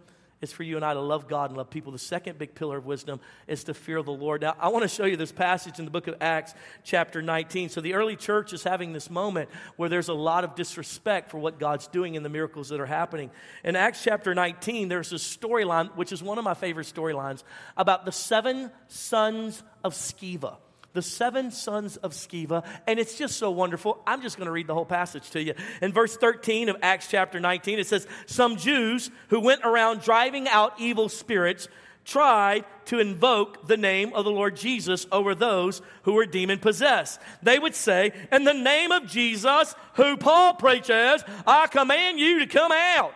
is 0.44 0.52
for 0.52 0.62
you 0.62 0.76
and 0.76 0.85
I 0.85 0.94
to 0.94 1.00
love 1.00 1.26
God 1.26 1.50
and 1.50 1.57
love 1.57 1.70
people. 1.70 1.90
The 1.90 1.98
second 1.98 2.38
big 2.38 2.54
pillar 2.54 2.78
of 2.78 2.87
wisdom 2.87 3.18
is 3.48 3.64
to 3.64 3.74
fear 3.74 4.00
the 4.02 4.12
Lord. 4.12 4.42
Now, 4.42 4.54
I 4.61 4.68
want 4.68 4.83
to 4.83 4.88
show 4.88 5.04
you 5.04 5.16
this 5.16 5.33
passage 5.33 5.80
in 5.80 5.85
the 5.85 5.90
book 5.90 6.07
of 6.07 6.14
Acts, 6.20 6.54
chapter 6.85 7.20
19. 7.20 7.70
So, 7.70 7.80
the 7.80 7.94
early 7.94 8.14
church 8.14 8.52
is 8.52 8.62
having 8.62 8.92
this 8.92 9.11
moment 9.11 9.50
where 9.74 9.88
there's 9.88 10.09
a 10.09 10.14
lot 10.14 10.44
of 10.44 10.54
disrespect 10.54 11.30
for 11.30 11.38
what 11.38 11.59
God's 11.59 11.88
doing 11.88 12.16
and 12.16 12.24
the 12.24 12.30
miracles 12.30 12.68
that 12.68 12.78
are 12.78 12.87
happening. 12.87 13.33
In 13.64 13.74
Acts 13.74 14.04
chapter 14.04 14.35
19, 14.35 14.88
there's 14.88 15.12
a 15.12 15.16
storyline, 15.16 15.96
which 15.96 16.12
is 16.12 16.22
one 16.22 16.38
of 16.38 16.44
my 16.44 16.54
favorite 16.54 16.87
storylines, 16.87 17.42
about 17.76 18.04
the 18.04 18.12
seven 18.12 18.70
sons 18.87 19.62
of 19.83 19.94
Sceva 19.94 20.59
the 20.94 21.02
seven 21.02 21.50
sons 21.50 21.96
of 21.98 22.12
Sceva, 22.12 22.64
and 22.87 22.98
it's 22.98 23.18
just 23.18 23.37
so 23.37 23.50
wonderful. 23.50 24.00
I'm 24.07 24.22
just 24.22 24.37
going 24.38 24.46
to 24.46 24.52
read 24.52 24.68
the 24.68 24.74
whole 24.74 24.87
passage 24.87 25.28
to 25.30 25.42
you. 25.42 25.54
In 25.83 25.92
verse 25.92 26.16
13 26.16 26.68
of 26.70 26.76
Acts 26.83 27.09
chapter 27.09 27.38
19, 27.38 27.78
it 27.78 27.87
says, 27.87 28.07
Some 28.26 28.57
Jews 28.57 29.11
who 29.28 29.40
went 29.40 29.62
around 29.64 30.00
driving 30.00 30.48
out 30.48 30.80
evil 30.80 31.09
spirits 31.09 31.68
tried 32.04 32.64
to 32.87 33.00
invoke 33.00 33.66
the 33.66 33.76
name 33.76 34.12
of 34.12 34.24
the 34.24 34.30
Lord 34.30 34.57
Jesus 34.57 35.07
over 35.11 35.35
those 35.35 35.83
who 36.02 36.12
were 36.12 36.26
demon 36.26 36.59
possessed. 36.59 37.20
They 37.42 37.59
would 37.59 37.74
say, 37.74 38.12
In 38.30 38.44
the 38.44 38.54
name 38.54 38.92
of 38.92 39.07
Jesus, 39.07 39.74
who 39.94 40.16
Paul 40.16 40.54
preaches, 40.54 41.24
I 41.46 41.66
command 41.66 42.18
you 42.18 42.40
to 42.40 42.46
come 42.46 42.72
out. 42.72 43.14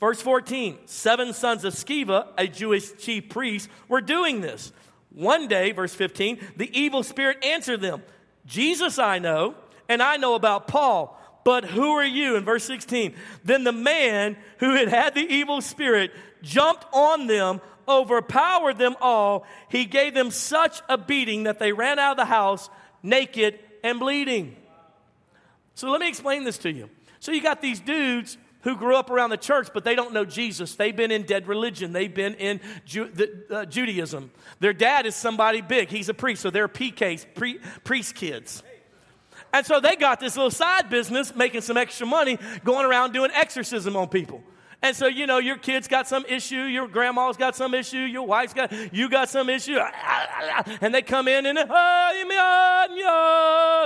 Verse 0.00 0.20
14, 0.20 0.78
seven 0.86 1.32
sons 1.32 1.64
of 1.64 1.74
Sceva, 1.74 2.28
a 2.36 2.48
Jewish 2.48 2.96
chief 2.96 3.28
priest, 3.28 3.68
were 3.86 4.00
doing 4.00 4.40
this. 4.40 4.72
One 5.14 5.48
day, 5.48 5.72
verse 5.72 5.94
15, 5.94 6.38
the 6.56 6.78
evil 6.78 7.02
spirit 7.02 7.44
answered 7.44 7.80
them, 7.80 8.02
Jesus 8.46 8.98
I 8.98 9.18
know, 9.18 9.54
and 9.88 10.02
I 10.02 10.16
know 10.16 10.34
about 10.34 10.68
Paul, 10.68 11.18
but 11.44 11.64
who 11.64 11.90
are 11.90 12.04
you? 12.04 12.36
In 12.36 12.44
verse 12.44 12.64
16, 12.64 13.14
then 13.44 13.64
the 13.64 13.72
man 13.72 14.36
who 14.58 14.74
had 14.74 14.88
had 14.88 15.14
the 15.14 15.20
evil 15.20 15.60
spirit 15.60 16.12
jumped 16.42 16.86
on 16.92 17.26
them, 17.26 17.60
overpowered 17.86 18.78
them 18.78 18.96
all. 19.00 19.44
He 19.68 19.84
gave 19.84 20.14
them 20.14 20.30
such 20.30 20.80
a 20.88 20.96
beating 20.96 21.44
that 21.44 21.58
they 21.58 21.72
ran 21.72 21.98
out 21.98 22.12
of 22.12 22.16
the 22.16 22.24
house 22.24 22.70
naked 23.02 23.58
and 23.82 23.98
bleeding. 23.98 24.56
So 25.74 25.90
let 25.90 26.00
me 26.00 26.08
explain 26.08 26.44
this 26.44 26.58
to 26.58 26.72
you. 26.72 26.88
So 27.18 27.32
you 27.32 27.42
got 27.42 27.60
these 27.60 27.80
dudes 27.80 28.38
who 28.62 28.76
grew 28.76 28.96
up 28.96 29.10
around 29.10 29.30
the 29.30 29.36
church, 29.36 29.68
but 29.74 29.84
they 29.84 29.94
don't 29.94 30.12
know 30.12 30.24
Jesus. 30.24 30.74
They've 30.74 30.94
been 30.94 31.10
in 31.10 31.22
dead 31.24 31.46
religion. 31.48 31.92
They've 31.92 32.12
been 32.12 32.34
in 32.34 32.60
Ju- 32.84 33.10
the, 33.12 33.44
uh, 33.50 33.64
Judaism. 33.66 34.30
Their 34.60 34.72
dad 34.72 35.06
is 35.06 35.14
somebody 35.14 35.60
big. 35.60 35.88
He's 35.88 36.08
a 36.08 36.14
priest, 36.14 36.42
so 36.42 36.50
they're 36.50 36.68
PKs, 36.68 37.26
pre- 37.34 37.60
priest 37.84 38.14
kids. 38.14 38.62
And 39.52 39.66
so 39.66 39.80
they 39.80 39.96
got 39.96 40.20
this 40.20 40.36
little 40.36 40.50
side 40.50 40.88
business, 40.88 41.34
making 41.34 41.60
some 41.60 41.76
extra 41.76 42.06
money, 42.06 42.38
going 42.64 42.86
around 42.86 43.12
doing 43.12 43.30
exorcism 43.34 43.96
on 43.96 44.08
people. 44.08 44.42
And 44.82 44.96
so, 44.96 45.06
you 45.06 45.28
know, 45.28 45.38
your 45.38 45.56
kid's 45.56 45.86
got 45.86 46.08
some 46.08 46.24
issue, 46.28 46.62
your 46.62 46.88
grandma's 46.88 47.36
got 47.36 47.54
some 47.54 47.72
issue, 47.72 47.98
your 47.98 48.26
wife's 48.26 48.52
got, 48.52 48.72
you 48.92 49.08
got 49.08 49.28
some 49.28 49.48
issue. 49.48 49.78
And 50.80 50.92
they 50.92 51.02
come 51.02 51.28
in 51.28 51.46
and, 51.46 51.58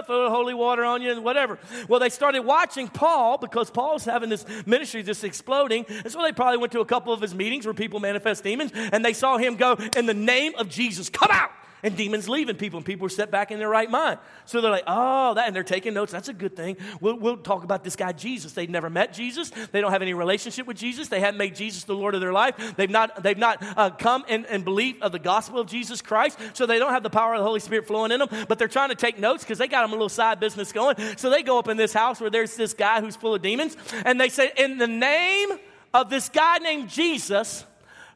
throw 0.07 0.31
holy 0.31 0.55
water 0.55 0.85
on 0.85 1.03
you 1.03 1.11
and 1.13 1.25
whatever. 1.25 1.59
Well, 1.89 2.01
they 2.01 2.09
started 2.09 2.41
watching 2.43 2.89
Paul 2.89 3.39
because 3.39 3.71
Paul's 3.71 4.05
having 4.05 4.31
this 4.31 4.47
ministry 4.65 5.03
just 5.03 5.25
exploding. 5.25 5.85
And 5.89 6.11
so 6.11 6.23
they 6.23 6.33
probably 6.33 6.59
went 6.59 6.73
to 6.73 6.81
a 6.81 6.87
couple 6.87 7.13
of 7.13 7.21
his 7.21 7.35
meetings 7.35 7.67
where 7.67 7.75
people 7.75 8.01
manifest 8.01 8.43
demons 8.45 8.73
and 8.75 9.05
they 9.05 9.13
saw 9.13 9.37
him 9.37 9.57
go, 9.57 9.75
in 9.97 10.07
the 10.07 10.15
name 10.15 10.55
of 10.57 10.69
Jesus, 10.69 11.11
come 11.11 11.31
out 11.31 11.51
and 11.83 11.97
demons 11.97 12.29
leaving 12.29 12.57
people, 12.57 12.79
and 12.79 12.87
people 12.87 13.07
are 13.07 13.11
set 13.11 13.31
back 13.31 13.51
in 13.51 13.59
their 13.59 13.69
right 13.69 13.91
mind. 13.91 14.19
So 14.45 14.61
they're 14.61 14.71
like, 14.71 14.85
oh, 14.87 15.35
that, 15.35 15.47
and 15.47 15.55
they're 15.55 15.63
taking 15.63 15.95
notes. 15.95 16.13
That's 16.13 16.29
a 16.29 16.33
good 16.33 16.57
thing. 16.57 16.77
We'll, 17.01 17.19
we'll 17.19 17.37
talk 17.37 17.65
about 17.65 17.85
this 17.85 17.97
guy, 17.97 18.13
Jesus. 18.13 18.53
They've 18.53 18.71
never 18.71 18.91
met 18.91 19.13
Jesus. 19.13 19.51
They 19.73 19.81
don't 19.81 19.93
have 19.93 20.03
any 20.03 20.15
relationship 20.15 20.67
with 20.67 20.77
Jesus. 20.77 21.09
They 21.09 21.21
haven't 21.21 21.39
made 21.39 21.55
Jesus 21.55 21.85
the 21.85 21.95
Lord 21.95 22.15
of 22.15 22.21
their 22.21 22.33
life. 22.33 22.77
They've 22.77 22.91
not, 22.91 23.23
they've 23.23 23.39
not 23.39 23.63
uh, 23.77 23.91
come 23.91 24.25
and, 24.29 24.47
and 24.47 24.65
believed 24.65 25.03
of 25.03 25.13
the 25.13 25.19
gospel 25.19 25.61
of 25.61 25.67
Jesus 25.67 26.03
Christ. 26.03 26.39
So 26.55 26.67
they 26.67 26.79
don't 26.79 26.93
have 26.93 27.03
the 27.03 27.11
power 27.11 27.35
of 27.35 27.41
the 27.41 27.47
Holy 27.47 27.61
Spirit 27.61 27.87
flowing 27.87 28.11
in 28.11 28.21
them, 28.21 28.29
but 28.49 28.59
they're 28.59 28.69
trying 28.69 28.89
to 28.89 28.95
take 28.95 29.19
notes 29.19 29.45
because 29.45 29.59
they 29.59 29.69
got 29.69 29.83
them 29.83 29.91
a 29.91 29.95
little 29.95 30.09
side 30.09 30.41
business 30.41 30.73
going. 30.73 30.97
So 31.17 31.31
they 31.31 31.43
go 31.43 31.59
up 31.59 31.69
in 31.69 31.77
this 31.77 31.93
house 31.93 32.21
where 32.21 32.31
there's 32.31 32.57
this 32.57 32.75
guy 32.75 33.01
who's 33.01 33.17
full 33.17 33.35
of 33.35 33.43
demons, 33.43 33.77
and 34.05 34.21
they 34.21 34.29
say, 34.29 34.53
in 34.57 34.79
the 34.79 34.87
name 34.87 35.51
of 35.93 36.11
this 36.11 36.29
guy 36.29 36.59
named 36.59 36.89
Jesus, 36.89 37.65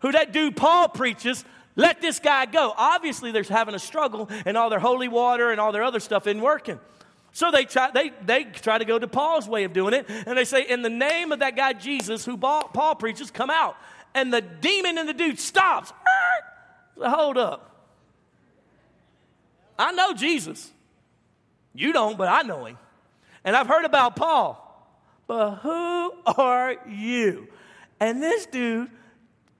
who 0.00 0.12
that 0.12 0.32
dude 0.32 0.56
Paul 0.56 0.88
preaches, 0.88 1.44
let 1.76 2.00
this 2.00 2.18
guy 2.18 2.46
go. 2.46 2.72
Obviously, 2.76 3.32
they're 3.32 3.42
having 3.42 3.74
a 3.74 3.78
struggle, 3.78 4.28
and 4.44 4.56
all 4.56 4.70
their 4.70 4.80
holy 4.80 5.08
water 5.08 5.50
and 5.50 5.60
all 5.60 5.72
their 5.72 5.84
other 5.84 6.00
stuff 6.00 6.26
isn't 6.26 6.40
working. 6.40 6.78
So 7.32 7.50
they 7.50 7.64
try, 7.64 7.90
they, 7.92 8.10
they 8.24 8.44
try 8.44 8.78
to 8.78 8.84
go 8.84 8.98
to 8.98 9.06
Paul's 9.06 9.48
way 9.48 9.64
of 9.64 9.72
doing 9.72 9.94
it, 9.94 10.06
and 10.08 10.36
they 10.36 10.44
say, 10.44 10.66
In 10.68 10.82
the 10.82 10.90
name 10.90 11.32
of 11.32 11.38
that 11.38 11.56
guy 11.56 11.72
Jesus, 11.72 12.24
who 12.24 12.36
Paul 12.36 12.94
preaches, 12.96 13.30
come 13.30 13.50
out. 13.50 13.76
And 14.14 14.32
the 14.32 14.40
demon 14.40 14.98
in 14.98 15.06
the 15.06 15.14
dude 15.14 15.38
stops. 15.38 15.92
Hold 17.00 17.38
up. 17.38 17.70
I 19.78 19.92
know 19.92 20.12
Jesus. 20.12 20.70
You 21.72 21.92
don't, 21.92 22.18
but 22.18 22.28
I 22.28 22.42
know 22.42 22.64
him. 22.64 22.76
And 23.44 23.56
I've 23.56 23.68
heard 23.68 23.84
about 23.84 24.16
Paul. 24.16 24.66
But 25.26 25.56
who 25.56 26.12
are 26.26 26.76
you? 26.88 27.46
And 28.00 28.22
this 28.22 28.46
dude 28.46 28.90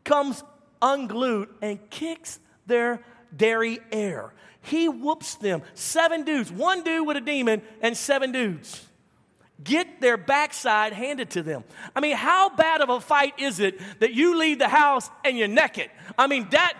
comes 0.04 0.42
unglued 0.82 1.48
and 1.60 1.78
kicks 1.90 2.38
their 2.66 3.00
dairy 3.34 3.80
air. 3.92 4.32
He 4.62 4.88
whoops 4.88 5.36
them. 5.36 5.62
Seven 5.74 6.24
dudes, 6.24 6.52
one 6.52 6.82
dude 6.82 7.06
with 7.06 7.16
a 7.16 7.20
demon, 7.20 7.62
and 7.80 7.96
seven 7.96 8.32
dudes. 8.32 8.86
Get 9.62 10.00
their 10.00 10.16
backside 10.16 10.92
handed 10.92 11.30
to 11.30 11.42
them. 11.42 11.64
I 11.94 12.00
mean, 12.00 12.16
how 12.16 12.54
bad 12.54 12.80
of 12.80 12.88
a 12.88 13.00
fight 13.00 13.34
is 13.38 13.60
it 13.60 13.78
that 14.00 14.12
you 14.12 14.38
leave 14.38 14.58
the 14.58 14.68
house 14.68 15.10
and 15.24 15.36
you're 15.36 15.48
naked? 15.48 15.90
I 16.16 16.26
mean, 16.26 16.48
that. 16.50 16.74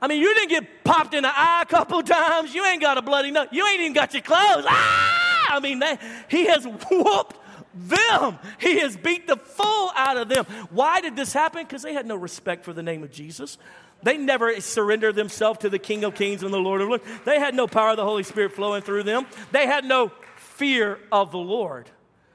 I 0.00 0.06
mean, 0.06 0.20
you 0.20 0.32
didn't 0.34 0.50
get 0.50 0.84
popped 0.84 1.14
in 1.14 1.24
the 1.24 1.30
eye 1.32 1.62
a 1.62 1.66
couple 1.66 2.02
times. 2.02 2.54
You 2.54 2.64
ain't 2.64 2.80
got 2.80 2.98
a 2.98 3.02
bloody 3.02 3.30
nose. 3.30 3.48
You 3.50 3.66
ain't 3.66 3.80
even 3.80 3.92
got 3.92 4.12
your 4.12 4.22
clothes. 4.22 4.64
Ah! 4.68 5.56
I 5.56 5.60
mean, 5.60 5.80
that, 5.80 6.00
he 6.28 6.46
has 6.46 6.66
whooped 6.90 7.36
them. 7.74 8.38
He 8.58 8.80
has 8.80 8.96
beat 8.96 9.26
the 9.26 9.36
full 9.36 9.90
out 9.94 10.16
of 10.16 10.28
them. 10.28 10.44
Why 10.70 11.00
did 11.00 11.16
this 11.16 11.32
happen? 11.32 11.64
Because 11.64 11.82
they 11.82 11.92
had 11.92 12.06
no 12.06 12.16
respect 12.16 12.64
for 12.64 12.72
the 12.72 12.82
name 12.82 13.02
of 13.02 13.10
Jesus. 13.10 13.58
They 14.02 14.16
never 14.16 14.60
surrendered 14.60 15.16
themselves 15.16 15.60
to 15.60 15.70
the 15.70 15.78
King 15.78 16.04
of 16.04 16.14
Kings 16.14 16.42
and 16.42 16.52
the 16.52 16.58
Lord 16.58 16.80
of 16.80 16.88
Lords. 16.88 17.04
They 17.24 17.38
had 17.38 17.54
no 17.54 17.66
power 17.66 17.90
of 17.90 17.96
the 17.96 18.04
Holy 18.04 18.22
Spirit 18.22 18.52
flowing 18.52 18.82
through 18.82 19.02
them. 19.02 19.26
They 19.50 19.66
had 19.66 19.84
no 19.84 20.12
fear 20.36 20.98
of 21.10 21.32
the 21.32 21.38
Lord. 21.38 21.90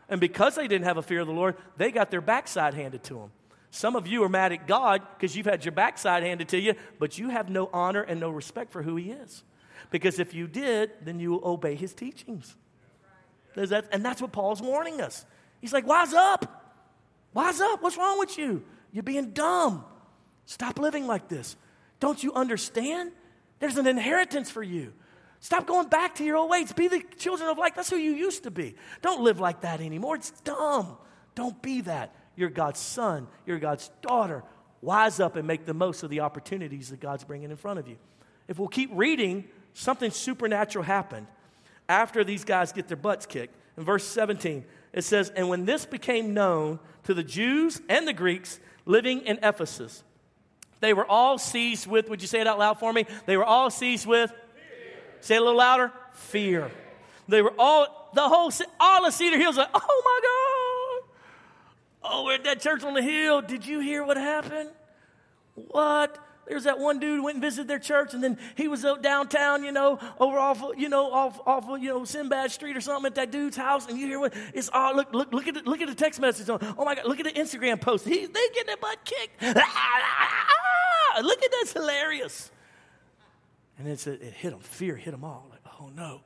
And 0.10 0.20
because 0.20 0.56
they 0.56 0.68
didn't 0.68 0.86
have 0.86 0.98
a 0.98 1.02
fear 1.02 1.22
of 1.22 1.28
the 1.28 1.34
Lord, 1.34 1.56
they 1.78 1.92
got 1.92 2.12
their 2.12 2.22
backside 2.22 2.74
handed 2.74 3.04
to 3.06 3.16
them. 3.16 3.32
Some 3.72 3.96
of 3.96 4.06
you 4.06 4.24
are 4.24 4.30
mad 4.30 4.52
at 4.52 4.68
God 4.68 5.02
because 5.16 5.36
you've 5.36 5.48
had 5.48 5.66
your 5.66 5.72
backside 5.72 6.22
handed 6.22 6.50
to 6.50 6.60
you, 6.60 6.76
but 7.00 7.18
you 7.18 7.30
have 7.30 7.50
no 7.50 7.70
honor 7.74 8.02
and 8.02 8.20
no 8.20 8.30
respect 8.30 8.72
for 8.72 8.84
who 8.84 8.96
He 8.98 9.12
is. 9.12 9.44
Because 9.90 10.20
if 10.20 10.34
you 10.34 10.48
did, 10.48 10.92
then 11.02 11.20
you 11.20 11.32
will 11.32 11.42
obey 11.44 11.76
His 11.76 11.94
teachings. 11.94 12.56
And 13.56 14.06
that's 14.06 14.22
what 14.22 14.32
Paul's 14.32 14.62
warning 14.62 15.02
us. 15.02 15.26
He's 15.62 15.74
like, 15.74 15.88
Wise 15.88 16.14
up. 16.14 16.62
Wise 17.34 17.60
up. 17.62 17.82
What's 17.82 17.98
wrong 17.98 18.20
with 18.20 18.38
you? 18.38 18.64
You're 18.92 19.04
being 19.04 19.32
dumb. 19.32 19.86
Stop 20.46 20.78
living 20.78 21.08
like 21.08 21.28
this. 21.28 21.56
Don't 22.00 22.22
you 22.22 22.34
understand? 22.34 23.12
There's 23.60 23.78
an 23.78 23.88
inheritance 23.88 24.52
for 24.52 24.62
you. 24.62 24.94
Stop 25.40 25.68
going 25.68 25.88
back 25.88 26.16
to 26.16 26.24
your 26.24 26.38
old 26.38 26.50
ways. 26.50 26.72
Be 26.72 26.88
the 26.88 27.04
children 27.18 27.50
of 27.50 27.58
light. 27.58 27.76
That's 27.76 27.90
who 27.90 27.98
you 27.98 28.12
used 28.12 28.44
to 28.44 28.52
be. 28.52 28.76
Don't 29.02 29.22
live 29.22 29.40
like 29.40 29.62
that 29.62 29.82
anymore. 29.82 30.16
It's 30.16 30.32
dumb. 30.42 30.98
Don't 31.36 31.62
be 31.62 31.82
that. 31.82 32.16
You're 32.36 32.50
God's 32.50 32.80
son. 32.80 33.28
You're 33.46 33.60
God's 33.60 33.90
daughter. 34.02 34.44
Wise 34.82 35.20
up 35.20 35.36
and 35.36 35.48
make 35.48 35.66
the 35.66 35.74
most 35.74 36.04
of 36.04 36.10
the 36.10 36.22
opportunities 36.22 36.90
that 36.90 37.00
God's 37.00 37.24
bringing 37.24 37.52
in 37.52 37.58
front 37.58 37.80
of 37.80 37.88
you. 37.88 37.98
If 38.48 38.60
we'll 38.60 38.68
keep 38.68 38.92
reading, 38.94 39.46
something 39.74 40.12
supernatural 40.12 40.84
happened 40.84 41.28
after 41.88 42.24
these 42.24 42.44
guys 42.44 42.72
get 42.72 42.88
their 42.88 42.98
butts 42.98 43.26
kicked. 43.26 43.56
In 43.78 43.84
verse 43.84 44.06
17, 44.06 44.66
it 44.94 45.04
says, 45.04 45.30
And 45.36 45.50
when 45.50 45.66
this 45.66 45.86
became 45.86 46.34
known 46.34 46.80
to 47.04 47.14
the 47.14 47.24
Jews 47.24 47.82
and 47.90 48.08
the 48.08 48.14
Greeks 48.14 48.60
living 48.86 49.22
in 49.22 49.40
Ephesus, 49.42 50.04
they 50.80 50.94
were 50.94 51.06
all 51.06 51.38
seized 51.38 51.88
with, 51.88 52.10
would 52.10 52.22
you 52.22 52.28
say 52.28 52.42
it 52.42 52.48
out 52.48 52.60
loud 52.60 52.80
for 52.80 52.92
me? 52.92 53.06
They 53.26 53.38
were 53.38 53.46
all 53.46 53.70
seized 53.70 54.06
with, 54.06 54.30
Fear. 54.32 54.38
say 55.22 55.36
it 55.36 55.38
a 55.38 55.42
little 55.42 55.58
louder, 55.58 55.92
fear. 56.12 56.70
They 57.28 57.42
were 57.42 57.54
all, 57.58 58.10
the 58.14 58.28
whole, 58.28 58.52
all 58.80 59.06
of 59.06 59.14
Cedar 59.14 59.38
Hills, 59.38 59.58
like, 59.58 59.70
oh 59.74 60.02
my 60.06 60.20
God. 60.24 61.10
Oh, 62.06 62.26
we're 62.26 62.34
at 62.36 62.44
that 62.44 62.60
church 62.60 62.84
on 62.84 62.94
the 62.94 63.02
hill. 63.02 63.42
Did 63.42 63.66
you 63.66 63.80
hear 63.80 64.04
what 64.04 64.18
happened? 64.18 64.70
What? 65.56 66.18
There's 66.48 66.66
that 66.66 66.78
one 66.78 67.00
dude 67.00 67.18
who 67.18 67.24
went 67.24 67.36
and 67.36 67.42
visited 67.42 67.68
their 67.68 67.80
church, 67.80 68.14
and 68.14 68.24
then 68.24 68.38
he 68.56 68.68
was 68.68 68.84
out 68.84 69.02
downtown, 69.02 69.64
you 69.64 69.72
know, 69.72 70.00
over 70.20 70.38
off, 70.38 70.62
you 70.78 70.90
know, 70.90 71.12
off, 71.12 71.40
off, 71.46 71.66
you 71.82 71.90
know, 71.90 72.04
Sinbad 72.04 72.52
Street 72.52 72.76
or 72.76 72.82
something 72.82 73.06
at 73.06 73.16
that 73.16 73.32
dude's 73.32 73.56
house, 73.56 73.88
and 73.88 73.98
you 73.98 74.08
hear 74.08 74.20
what? 74.20 74.34
It's 74.54 74.70
all 74.74 74.96
look, 74.96 75.14
look, 75.14 75.32
look 75.32 75.48
at 75.48 75.54
the, 75.54 75.62
look 75.62 75.82
at 75.82 75.88
the 75.88 75.96
text 75.96 76.20
message 76.20 76.50
on. 76.50 76.60
Oh 76.78 76.84
my 76.84 76.96
God, 76.96 77.06
look 77.06 77.20
at 77.20 77.26
the 77.26 77.40
Instagram 77.40 77.80
post. 77.80 78.06
He, 78.06 78.26
they 78.26 78.48
getting 78.54 78.68
their 78.68 78.78
butt 78.78 79.06
kicked. 79.06 79.42
look 81.22 81.44
at 81.44 81.52
that's 81.52 81.74
hilarious. 81.74 82.52
And 83.78 83.88
then 83.88 83.94
it, 83.94 84.08
it 84.08 84.34
hit 84.34 84.52
them. 84.52 84.60
Fear 84.60 84.98
hit 84.98 85.12
them 85.12 85.24
all. 85.24 85.48
Like, 85.50 85.62
oh 85.80 85.90
no. 85.96 86.22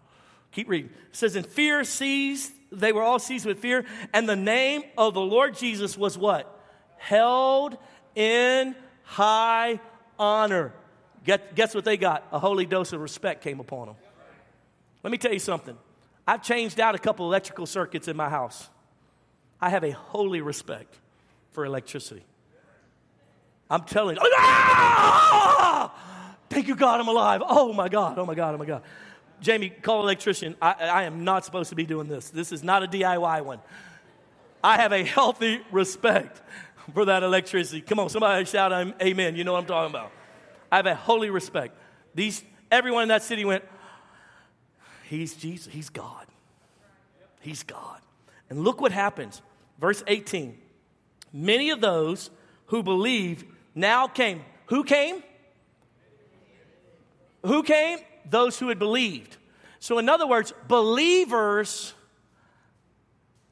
Keep 0.51 0.70
reading. 0.70 0.89
It 1.09 1.15
says, 1.15 1.36
"In 1.36 1.43
fear 1.43 1.84
seized, 1.84 2.51
they 2.72 2.91
were 2.91 3.03
all 3.03 3.20
seized 3.20 3.45
with 3.45 3.59
fear, 3.59 3.86
and 4.13 4.28
the 4.28 4.36
name 4.36 4.84
of 4.97 5.13
the 5.13 5.22
Lord 5.22 5.55
Jesus 5.55 5.97
was 5.97 6.18
what 6.18 6.53
held 6.97 7.78
in 8.15 8.76
high 9.03 9.80
honor. 10.20 10.74
Guess 11.26 11.76
what 11.76 11.84
they 11.84 11.97
got? 11.97 12.26
A 12.32 12.39
holy 12.39 12.65
dose 12.65 12.93
of 12.93 13.01
respect 13.01 13.43
came 13.43 13.59
upon 13.59 13.88
them. 13.88 13.95
Let 15.03 15.11
me 15.11 15.18
tell 15.18 15.34
you 15.34 15.39
something. 15.39 15.78
I've 16.28 16.41
changed 16.41 16.80
out 16.80 16.95
a 16.95 16.99
couple 16.99 17.26
electrical 17.26 17.65
circuits 17.65 18.07
in 18.07 18.15
my 18.15 18.30
house. 18.30 18.70
I 19.59 19.70
have 19.70 19.84
a 19.84 19.91
holy 19.91 20.41
respect 20.41 20.93
for 21.51 21.65
electricity. 21.65 22.24
I'm 23.70 23.84
telling 23.84 24.15
you. 24.15 24.22
Ah! 24.38 25.93
Thank 26.49 26.68
you, 26.68 26.76
God, 26.76 26.99
I'm 26.99 27.07
alive. 27.07 27.41
Oh 27.45 27.74
my 27.74 27.89
God, 27.89 28.18
oh 28.18 28.26
my 28.26 28.36
God, 28.36 28.55
oh 28.55 28.57
my 28.57 28.65
God. 28.65 28.84
Jamie, 29.41 29.70
call 29.70 30.01
electrician. 30.01 30.55
I, 30.61 30.74
I 30.74 31.03
am 31.03 31.24
not 31.24 31.45
supposed 31.45 31.70
to 31.70 31.76
be 31.76 31.86
doing 31.86 32.07
this. 32.07 32.30
This 32.30 32.51
is 32.51 32.63
not 32.63 32.84
a 32.84 32.88
DIY 32.88 33.43
one. 33.43 33.59
I 34.63 34.78
have 34.78 34.91
a 34.91 35.03
healthy 35.03 35.61
respect 35.72 36.41
for 36.94 37.06
that 37.06 37.24
electricity. 37.24 37.82
Come 37.82 38.00
on, 38.00 38.10
somebody 38.10 38.46
shout 38.46 38.72
amen. 39.02 39.36
You 39.36 39.44
know 39.44 39.54
what 39.54 39.60
I'm 39.60 39.66
talking 39.66 39.92
about. 39.92 40.12
I 40.72 40.78
have 40.78 40.86
a 40.86 40.96
holy 40.96 41.30
respect. 41.30 41.78
These, 42.14 42.44
everyone 42.72 43.04
in 43.04 43.10
that 43.10 43.24
city 43.24 43.46
went, 43.46 43.64
He's 45.10 45.36
Jesus, 45.36 45.72
He's 45.72 45.90
God. 45.90 46.26
He's 47.40 47.64
God. 47.64 48.02
And 48.50 48.64
look 48.64 48.82
what 48.82 48.92
happens. 48.92 49.42
Verse 49.80 50.04
18. 50.08 50.58
Many 51.32 51.70
of 51.70 51.82
those 51.82 52.30
who 52.68 52.84
believe 52.84 53.46
now 53.76 54.08
came. 54.08 54.44
Who 54.68 54.84
came? 54.84 55.24
Who 57.46 57.64
came? 57.64 58.00
Those 58.30 58.60
who 58.60 58.68
had 58.68 58.80
believed. 58.80 59.38
So, 59.80 60.00
in 60.00 60.10
other 60.10 60.28
words, 60.28 60.54
believers 60.68 61.94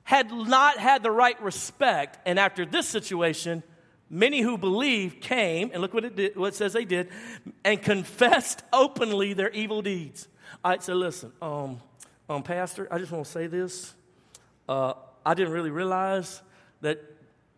had 0.05 0.31
not 0.31 0.77
had 0.77 1.03
the 1.03 1.11
right 1.11 1.39
respect. 1.41 2.19
And 2.25 2.39
after 2.39 2.63
this 2.63 2.87
situation, 2.87 3.63
many 4.09 4.39
who 4.41 4.57
believed 4.57 5.19
came, 5.19 5.71
and 5.73 5.81
look 5.81 5.93
what 5.93 6.05
it, 6.05 6.15
did, 6.15 6.37
what 6.37 6.49
it 6.49 6.55
says 6.55 6.73
they 6.73 6.85
did, 6.85 7.09
and 7.65 7.81
confessed 7.81 8.63
openly 8.71 9.33
their 9.33 9.49
evil 9.49 9.81
deeds. 9.81 10.27
All 10.63 10.71
right, 10.71 10.83
so 10.83 10.93
listen, 10.93 11.33
um, 11.41 11.81
um, 12.29 12.43
Pastor, 12.43 12.87
I 12.91 12.99
just 12.99 13.11
want 13.11 13.25
to 13.25 13.31
say 13.31 13.47
this. 13.47 13.95
Uh, 14.69 14.93
I 15.25 15.33
didn't 15.33 15.53
really 15.53 15.71
realize 15.71 16.39
that 16.81 17.03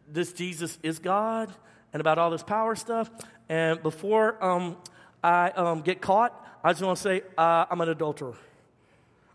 this 0.07 0.31
Jesus 0.31 0.79
is 0.81 0.99
God 0.99 1.53
and 1.91 1.99
about 1.99 2.17
all 2.17 2.31
this 2.31 2.43
power 2.43 2.77
stuff. 2.77 3.11
And 3.49 3.83
before 3.83 4.41
um, 4.43 4.77
I 5.21 5.49
um, 5.49 5.81
get 5.81 5.99
caught, 5.99 6.33
I 6.63 6.71
just 6.71 6.81
want 6.81 6.95
to 6.95 7.03
say 7.03 7.21
uh, 7.37 7.65
I'm 7.69 7.81
an 7.81 7.89
adulterer. 7.89 8.35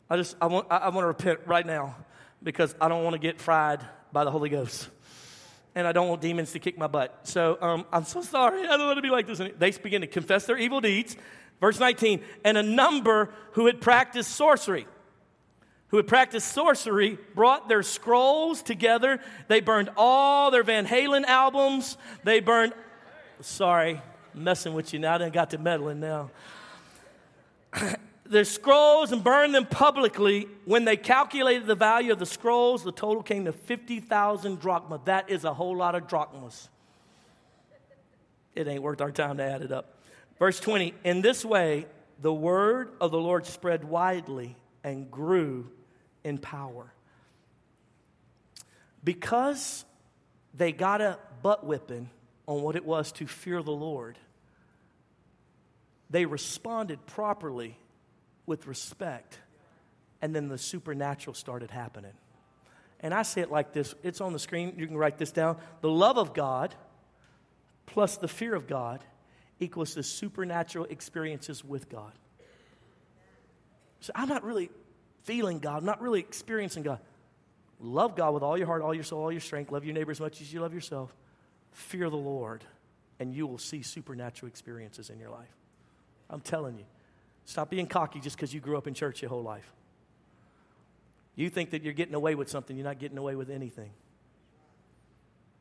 I 0.09 0.17
just 0.17 0.35
I 0.41 0.47
want 0.47 0.67
I, 0.71 0.79
I 0.79 0.89
want 0.89 1.05
to 1.05 1.09
repent 1.09 1.41
right 1.45 1.67
now 1.67 1.95
because 2.43 2.75
I 2.81 2.89
don't 2.89 3.05
want 3.05 3.15
to 3.15 3.19
get 3.21 3.41
fried 3.41 3.87
by 4.13 4.25
the 4.25 4.31
Holy 4.31 4.49
Ghost. 4.49 4.89
And 5.75 5.87
I 5.87 5.93
don't 5.93 6.09
want 6.09 6.21
demons 6.21 6.53
to 6.53 6.59
kick 6.59 6.77
my 6.77 6.87
butt. 6.87 7.21
So 7.25 7.57
um, 7.61 7.87
I'm 7.93 8.05
so 8.05 8.21
sorry. 8.21 8.67
I 8.67 8.77
don't 8.77 8.87
want 8.87 8.99
to 8.99 9.03
be 9.03 9.11
like 9.11 9.27
this. 9.27 9.41
And 9.41 9.55
they 9.59 9.71
begin 9.71 10.03
to 10.03 10.07
confess 10.07 10.47
their 10.47 10.59
evil 10.59 10.81
deeds. 10.81 11.17
Verse 11.61 11.79
19, 11.79 12.23
and 12.45 12.59
a 12.59 12.63
number 12.63 13.31
who 13.53 13.67
had 13.67 13.81
practiced 13.81 14.33
sorcery 14.33 14.87
who 15.93 15.99
had 15.99 16.09
practiced 16.09 16.49
sorcery 16.53 17.19
brought 17.35 17.69
their 17.69 17.83
scrolls 17.83 18.63
together. 18.63 19.21
They 19.49 19.61
burned 19.61 19.91
all 19.95 20.51
their 20.51 20.63
Van 20.63 20.87
Halen 20.87 21.25
albums. 21.25 21.99
They 22.25 22.41
burned, 22.41 22.73
sorry, 23.43 24.01
messing 24.33 24.73
with 24.73 24.95
you 24.95 24.99
now. 24.99 25.15
I 25.15 25.19
didn't 25.19 25.35
got 25.35 25.51
to 25.51 25.59
meddling 25.59 26.01
now. 26.01 26.31
their 28.33 28.45
scrolls 28.45 29.13
and 29.13 29.23
burned 29.23 29.55
them 29.55 29.67
publicly. 29.67 30.49
When 30.65 30.85
they 30.85 30.97
calculated 30.97 31.67
the 31.67 31.75
value 31.75 32.13
of 32.13 32.19
the 32.19 32.27
scrolls, 32.27 32.83
the 32.83 32.93
total 32.93 33.23
came 33.23 33.45
to 33.45 33.53
50,000 33.53 34.59
drachma. 34.59 35.01
That 35.05 35.31
is 35.31 35.45
a 35.45 35.55
whole 35.55 35.77
lot 35.77 35.95
of 35.95 36.09
drachmas. 36.09 36.69
It 38.55 38.67
ain't 38.67 38.83
worth 38.83 39.01
our 39.01 39.13
time 39.13 39.37
to 39.39 39.45
add 39.45 39.63
it 39.63 39.73
up. 39.73 39.99
Verse 40.39 40.59
20 40.59 40.95
In 41.05 41.23
this 41.23 41.45
way, 41.45 41.87
the 42.21 42.33
word 42.33 42.91
of 43.01 43.11
the 43.11 43.19
Lord 43.19 43.47
spread 43.47 43.85
widely 43.85 44.57
and 44.83 45.11
grew 45.11 45.71
in 46.25 46.39
power. 46.39 46.93
Because 49.05 49.85
they 50.55 50.73
got 50.73 51.01
a 51.01 51.19
butt 51.43 51.65
whipping 51.65 52.11
on 52.47 52.63
what 52.63 52.77
it 52.77 52.85
was 52.85 53.13
to 53.13 53.27
fear 53.27 53.63
the 53.63 53.73
Lord, 53.73 54.19
they 56.11 56.27
responded 56.27 57.05
properly 57.07 57.77
with 58.47 58.67
respect, 58.67 59.39
and 60.21 60.35
then 60.35 60.49
the 60.49 60.59
supernatural 60.59 61.35
started 61.35 61.71
happening. 61.71 62.13
And 63.01 63.13
I 63.13 63.23
say 63.23 63.41
it 63.41 63.51
like 63.51 63.73
this 63.73 63.95
it's 64.03 64.21
on 64.21 64.33
the 64.33 64.39
screen, 64.39 64.75
you 64.77 64.87
can 64.87 64.97
write 64.97 65.19
this 65.19 65.33
down. 65.33 65.59
The 65.81 65.91
love 65.91 66.19
of 66.19 66.35
God 66.35 66.75
plus 67.87 68.17
the 68.17 68.29
fear 68.29 68.55
of 68.55 68.67
God 68.67 69.01
equals 69.61 69.95
the 69.95 70.03
supernatural 70.03 70.87
experiences 70.87 71.65
with 71.65 71.89
God. 71.89 72.13
So 74.01 74.13
I'm 74.15 74.29
not 74.29 74.45
really 74.45 74.71
feeling 75.25 75.59
God, 75.59 75.79
I'm 75.79 75.85
not 75.85 76.01
really 76.01 76.21
experiencing 76.21 76.83
God. 76.83 77.01
Love 77.81 78.15
God 78.15 78.33
with 78.33 78.45
all 78.45 78.57
your 78.57 78.69
heart, 78.69 78.83
all 78.83 78.95
your 78.95 79.03
soul, 79.03 79.23
all 79.23 79.33
your 79.33 79.41
strength. 79.41 79.73
Love 79.73 79.85
your 79.85 79.95
neighbor 79.95 80.13
as 80.13 80.21
much 80.21 80.41
as 80.41 80.53
you 80.53 80.61
love 80.61 80.73
yourself. 80.73 81.13
Fear 81.73 82.11
the 82.11 82.17
Lord, 82.17 82.65
and 83.19 83.35
you 83.35 83.45
will 83.47 83.59
see 83.59 83.83
supernatural 83.83 84.49
experiences 84.49 85.11
in 85.11 85.19
your 85.19 85.31
life. 85.31 85.51
I'm 86.31 86.41
telling 86.41 86.79
you. 86.79 86.85
Stop 87.45 87.71
being 87.71 87.87
cocky 87.87 88.21
just 88.21 88.37
because 88.37 88.55
you 88.55 88.61
grew 88.61 88.77
up 88.79 88.87
in 88.87 88.95
church 88.95 89.23
your 89.23 89.29
whole 89.29 89.43
life. 89.43 89.71
You 91.35 91.51
think 91.51 91.71
that 91.71 91.83
you're 91.83 91.95
getting 91.95 92.15
away 92.15 92.35
with 92.35 92.49
something, 92.49 92.77
you're 92.77 92.85
not 92.85 92.99
getting 92.99 93.19
away 93.19 93.37
with 93.37 93.51
anything. 93.51 93.91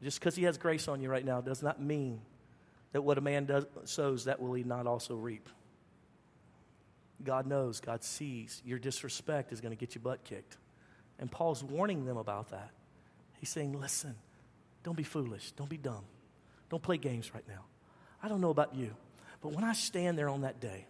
Just 0.04 0.20
because 0.20 0.36
he 0.36 0.44
has 0.44 0.58
grace 0.58 0.88
on 0.88 1.02
you 1.02 1.10
right 1.10 1.24
now 1.24 1.42
does 1.42 1.62
not 1.62 1.82
mean 1.82 2.22
that 2.92 3.04
what 3.04 3.18
a 3.18 3.22
man 3.22 3.46
does, 3.46 3.66
sows, 3.86 4.26
that 4.26 4.42
will 4.42 4.54
he 4.54 4.64
not 4.64 4.88
also 4.88 5.16
reap. 5.16 5.48
God 7.24 7.46
knows, 7.46 7.80
God 7.80 8.04
sees. 8.04 8.62
Your 8.66 8.80
disrespect 8.80 9.54
is 9.54 9.62
going 9.62 9.72
to 9.72 9.80
get 9.80 9.96
your 9.96 10.02
butt 10.02 10.24
kicked. 10.24 10.58
And 11.20 11.32
Paul's 11.32 11.64
warning 11.64 12.06
them 12.06 12.18
about 12.18 12.50
that. 12.50 12.72
He's 13.40 13.50
saying, 13.50 13.80
listen, 13.80 14.16
don't 14.84 14.98
be 14.98 15.04
foolish. 15.04 15.52
Don't 15.52 15.70
be 15.70 15.78
dumb. 15.78 16.04
Don't 16.70 16.82
play 16.82 16.98
games 16.98 17.34
right 17.34 17.48
now. 17.48 17.66
I 18.24 18.28
don't 18.28 18.42
know 18.42 18.50
about 18.50 18.76
you, 18.76 18.92
but 19.42 19.54
when 19.54 19.64
I 19.64 19.74
stand 19.74 20.18
there 20.18 20.30
on 20.30 20.42
that 20.42 20.60
day, 20.60 20.86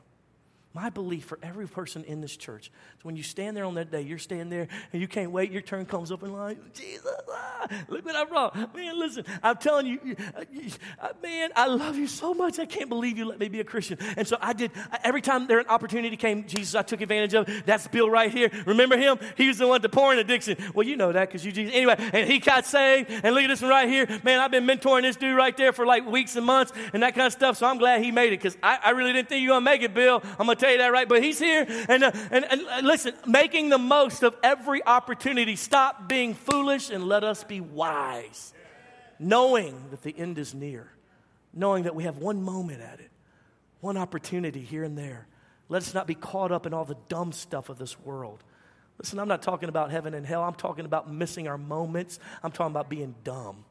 my 0.74 0.90
belief 0.90 1.26
for 1.26 1.38
every 1.44 1.68
person 1.68 2.04
in 2.06 2.22
this 2.22 2.38
church 2.38 2.72
is 2.98 3.06
when 3.06 3.16
you 3.16 3.24
stand 3.24 3.58
there 3.58 3.66
on 3.66 3.76
that 3.76 3.92
day, 3.92 4.02
you're 4.02 4.18
standing 4.18 4.50
there 4.50 4.68
and 4.94 5.02
you 5.02 5.08
can't 5.08 5.32
wait, 5.32 5.52
your 5.52 5.62
turn 5.62 5.86
comes 5.86 6.12
up 6.12 6.24
and 6.24 6.34
like, 6.34 6.74
Jesus, 6.74 7.06
ah, 7.30 7.68
look 7.90 8.06
what 8.06 8.16
I 8.16 8.24
brought. 8.26 8.74
Man, 8.74 8.98
listen, 8.98 9.26
I'm 9.44 9.58
telling 9.58 9.88
you, 9.88 10.16
uh, 10.38 11.10
man, 11.22 11.50
I 11.56 11.68
love 11.68 11.98
you 11.98 12.08
so 12.08 12.34
much. 12.34 12.60
I 12.60 12.66
can't 12.66 12.90
believe 12.90 13.18
you 13.18 13.26
let 13.26 13.40
me 13.40 13.50
be 13.50 13.60
a 13.60 13.64
Christian. 13.66 13.98
And 14.16 14.28
so 14.28 14.38
I 14.40 14.54
did, 14.54 14.72
every 15.04 15.22
time 15.22 15.48
there 15.48 15.60
an 15.60 15.68
opportunity 15.68 16.16
came, 16.16 16.48
Jesus, 16.48 16.76
I 16.76 16.84
took 16.84 17.02
advantage 17.02 17.34
of. 17.34 17.50
That's 17.66 17.88
Bill 17.88 18.10
right 18.10 18.32
here. 18.32 18.50
Remember 18.66 18.98
him? 18.98 19.20
He 19.36 19.48
was 19.48 19.58
the 19.58 19.68
one 19.68 19.82
to 19.82 19.90
porn 19.90 20.20
addiction. 20.20 20.58
Well, 20.74 20.88
you 20.88 20.96
know 20.96 21.12
that 21.12 21.28
because 21.28 21.46
you 21.46 21.52
Jesus. 21.52 21.76
Anyway, 21.76 21.96
and 22.14 22.30
he 22.30 22.40
got 22.40 22.66
saved. 22.66 23.10
And 23.12 23.36
look 23.36 23.44
at 23.44 23.48
this 23.48 23.62
one 23.62 23.72
right 23.72 23.90
here. 23.90 24.08
Man, 24.24 24.40
I've 24.40 24.52
been 24.52 24.66
mentoring 24.66 25.02
this 25.02 25.16
dude 25.16 25.36
right 25.36 25.56
there 25.56 25.74
for 25.74 25.86
like 25.86 26.06
weeks 26.06 26.36
and 26.36 26.46
months 26.46 26.72
and 26.94 27.04
that 27.04 27.16
kind 27.16 27.28
of 27.28 27.34
stuff. 27.34 27.58
So 27.58 27.68
I'm 27.68 27.78
glad 27.78 28.02
he 28.04 28.12
made 28.12 28.34
it 28.34 28.40
because 28.42 28.58
I, 28.64 28.80
I 28.86 28.90
really 28.92 29.14
didn't 29.14 29.30
think 29.30 29.42
you 29.42 29.50
were 29.50 29.54
going 29.56 29.66
to 29.66 29.72
make 29.72 29.82
it, 29.82 29.94
Bill. 29.94 30.22
I'm 30.40 30.46
going 30.46 30.58
to 30.58 30.61
tell 30.62 30.72
you 30.72 30.78
that 30.78 30.92
right, 30.92 31.10
but 31.10 31.24
he's 31.24 31.40
here. 31.40 31.66
And, 31.90 32.04
uh, 32.04 32.12
and, 32.32 32.46
and 32.46 32.88
listen, 32.88 33.14
making 33.26 33.70
the 33.70 33.78
most 33.78 34.24
of 34.24 34.36
every 34.44 34.86
opportunity. 34.86 35.56
Stop 35.56 36.08
being 36.08 36.34
foolish 36.34 36.90
and 36.90 37.04
let 37.06 37.24
us 37.24 37.44
be 37.44 37.60
wise, 37.60 38.54
knowing 39.20 39.90
that 39.92 40.02
the 40.04 40.18
end 40.18 40.38
is 40.38 40.54
near, 40.54 40.92
knowing 41.54 41.84
that 41.84 41.96
we 41.96 42.04
have 42.04 42.18
one 42.18 42.42
moment 42.42 42.82
at 42.82 43.00
it, 43.00 43.12
one 43.82 43.98
opportunity 43.98 44.62
here 44.62 44.84
and 44.84 44.98
there. 44.98 45.28
Let 45.68 45.82
us 45.82 45.94
not 45.94 46.08
be 46.08 46.16
caught 46.16 46.52
up 46.52 46.66
in 46.66 46.74
all 46.74 46.86
the 46.86 46.98
dumb 47.08 47.32
stuff 47.32 47.70
of 47.70 47.78
this 47.78 48.00
world. 48.00 48.44
Listen, 48.98 49.20
I'm 49.20 49.28
not 49.28 49.42
talking 49.42 49.70
about 49.70 49.90
heaven 49.90 50.14
and 50.14 50.26
hell. 50.26 50.44
I'm 50.44 50.54
talking 50.54 50.86
about 50.86 51.12
missing 51.12 51.48
our 51.48 51.58
moments. 51.58 52.20
I'm 52.44 52.52
talking 52.52 52.72
about 52.72 52.90
being 52.90 53.16
dumb. 53.24 53.66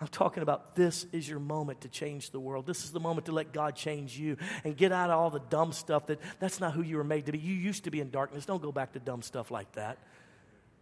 I'm 0.00 0.08
talking 0.08 0.42
about 0.42 0.76
this 0.76 1.06
is 1.12 1.26
your 1.26 1.38
moment 1.38 1.80
to 1.82 1.88
change 1.88 2.30
the 2.30 2.40
world. 2.40 2.66
This 2.66 2.84
is 2.84 2.92
the 2.92 3.00
moment 3.00 3.26
to 3.26 3.32
let 3.32 3.52
God 3.52 3.74
change 3.76 4.18
you 4.18 4.36
and 4.62 4.76
get 4.76 4.92
out 4.92 5.08
of 5.08 5.18
all 5.18 5.30
the 5.30 5.40
dumb 5.40 5.72
stuff 5.72 6.06
that 6.06 6.20
that's 6.38 6.60
not 6.60 6.74
who 6.74 6.82
you 6.82 6.98
were 6.98 7.04
made 7.04 7.26
to 7.26 7.32
be. 7.32 7.38
You 7.38 7.54
used 7.54 7.84
to 7.84 7.90
be 7.90 8.00
in 8.00 8.10
darkness. 8.10 8.44
Don't 8.44 8.60
go 8.60 8.72
back 8.72 8.92
to 8.92 8.98
dumb 8.98 9.22
stuff 9.22 9.50
like 9.50 9.72
that. 9.72 9.98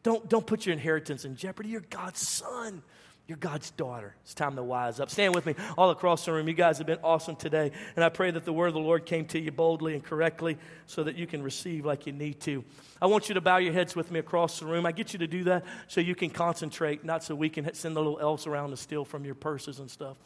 Don't, 0.03 0.29
don't 0.29 0.47
put 0.47 0.67
your 0.67 0.73
inheritance 0.73 1.25
in 1.25 1.37
jeopardy. 1.37 1.69
You're 1.71 1.81
God's 1.81 2.27
son. 2.27 2.83
You're 3.27 3.39
God's 3.39 3.70
daughter. 3.70 4.14
It's 4.22 4.35
time 4.35 4.55
to 4.57 4.62
wise 4.62 5.01
up. 5.01 5.09
Stand 5.09 5.35
with 5.35 5.47
me 5.47 5.55
all 5.79 5.91
across 5.91 6.27
the 6.27 6.33
room. 6.33 6.47
You 6.47 6.53
guys 6.53 6.77
have 6.77 6.87
been 6.87 6.99
awesome 7.03 7.37
today. 7.37 7.72
And 7.97 8.05
I 8.05 8.11
pray 8.11 8.31
that 8.31 8.45
the 8.45 8.53
word 8.53 8.66
of 8.66 8.75
the 8.75 8.81
Lord 8.81 9.07
came 9.07 9.25
to 9.27 9.41
you 9.41 9.51
boldly 9.51 9.95
and 9.95 10.05
correctly 10.05 10.59
so 10.87 11.05
that 11.05 11.16
you 11.16 11.27
can 11.27 11.43
receive 11.43 11.87
like 11.87 12.07
you 12.07 12.12
need 12.12 12.39
to. 12.41 12.62
I 13.01 13.07
want 13.07 13.31
you 13.31 13.35
to 13.35 13.41
bow 13.41 13.57
your 13.57 13.72
heads 13.72 13.97
with 13.97 14.11
me 14.11 14.18
across 14.18 14.61
the 14.61 14.66
room. 14.66 14.85
I 14.85 14.93
get 14.93 15.14
you 15.14 15.18
to 15.20 15.27
do 15.27 15.45
that 15.45 15.64
so 15.89 16.03
you 16.03 16.14
can 16.14 16.29
concentrate, 16.29 17.03
not 17.03 17.25
so 17.25 17.35
we 17.35 17.49
can 17.49 17.72
send 17.72 17.97
the 17.97 18.01
little 18.01 18.20
elves 18.20 18.47
around 18.47 18.70
to 18.70 18.77
steal 18.77 19.07
from 19.07 19.25
your 19.25 19.35
purses 19.35 19.79
and 19.79 19.91
stuff. 19.91 20.18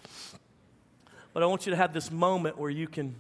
But 1.33 1.45
I 1.45 1.47
want 1.47 1.67
you 1.67 1.71
to 1.71 1.77
have 1.77 1.93
this 1.93 2.11
moment 2.11 2.59
where 2.59 2.71
you 2.71 2.89
can 2.89 3.15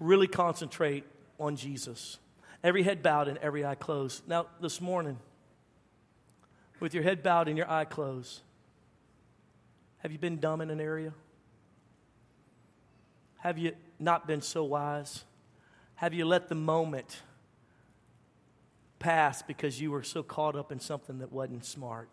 really 0.00 0.26
concentrate 0.26 1.04
on 1.38 1.54
Jesus. 1.54 2.18
Every 2.64 2.82
head 2.82 3.04
bowed 3.04 3.28
and 3.28 3.38
every 3.38 3.64
eye 3.64 3.76
closed. 3.76 4.26
Now, 4.26 4.46
this 4.60 4.80
morning, 4.80 5.18
with 6.80 6.92
your 6.92 7.04
head 7.04 7.22
bowed 7.22 7.46
and 7.46 7.56
your 7.56 7.70
eye 7.70 7.84
closed, 7.84 8.40
Have 9.98 10.12
you 10.12 10.18
been 10.18 10.38
dumb 10.38 10.60
in 10.60 10.70
an 10.70 10.80
area? 10.80 11.12
Have 13.38 13.58
you 13.58 13.72
not 13.98 14.26
been 14.26 14.40
so 14.40 14.64
wise? 14.64 15.24
Have 15.96 16.14
you 16.14 16.24
let 16.24 16.48
the 16.48 16.54
moment 16.54 17.22
pass 18.98 19.42
because 19.42 19.80
you 19.80 19.90
were 19.90 20.02
so 20.02 20.22
caught 20.22 20.56
up 20.56 20.70
in 20.70 20.80
something 20.80 21.18
that 21.18 21.32
wasn't 21.32 21.64
smart? 21.64 22.08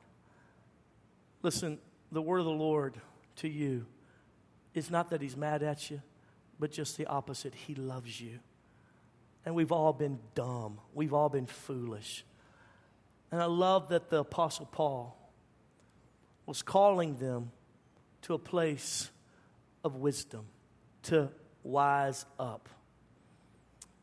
Listen, 1.44 1.78
the 2.12 2.22
word 2.22 2.40
of 2.40 2.46
the 2.46 2.52
Lord 2.52 3.00
to 3.38 3.48
you 3.48 3.86
is 4.74 4.90
not 4.90 5.10
that 5.10 5.22
he's 5.22 5.38
mad 5.38 5.64
at 5.64 5.90
you, 5.90 6.02
but 6.60 6.72
just 6.72 6.98
the 6.98 7.06
opposite. 7.06 7.54
He 7.54 7.76
loves 7.76 8.20
you. 8.20 8.40
And 9.46 9.54
we've 9.54 9.72
all 9.72 9.94
been 9.94 10.20
dumb, 10.34 10.80
we've 10.94 11.14
all 11.14 11.30
been 11.30 11.46
foolish. 11.46 12.26
And 13.32 13.42
I 13.42 13.46
love 13.46 13.90
that 13.90 14.10
the 14.10 14.20
Apostle 14.20 14.66
Paul 14.66 15.18
was 16.46 16.62
calling 16.62 17.18
them 17.18 17.52
to 18.26 18.34
a 18.34 18.40
place 18.40 19.12
of 19.84 19.98
wisdom, 19.98 20.46
to 21.04 21.30
wise 21.64 22.26
up. 22.40 22.68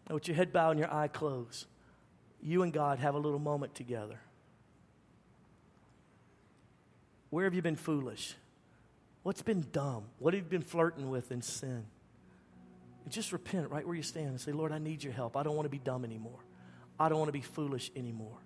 Now, 0.08 0.14
with 0.14 0.28
your 0.28 0.36
head 0.36 0.52
bowed 0.52 0.70
and 0.70 0.80
your 0.80 0.94
eye 0.94 1.08
closed, 1.08 1.66
you 2.40 2.62
and 2.62 2.72
God 2.72 3.00
have 3.00 3.16
a 3.16 3.18
little 3.18 3.40
moment 3.40 3.74
together. 3.74 4.20
Where 7.30 7.44
have 7.44 7.54
you 7.54 7.62
been 7.62 7.76
foolish? 7.76 8.36
What's 9.24 9.42
been 9.42 9.66
dumb? 9.72 10.04
What 10.20 10.34
have 10.34 10.44
you 10.44 10.48
been 10.48 10.62
flirting 10.62 11.10
with 11.10 11.32
in 11.32 11.42
sin? 11.42 11.84
And 13.04 13.12
just 13.12 13.32
repent 13.32 13.70
right 13.70 13.84
where 13.84 13.96
you 13.96 14.04
stand 14.04 14.28
and 14.28 14.40
say, 14.40 14.52
Lord, 14.52 14.70
I 14.70 14.78
need 14.78 15.02
your 15.02 15.12
help. 15.12 15.36
I 15.36 15.42
don't 15.42 15.56
want 15.56 15.66
to 15.66 15.70
be 15.70 15.78
dumb 15.78 16.04
anymore. 16.04 16.44
I 16.98 17.08
don't 17.08 17.18
want 17.18 17.28
to 17.28 17.32
be 17.32 17.40
foolish 17.40 17.90
anymore. 17.96 18.38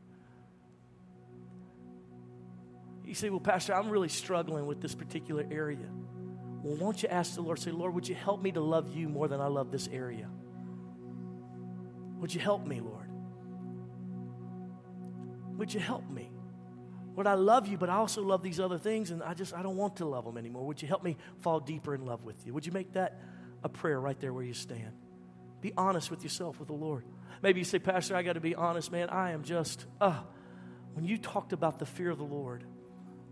You 3.07 3.15
say, 3.15 3.31
Well, 3.31 3.41
Pastor, 3.41 3.75
I'm 3.75 3.89
really 3.89 4.09
struggling 4.09 4.67
with 4.67 4.81
this 4.83 4.95
particular 4.95 5.47
area. 5.51 5.89
Well, 6.63 6.77
won't 6.77 7.03
you 7.03 7.09
ask 7.09 7.35
the 7.35 7.43
Lord, 7.43 7.61
say, 7.61 7.71
Lord, 7.71 7.95
would 7.95 8.09
you 8.09 8.17
help 8.17 8.43
me 8.43 8.51
to 8.53 8.61
love 8.61 8.95
you 8.95 9.09
more 9.09 9.29
than 9.29 9.41
I 9.41 9.47
love 9.47 9.71
this 9.71 9.89
area? 9.89 10.29
Would 12.19 12.35
you 12.35 12.41
help 12.41 12.67
me, 12.67 12.81
Lord? 12.81 13.09
Would 15.59 15.73
you 15.73 15.81
help 15.81 16.11
me? 16.11 16.31
Lord, 17.15 17.27
I 17.27 17.35
love 17.35 17.67
you, 17.67 17.79
but 17.79 17.89
I 17.89 17.95
also 17.95 18.23
love 18.23 18.43
these 18.43 18.61
other 18.61 18.79
things, 18.79 19.11
and 19.11 19.23
I 19.23 19.33
just 19.33 19.55
I 19.55 19.63
don't 19.63 19.77
want 19.77 19.97
to 19.97 20.07
love 20.07 20.25
them 20.25 20.37
anymore. 20.37 20.67
Would 20.67 20.83
you 20.83 20.89
help 20.89 21.03
me 21.03 21.17
fall 21.39 21.61
deeper 21.61 21.95
in 21.95 22.05
love 22.05 22.25
with 22.25 22.45
you? 22.45 22.53
Would 22.53 22.67
you 22.67 22.73
make 22.73 22.93
that 22.93 23.21
a 23.63 23.69
prayer 23.69 24.01
right 24.01 24.19
there 24.21 24.33
where 24.33 24.45
you 24.45 24.53
stand? 24.53 24.93
Be 25.61 25.73
honest 25.77 26.11
with 26.11 26.23
yourself, 26.23 26.59
with 26.59 26.69
the 26.69 26.75
Lord. 26.75 27.05
Maybe 27.43 27.61
you 27.61 27.65
say, 27.65 27.79
Pastor, 27.79 28.17
I 28.17 28.23
got 28.23 28.35
to 28.35 28.41
be 28.41 28.55
honest, 28.55 28.93
man. 28.93 29.09
I 29.09 29.31
am 29.31 29.45
just, 29.45 29.87
uh, 30.01 30.21
when 30.95 31.05
you 31.05 31.17
talked 31.17 31.53
about 31.53 31.79
the 31.79 31.87
fear 31.87 32.11
of 32.11 32.19
the 32.19 32.25
Lord, 32.25 32.65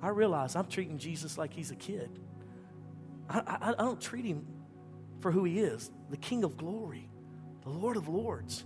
I 0.04 0.08
realize 0.08 0.54
I'm 0.54 0.66
treating 0.66 0.98
Jesus 0.98 1.38
like 1.38 1.54
he's 1.54 1.70
a 1.70 1.76
kid. 1.76 2.10
I, 3.26 3.38
I, 3.38 3.70
I 3.70 3.74
don't 3.82 3.98
treat 3.98 4.26
him 4.26 4.46
for 5.20 5.32
who 5.32 5.44
he 5.44 5.60
is 5.60 5.90
the 6.10 6.18
King 6.18 6.44
of 6.44 6.58
glory, 6.58 7.08
the 7.62 7.70
Lord 7.70 7.96
of 7.96 8.06
lords. 8.06 8.64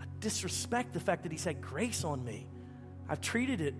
I 0.00 0.04
disrespect 0.18 0.92
the 0.92 0.98
fact 0.98 1.22
that 1.22 1.30
he's 1.30 1.44
had 1.44 1.60
grace 1.60 2.02
on 2.02 2.24
me. 2.24 2.48
I've 3.08 3.20
treated 3.20 3.60
it 3.60 3.76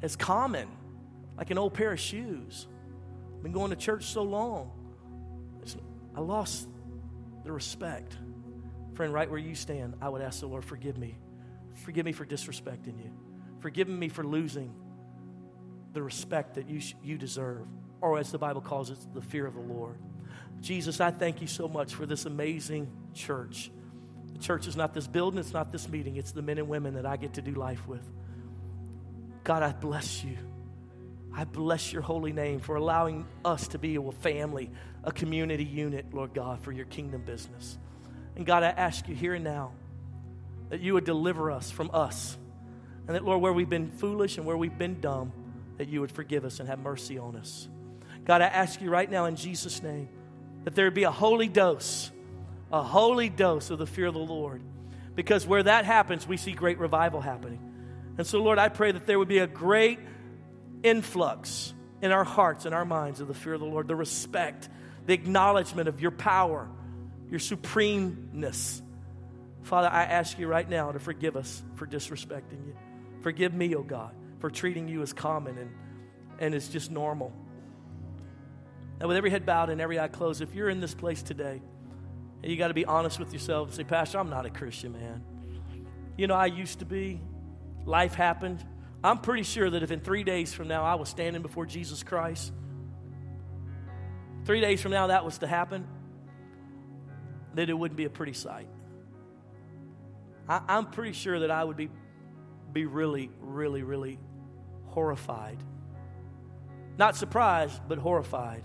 as 0.00 0.14
common, 0.14 0.68
like 1.36 1.50
an 1.50 1.58
old 1.58 1.74
pair 1.74 1.90
of 1.90 1.98
shoes. 1.98 2.68
I've 3.34 3.42
been 3.42 3.50
going 3.50 3.70
to 3.70 3.76
church 3.76 4.04
so 4.04 4.22
long. 4.22 4.70
I 6.14 6.20
lost 6.20 6.68
the 7.42 7.50
respect. 7.50 8.16
Friend, 8.94 9.12
right 9.12 9.28
where 9.28 9.40
you 9.40 9.56
stand, 9.56 9.94
I 10.00 10.08
would 10.08 10.22
ask 10.22 10.38
the 10.38 10.46
Lord, 10.46 10.64
forgive 10.64 10.98
me. 10.98 11.18
Forgive 11.84 12.06
me 12.06 12.12
for 12.12 12.24
disrespecting 12.24 12.96
you. 13.02 13.10
Forgive 13.58 13.88
me 13.88 14.08
for 14.08 14.22
losing 14.22 14.72
the 15.96 16.02
respect 16.02 16.56
that 16.56 16.68
you, 16.68 16.78
you 17.02 17.16
deserve, 17.16 17.66
or 18.02 18.18
as 18.18 18.30
the 18.30 18.36
Bible 18.36 18.60
calls 18.60 18.90
it, 18.90 18.98
the 19.14 19.22
fear 19.22 19.46
of 19.46 19.54
the 19.54 19.60
Lord. 19.60 19.96
Jesus, 20.60 21.00
I 21.00 21.10
thank 21.10 21.40
you 21.40 21.46
so 21.46 21.68
much 21.68 21.94
for 21.94 22.04
this 22.04 22.26
amazing 22.26 22.92
church. 23.14 23.70
The 24.34 24.38
church 24.38 24.66
is 24.66 24.76
not 24.76 24.92
this 24.92 25.06
building, 25.06 25.40
it's 25.40 25.54
not 25.54 25.72
this 25.72 25.88
meeting, 25.88 26.16
it's 26.16 26.32
the 26.32 26.42
men 26.42 26.58
and 26.58 26.68
women 26.68 26.96
that 26.96 27.06
I 27.06 27.16
get 27.16 27.32
to 27.34 27.42
do 27.42 27.52
life 27.52 27.88
with. 27.88 28.06
God, 29.42 29.62
I 29.62 29.72
bless 29.72 30.22
you. 30.22 30.36
I 31.34 31.44
bless 31.44 31.94
your 31.94 32.02
holy 32.02 32.34
name 32.34 32.60
for 32.60 32.76
allowing 32.76 33.26
us 33.42 33.68
to 33.68 33.78
be 33.78 33.96
a 33.96 34.12
family, 34.12 34.70
a 35.02 35.12
community 35.12 35.64
unit, 35.64 36.12
Lord 36.12 36.34
God, 36.34 36.60
for 36.60 36.72
your 36.72 36.84
kingdom 36.84 37.22
business. 37.22 37.78
And 38.36 38.44
God, 38.44 38.64
I 38.64 38.68
ask 38.68 39.08
you 39.08 39.14
here 39.14 39.32
and 39.32 39.44
now 39.44 39.72
that 40.68 40.80
you 40.80 40.92
would 40.92 41.06
deliver 41.06 41.50
us 41.50 41.70
from 41.70 41.90
us. 41.94 42.36
And 43.06 43.16
that, 43.16 43.24
Lord, 43.24 43.40
where 43.40 43.52
we've 43.54 43.70
been 43.70 43.90
foolish 43.90 44.36
and 44.36 44.44
where 44.44 44.58
we've 44.58 44.76
been 44.76 45.00
dumb, 45.00 45.32
that 45.78 45.88
you 45.88 46.00
would 46.00 46.10
forgive 46.10 46.44
us 46.44 46.60
and 46.60 46.68
have 46.68 46.78
mercy 46.78 47.18
on 47.18 47.36
us. 47.36 47.68
God, 48.24 48.42
I 48.42 48.46
ask 48.46 48.80
you 48.80 48.90
right 48.90 49.10
now 49.10 49.26
in 49.26 49.36
Jesus' 49.36 49.82
name 49.82 50.08
that 50.64 50.74
there 50.74 50.90
be 50.90 51.04
a 51.04 51.10
holy 51.10 51.48
dose, 51.48 52.10
a 52.72 52.82
holy 52.82 53.28
dose 53.28 53.70
of 53.70 53.78
the 53.78 53.86
fear 53.86 54.06
of 54.06 54.14
the 54.14 54.20
Lord. 54.20 54.62
Because 55.14 55.46
where 55.46 55.62
that 55.62 55.84
happens, 55.84 56.26
we 56.26 56.36
see 56.36 56.52
great 56.52 56.78
revival 56.78 57.20
happening. 57.20 57.60
And 58.18 58.26
so, 58.26 58.42
Lord, 58.42 58.58
I 58.58 58.68
pray 58.68 58.92
that 58.92 59.06
there 59.06 59.18
would 59.18 59.28
be 59.28 59.38
a 59.38 59.46
great 59.46 59.98
influx 60.82 61.72
in 62.02 62.12
our 62.12 62.24
hearts 62.24 62.66
and 62.66 62.74
our 62.74 62.84
minds 62.84 63.20
of 63.20 63.28
the 63.28 63.34
fear 63.34 63.54
of 63.54 63.60
the 63.60 63.66
Lord, 63.66 63.88
the 63.88 63.96
respect, 63.96 64.68
the 65.06 65.14
acknowledgement 65.14 65.88
of 65.88 66.00
your 66.00 66.10
power, 66.10 66.68
your 67.30 67.40
supremeness. 67.40 68.82
Father, 69.62 69.88
I 69.88 70.04
ask 70.04 70.38
you 70.38 70.46
right 70.48 70.68
now 70.68 70.92
to 70.92 70.98
forgive 70.98 71.36
us 71.36 71.62
for 71.76 71.86
disrespecting 71.86 72.66
you. 72.66 72.76
Forgive 73.20 73.54
me, 73.54 73.74
O 73.74 73.78
oh 73.78 73.82
God 73.82 74.14
for 74.38 74.50
treating 74.50 74.88
you 74.88 75.02
as 75.02 75.12
common 75.12 75.58
and, 75.58 75.70
and 76.38 76.54
it's 76.54 76.68
just 76.68 76.90
normal. 76.90 77.32
Now, 79.00 79.08
with 79.08 79.16
every 79.16 79.30
head 79.30 79.44
bowed 79.44 79.70
and 79.70 79.80
every 79.80 80.00
eye 80.00 80.08
closed, 80.08 80.40
if 80.40 80.54
you're 80.54 80.70
in 80.70 80.80
this 80.80 80.94
place 80.94 81.22
today, 81.22 81.60
and 82.42 82.52
you 82.52 82.56
got 82.56 82.68
to 82.68 82.74
be 82.74 82.84
honest 82.84 83.18
with 83.18 83.32
yourself 83.32 83.68
and 83.68 83.76
say, 83.76 83.84
Pastor, 83.84 84.18
I'm 84.18 84.30
not 84.30 84.46
a 84.46 84.50
Christian, 84.50 84.92
man. 84.92 85.22
You 86.16 86.26
know, 86.26 86.34
I 86.34 86.46
used 86.46 86.78
to 86.78 86.84
be. 86.84 87.20
Life 87.84 88.14
happened. 88.14 88.64
I'm 89.04 89.18
pretty 89.18 89.42
sure 89.42 89.68
that 89.68 89.82
if 89.82 89.90
in 89.90 90.00
three 90.00 90.24
days 90.24 90.52
from 90.54 90.68
now 90.68 90.82
I 90.82 90.94
was 90.94 91.08
standing 91.08 91.42
before 91.42 91.66
Jesus 91.66 92.02
Christ, 92.02 92.52
three 94.44 94.60
days 94.60 94.80
from 94.80 94.92
now 94.92 95.08
that 95.08 95.24
was 95.24 95.38
to 95.38 95.46
happen, 95.46 95.86
that 97.54 97.68
it 97.68 97.74
wouldn't 97.74 97.96
be 97.96 98.04
a 98.04 98.10
pretty 98.10 98.32
sight. 98.32 98.68
I, 100.48 100.62
I'm 100.68 100.86
pretty 100.86 101.12
sure 101.12 101.40
that 101.40 101.50
I 101.50 101.62
would 101.62 101.76
be, 101.76 101.90
be 102.76 102.84
really, 102.84 103.30
really, 103.40 103.82
really 103.82 104.18
horrified. 104.88 105.56
Not 106.98 107.16
surprised, 107.16 107.80
but 107.88 107.96
horrified 107.96 108.62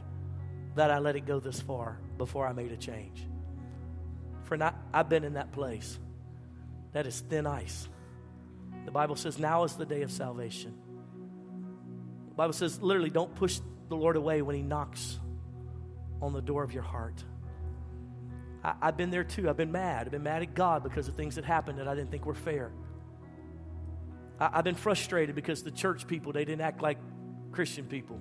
that 0.75 0.91
I 0.91 0.99
let 0.99 1.15
it 1.15 1.25
go 1.25 1.39
this 1.39 1.61
far 1.61 1.97
before 2.17 2.45
I 2.45 2.51
made 2.51 2.73
a 2.73 2.77
change. 2.77 3.25
For 4.43 4.57
not, 4.57 4.75
I've 4.93 5.07
been 5.07 5.23
in 5.23 5.35
that 5.35 5.53
place. 5.53 5.97
That 6.91 7.07
is 7.07 7.21
thin 7.21 7.47
ice. 7.47 7.87
The 8.83 8.91
Bible 8.91 9.15
says 9.15 9.39
now 9.39 9.63
is 9.63 9.75
the 9.75 9.85
day 9.85 10.01
of 10.01 10.11
salvation. 10.11 10.73
The 12.27 12.35
Bible 12.35 12.53
says 12.53 12.81
literally 12.81 13.09
don't 13.09 13.33
push 13.33 13.61
the 13.87 13.95
Lord 13.95 14.17
away 14.17 14.41
when 14.41 14.57
He 14.57 14.61
knocks 14.61 15.19
on 16.21 16.33
the 16.33 16.41
door 16.41 16.63
of 16.63 16.73
your 16.73 16.83
heart. 16.83 17.23
I, 18.61 18.75
have 18.81 18.97
been 18.97 19.09
there 19.09 19.23
too. 19.23 19.49
I've 19.49 19.55
been 19.55 19.71
mad. 19.71 20.07
I've 20.07 20.11
been 20.11 20.23
mad 20.23 20.41
at 20.41 20.53
God 20.53 20.83
because 20.83 21.07
of 21.07 21.15
things 21.15 21.35
that 21.35 21.45
happened 21.45 21.79
that 21.79 21.87
I 21.87 21.95
didn't 21.95 22.11
think 22.11 22.25
were 22.25 22.35
fair. 22.35 22.71
I, 24.41 24.49
have 24.55 24.63
been 24.63 24.75
frustrated 24.75 25.35
because 25.35 25.61
the 25.61 25.71
church 25.71 26.07
people, 26.07 26.33
they 26.33 26.45
didn't 26.45 26.61
act 26.61 26.81
like 26.81 26.97
Christian 27.51 27.85
people. 27.85 28.19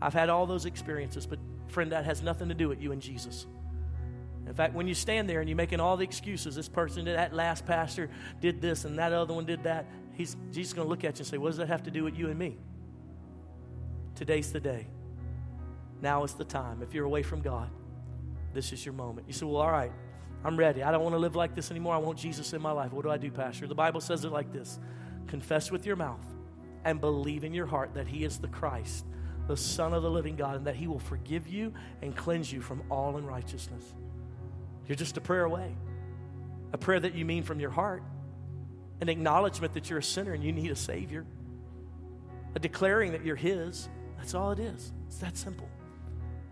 I've 0.00 0.14
had 0.14 0.28
all 0.28 0.46
those 0.46 0.66
experiences, 0.66 1.26
but 1.26 1.40
friend, 1.66 1.90
that 1.90 2.04
has 2.04 2.22
nothing 2.22 2.48
to 2.48 2.54
do 2.54 2.68
with 2.68 2.80
you 2.80 2.92
and 2.92 3.02
Jesus. 3.02 3.44
In 4.46 4.54
fact, 4.54 4.72
when 4.72 4.86
you 4.86 4.94
stand 4.94 5.28
there 5.28 5.40
and 5.40 5.48
you're 5.48 5.56
making 5.56 5.80
all 5.80 5.96
the 5.96 6.04
excuses, 6.04 6.54
this 6.54 6.68
person 6.68 7.04
did 7.04 7.18
that 7.18 7.34
last 7.34 7.66
pastor 7.66 8.08
did 8.40 8.60
this 8.60 8.84
and 8.84 8.98
that 9.00 9.12
other 9.12 9.34
one 9.34 9.46
did 9.46 9.64
that, 9.64 9.86
he's 10.14 10.36
Jesus 10.52 10.72
going 10.72 10.86
to 10.86 10.88
look 10.88 11.02
at 11.02 11.16
you 11.16 11.18
and 11.18 11.26
say, 11.26 11.38
What 11.38 11.48
does 11.48 11.58
that 11.58 11.68
have 11.68 11.82
to 11.82 11.90
do 11.90 12.04
with 12.04 12.16
you 12.16 12.28
and 12.28 12.38
me? 12.38 12.56
Today's 14.14 14.52
the 14.52 14.60
day. 14.60 14.86
Now 16.00 16.22
is 16.22 16.34
the 16.34 16.44
time. 16.44 16.82
If 16.82 16.94
you're 16.94 17.04
away 17.04 17.24
from 17.24 17.42
God, 17.42 17.68
this 18.54 18.72
is 18.72 18.86
your 18.86 18.94
moment. 18.94 19.26
You 19.26 19.34
say, 19.34 19.44
Well, 19.44 19.56
all 19.56 19.72
right, 19.72 19.92
I'm 20.44 20.56
ready. 20.56 20.84
I 20.84 20.92
don't 20.92 21.02
want 21.02 21.14
to 21.14 21.18
live 21.18 21.34
like 21.34 21.56
this 21.56 21.72
anymore. 21.72 21.94
I 21.94 21.98
want 21.98 22.16
Jesus 22.16 22.52
in 22.52 22.62
my 22.62 22.70
life. 22.70 22.92
What 22.92 23.02
do 23.02 23.10
I 23.10 23.18
do, 23.18 23.30
Pastor? 23.32 23.66
The 23.66 23.74
Bible 23.74 24.00
says 24.00 24.24
it 24.24 24.30
like 24.30 24.52
this 24.52 24.78
confess 25.28 25.70
with 25.70 25.86
your 25.86 25.96
mouth 25.96 26.24
and 26.84 27.00
believe 27.00 27.44
in 27.44 27.54
your 27.54 27.66
heart 27.66 27.94
that 27.94 28.08
He 28.08 28.24
is 28.24 28.38
the 28.38 28.48
Christ, 28.48 29.04
the 29.46 29.56
Son 29.56 29.92
of 29.92 30.02
the 30.02 30.10
living 30.10 30.36
God, 30.36 30.56
and 30.56 30.66
that 30.66 30.76
He 30.76 30.86
will 30.86 30.98
forgive 30.98 31.46
you 31.46 31.72
and 32.02 32.16
cleanse 32.16 32.52
you 32.52 32.60
from 32.60 32.82
all 32.90 33.16
unrighteousness. 33.16 33.82
You're 34.86 34.96
just 34.96 35.16
a 35.16 35.20
prayer 35.20 35.44
away, 35.44 35.76
a 36.72 36.78
prayer 36.78 37.00
that 37.00 37.14
you 37.14 37.24
mean 37.24 37.42
from 37.42 37.60
your 37.60 37.70
heart, 37.70 38.02
an 39.00 39.08
acknowledgement 39.08 39.74
that 39.74 39.90
you're 39.90 39.98
a 39.98 40.02
sinner 40.02 40.32
and 40.32 40.42
you 40.42 40.52
need 40.52 40.70
a 40.70 40.76
Savior, 40.76 41.24
a 42.54 42.58
declaring 42.58 43.12
that 43.12 43.24
you're 43.24 43.36
His. 43.36 43.88
That's 44.16 44.34
all 44.34 44.50
it 44.50 44.58
is. 44.58 44.92
It's 45.06 45.18
that 45.18 45.36
simple. 45.36 45.68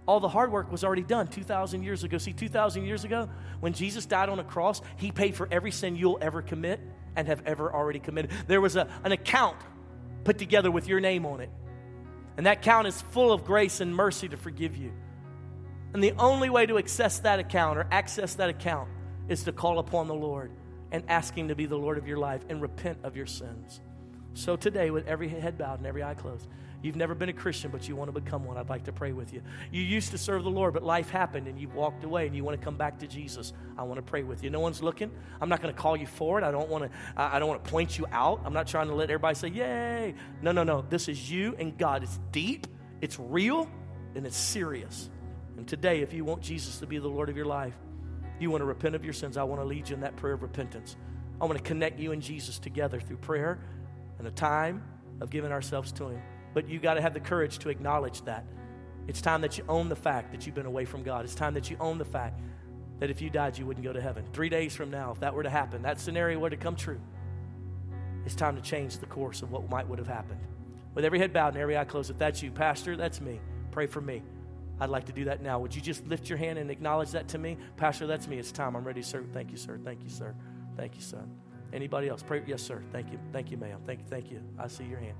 All 0.06 0.20
the 0.20 0.28
hard 0.28 0.52
work 0.52 0.70
was 0.70 0.84
already 0.84 1.02
done 1.02 1.26
2,000 1.26 1.82
years 1.82 2.04
ago. 2.04 2.18
See, 2.18 2.32
2,000 2.32 2.84
years 2.84 3.04
ago, 3.04 3.28
when 3.58 3.72
Jesus 3.72 4.06
died 4.06 4.28
on 4.28 4.38
a 4.38 4.44
cross, 4.44 4.80
He 4.96 5.10
paid 5.10 5.34
for 5.34 5.48
every 5.50 5.72
sin 5.72 5.96
you'll 5.96 6.18
ever 6.20 6.42
commit 6.42 6.80
and 7.16 7.26
have 7.28 7.42
ever 7.46 7.72
already 7.72 7.98
committed. 7.98 8.30
There 8.46 8.60
was 8.60 8.76
a, 8.76 8.88
an 9.02 9.12
account 9.12 9.56
put 10.24 10.38
together 10.38 10.70
with 10.70 10.86
your 10.86 11.00
name 11.00 11.26
on 11.26 11.40
it. 11.40 11.50
And 12.36 12.46
that 12.46 12.58
account 12.58 12.86
is 12.86 13.00
full 13.00 13.32
of 13.32 13.44
grace 13.44 13.80
and 13.80 13.94
mercy 13.94 14.28
to 14.28 14.36
forgive 14.36 14.76
you. 14.76 14.92
And 15.94 16.04
the 16.04 16.12
only 16.18 16.50
way 16.50 16.66
to 16.66 16.78
access 16.78 17.20
that 17.20 17.38
account 17.38 17.78
or 17.78 17.86
access 17.90 18.34
that 18.34 18.50
account 18.50 18.90
is 19.28 19.44
to 19.44 19.52
call 19.52 19.78
upon 19.78 20.08
the 20.08 20.14
Lord 20.14 20.52
and 20.92 21.02
ask 21.08 21.34
Him 21.34 21.48
to 21.48 21.54
be 21.54 21.66
the 21.66 21.78
Lord 21.78 21.96
of 21.96 22.06
your 22.06 22.18
life 22.18 22.42
and 22.48 22.60
repent 22.60 22.98
of 23.02 23.16
your 23.16 23.26
sins. 23.26 23.80
So 24.34 24.56
today, 24.56 24.90
with 24.90 25.06
every 25.06 25.28
head 25.28 25.56
bowed 25.56 25.78
and 25.78 25.86
every 25.86 26.02
eye 26.02 26.14
closed, 26.14 26.46
You've 26.86 26.94
never 26.94 27.16
been 27.16 27.28
a 27.28 27.32
Christian, 27.32 27.72
but 27.72 27.88
you 27.88 27.96
want 27.96 28.14
to 28.14 28.20
become 28.20 28.44
one. 28.44 28.56
I'd 28.56 28.68
like 28.68 28.84
to 28.84 28.92
pray 28.92 29.12
with 29.12 29.32
you. 29.32 29.42
You 29.72 29.82
used 29.82 30.12
to 30.12 30.18
serve 30.18 30.44
the 30.44 30.50
Lord, 30.50 30.72
but 30.72 30.84
life 30.84 31.10
happened 31.10 31.48
and 31.48 31.58
you 31.58 31.68
walked 31.68 32.04
away 32.04 32.28
and 32.28 32.36
you 32.36 32.44
want 32.44 32.56
to 32.58 32.64
come 32.64 32.76
back 32.76 33.00
to 33.00 33.08
Jesus. 33.08 33.52
I 33.76 33.82
want 33.82 33.98
to 33.98 34.02
pray 34.02 34.22
with 34.22 34.44
you. 34.44 34.50
No 34.50 34.60
one's 34.60 34.80
looking. 34.84 35.10
I'm 35.40 35.48
not 35.48 35.60
going 35.60 35.74
to 35.74 35.80
call 35.80 35.96
you 35.96 36.06
forward. 36.06 36.44
I 36.44 36.52
don't 36.52 36.68
want 36.68 36.84
to. 36.84 36.90
I 37.16 37.40
don't 37.40 37.48
want 37.48 37.64
to 37.64 37.70
point 37.70 37.98
you 37.98 38.06
out. 38.12 38.40
I'm 38.44 38.52
not 38.52 38.68
trying 38.68 38.86
to 38.86 38.94
let 38.94 39.10
everybody 39.10 39.34
say, 39.34 39.48
"Yay!" 39.48 40.14
No, 40.42 40.52
no, 40.52 40.62
no. 40.62 40.84
This 40.88 41.08
is 41.08 41.28
you 41.28 41.56
and 41.58 41.76
God. 41.76 42.04
It's 42.04 42.20
deep. 42.30 42.68
It's 43.00 43.18
real, 43.18 43.68
and 44.14 44.24
it's 44.24 44.36
serious. 44.36 45.10
And 45.56 45.66
today, 45.66 46.02
if 46.02 46.12
you 46.12 46.24
want 46.24 46.40
Jesus 46.40 46.78
to 46.78 46.86
be 46.86 46.98
the 46.98 47.08
Lord 47.08 47.28
of 47.28 47.36
your 47.36 47.46
life, 47.46 47.74
you 48.38 48.48
want 48.52 48.60
to 48.60 48.66
repent 48.66 48.94
of 48.94 49.02
your 49.02 49.12
sins. 49.12 49.36
I 49.36 49.42
want 49.42 49.60
to 49.60 49.66
lead 49.66 49.88
you 49.88 49.96
in 49.96 50.02
that 50.02 50.14
prayer 50.14 50.34
of 50.34 50.42
repentance. 50.42 50.96
I 51.40 51.46
want 51.46 51.58
to 51.58 51.64
connect 51.64 51.98
you 51.98 52.12
and 52.12 52.22
Jesus 52.22 52.60
together 52.60 53.00
through 53.00 53.16
prayer 53.16 53.58
and 54.18 54.28
a 54.28 54.30
time 54.30 54.84
of 55.20 55.30
giving 55.30 55.50
ourselves 55.50 55.90
to 55.92 56.10
Him. 56.10 56.22
But 56.56 56.70
you 56.70 56.78
got 56.78 56.94
to 56.94 57.02
have 57.02 57.12
the 57.12 57.20
courage 57.20 57.58
to 57.58 57.68
acknowledge 57.68 58.22
that. 58.22 58.46
It's 59.08 59.20
time 59.20 59.42
that 59.42 59.58
you 59.58 59.64
own 59.68 59.90
the 59.90 59.94
fact 59.94 60.32
that 60.32 60.46
you've 60.46 60.54
been 60.54 60.64
away 60.64 60.86
from 60.86 61.02
God. 61.02 61.26
It's 61.26 61.34
time 61.34 61.52
that 61.52 61.68
you 61.68 61.76
own 61.78 61.98
the 61.98 62.04
fact 62.06 62.40
that 62.98 63.10
if 63.10 63.20
you 63.20 63.28
died, 63.28 63.58
you 63.58 63.66
wouldn't 63.66 63.84
go 63.84 63.92
to 63.92 64.00
heaven. 64.00 64.24
Three 64.32 64.48
days 64.48 64.74
from 64.74 64.90
now, 64.90 65.10
if 65.10 65.20
that 65.20 65.34
were 65.34 65.42
to 65.42 65.50
happen, 65.50 65.82
that 65.82 66.00
scenario 66.00 66.38
were 66.38 66.48
to 66.48 66.56
come 66.56 66.74
true, 66.74 66.98
it's 68.24 68.34
time 68.34 68.56
to 68.56 68.62
change 68.62 68.96
the 68.96 69.04
course 69.04 69.42
of 69.42 69.52
what 69.52 69.68
might 69.68 69.86
would 69.86 69.98
have 69.98 70.08
happened. 70.08 70.40
With 70.94 71.04
every 71.04 71.18
head 71.18 71.30
bowed 71.30 71.52
and 71.52 71.58
every 71.58 71.76
eye 71.76 71.84
closed, 71.84 72.10
if 72.10 72.16
that's 72.16 72.42
you, 72.42 72.50
Pastor, 72.50 72.96
that's 72.96 73.20
me. 73.20 73.38
Pray 73.70 73.86
for 73.86 74.00
me. 74.00 74.22
I'd 74.80 74.88
like 74.88 75.04
to 75.04 75.12
do 75.12 75.26
that 75.26 75.42
now. 75.42 75.58
Would 75.58 75.76
you 75.76 75.82
just 75.82 76.06
lift 76.06 76.30
your 76.30 76.38
hand 76.38 76.58
and 76.58 76.70
acknowledge 76.70 77.10
that 77.10 77.28
to 77.28 77.38
me? 77.38 77.58
Pastor, 77.76 78.06
that's 78.06 78.26
me. 78.26 78.38
It's 78.38 78.50
time. 78.50 78.76
I'm 78.76 78.84
ready, 78.84 79.02
sir. 79.02 79.26
Thank 79.34 79.50
you, 79.50 79.58
sir. 79.58 79.78
Thank 79.84 80.02
you, 80.02 80.08
sir. 80.08 80.34
Thank 80.74 80.94
you, 80.94 81.02
son. 81.02 81.30
Anybody 81.70 82.08
else? 82.08 82.22
Pray. 82.22 82.42
Yes, 82.46 82.62
sir. 82.62 82.82
Thank 82.92 83.12
you. 83.12 83.18
Thank 83.30 83.50
you, 83.50 83.58
ma'am. 83.58 83.80
Thank 83.84 84.00
you. 84.00 84.06
Thank 84.08 84.30
you. 84.30 84.40
I 84.58 84.68
see 84.68 84.84
your 84.84 85.00
hand. 85.00 85.16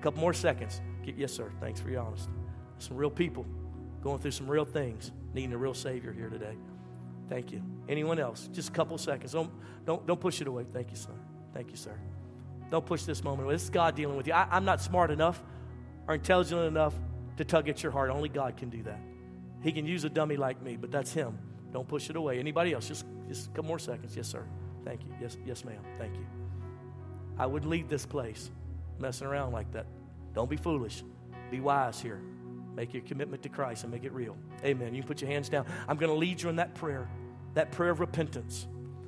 Couple 0.00 0.20
more 0.20 0.32
seconds. 0.32 0.80
Yes, 1.04 1.32
sir. 1.32 1.50
Thanks 1.60 1.80
for 1.80 1.90
your 1.90 2.02
honesty. 2.02 2.32
Some 2.78 2.96
real 2.96 3.10
people 3.10 3.44
going 4.02 4.18
through 4.18 4.30
some 4.30 4.50
real 4.50 4.64
things, 4.64 5.12
needing 5.34 5.52
a 5.52 5.58
real 5.58 5.74
Savior 5.74 6.12
here 6.12 6.30
today. 6.30 6.56
Thank 7.28 7.52
you. 7.52 7.62
Anyone 7.88 8.18
else? 8.18 8.48
Just 8.52 8.70
a 8.70 8.72
couple 8.72 8.96
seconds. 8.98 9.32
Don't, 9.32 9.50
don't, 9.84 10.06
don't 10.06 10.20
push 10.20 10.40
it 10.40 10.46
away. 10.46 10.64
Thank 10.72 10.90
you, 10.90 10.96
sir. 10.96 11.10
Thank 11.52 11.70
you, 11.70 11.76
sir. 11.76 11.94
Don't 12.70 12.86
push 12.86 13.02
this 13.02 13.22
moment 13.22 13.44
away. 13.44 13.54
This 13.54 13.64
is 13.64 13.70
God 13.70 13.94
dealing 13.94 14.16
with 14.16 14.26
you. 14.26 14.32
I, 14.32 14.48
I'm 14.50 14.64
not 14.64 14.80
smart 14.80 15.10
enough 15.10 15.42
or 16.08 16.14
intelligent 16.14 16.62
enough 16.62 16.94
to 17.36 17.44
tug 17.44 17.68
at 17.68 17.82
your 17.82 17.92
heart. 17.92 18.10
Only 18.10 18.28
God 18.28 18.56
can 18.56 18.70
do 18.70 18.82
that. 18.84 19.00
He 19.62 19.72
can 19.72 19.86
use 19.86 20.04
a 20.04 20.10
dummy 20.10 20.36
like 20.36 20.62
me, 20.62 20.76
but 20.76 20.90
that's 20.90 21.12
Him. 21.12 21.38
Don't 21.72 21.86
push 21.86 22.08
it 22.08 22.16
away. 22.16 22.38
Anybody 22.38 22.72
else? 22.72 22.88
Just, 22.88 23.04
just 23.28 23.46
a 23.46 23.50
couple 23.50 23.64
more 23.64 23.78
seconds. 23.78 24.16
Yes, 24.16 24.28
sir. 24.28 24.44
Thank 24.84 25.02
you. 25.02 25.10
Yes, 25.20 25.36
yes, 25.44 25.64
ma'am. 25.64 25.82
Thank 25.98 26.14
you. 26.14 26.26
I 27.38 27.46
would 27.46 27.64
leave 27.64 27.88
this 27.88 28.06
place 28.06 28.50
messing 29.00 29.26
around 29.26 29.52
like 29.52 29.70
that. 29.72 29.86
Don't 30.34 30.48
be 30.48 30.56
foolish. 30.56 31.02
Be 31.50 31.60
wise 31.60 32.00
here. 32.00 32.20
Make 32.76 32.94
your 32.94 33.02
commitment 33.02 33.42
to 33.42 33.48
Christ 33.48 33.82
and 33.84 33.92
make 33.92 34.04
it 34.04 34.12
real. 34.12 34.36
Amen. 34.64 34.94
You 34.94 35.02
can 35.02 35.08
put 35.08 35.20
your 35.20 35.30
hands 35.30 35.48
down. 35.48 35.66
I'm 35.88 35.96
going 35.96 36.10
to 36.10 36.16
lead 36.16 36.40
you 36.40 36.48
in 36.48 36.56
that 36.56 36.74
prayer, 36.74 37.08
that 37.54 37.72
prayer 37.72 37.90
of 37.90 38.00
repentance. 38.00 38.66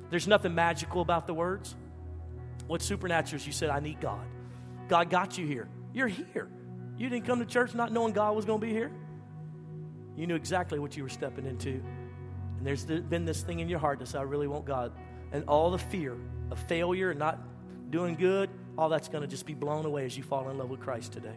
There's 0.09 0.27
nothing 0.27 0.53
magical 0.53 1.01
about 1.01 1.27
the 1.27 1.33
words. 1.33 1.75
What's 2.67 2.85
supernatural 2.85 3.37
is 3.37 3.47
you 3.47 3.53
said, 3.53 3.69
I 3.69 3.79
need 3.79 3.99
God. 4.01 4.25
God 4.89 5.09
got 5.09 5.37
you 5.37 5.47
here. 5.47 5.69
You're 5.93 6.07
here. 6.07 6.49
You 6.97 7.09
didn't 7.09 7.25
come 7.25 7.39
to 7.39 7.45
church 7.45 7.73
not 7.73 7.91
knowing 7.91 8.13
God 8.13 8.35
was 8.35 8.45
going 8.45 8.59
to 8.59 8.65
be 8.65 8.73
here. 8.73 8.91
You 10.15 10.27
knew 10.27 10.35
exactly 10.35 10.77
what 10.77 10.95
you 10.95 11.03
were 11.03 11.09
stepping 11.09 11.45
into. 11.45 11.81
And 12.57 12.67
there's 12.67 12.85
been 12.85 13.25
this 13.25 13.41
thing 13.41 13.59
in 13.59 13.69
your 13.69 13.79
heart 13.79 13.99
that 13.99 14.07
said, 14.07 14.19
I 14.19 14.23
really 14.23 14.47
want 14.47 14.65
God. 14.65 14.91
And 15.31 15.45
all 15.47 15.71
the 15.71 15.79
fear 15.79 16.15
of 16.51 16.59
failure 16.59 17.09
and 17.09 17.19
not 17.19 17.39
doing 17.89 18.15
good, 18.15 18.49
all 18.77 18.89
that's 18.89 19.07
going 19.07 19.21
to 19.21 19.27
just 19.27 19.45
be 19.45 19.53
blown 19.53 19.85
away 19.85 20.05
as 20.05 20.17
you 20.17 20.23
fall 20.23 20.49
in 20.49 20.57
love 20.57 20.69
with 20.69 20.79
Christ 20.79 21.13
today. 21.13 21.35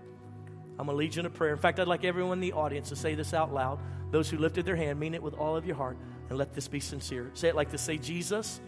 I'm 0.78 0.87
going 0.87 0.95
to 0.95 0.99
lead 0.99 1.14
you 1.16 1.28
prayer. 1.30 1.53
In 1.53 1.59
fact, 1.59 1.80
I'd 1.80 1.89
like 1.89 2.05
everyone 2.05 2.34
in 2.34 2.41
the 2.41 2.53
audience 2.53 2.91
to 2.91 2.97
say 2.97 3.14
this 3.14 3.32
out 3.32 3.53
loud. 3.53 3.78
Those 4.11 4.28
who 4.28 4.39
lifted 4.39 4.64
their 4.64 4.76
hand, 4.76 5.01
mean 5.01 5.14
it 5.14 5.22
with 5.22 5.34
all 5.34 5.57
of 5.57 5.66
your 5.66 5.76
heart, 5.76 5.97
and 6.28 6.39
let 6.39 6.55
this 6.55 6.68
be 6.68 6.80
sincere. 6.80 7.30
Say 7.34 7.49
it 7.49 7.57
like 7.57 7.70
this 7.70 7.82
Say, 7.82 7.99
Jesus, 7.99 8.61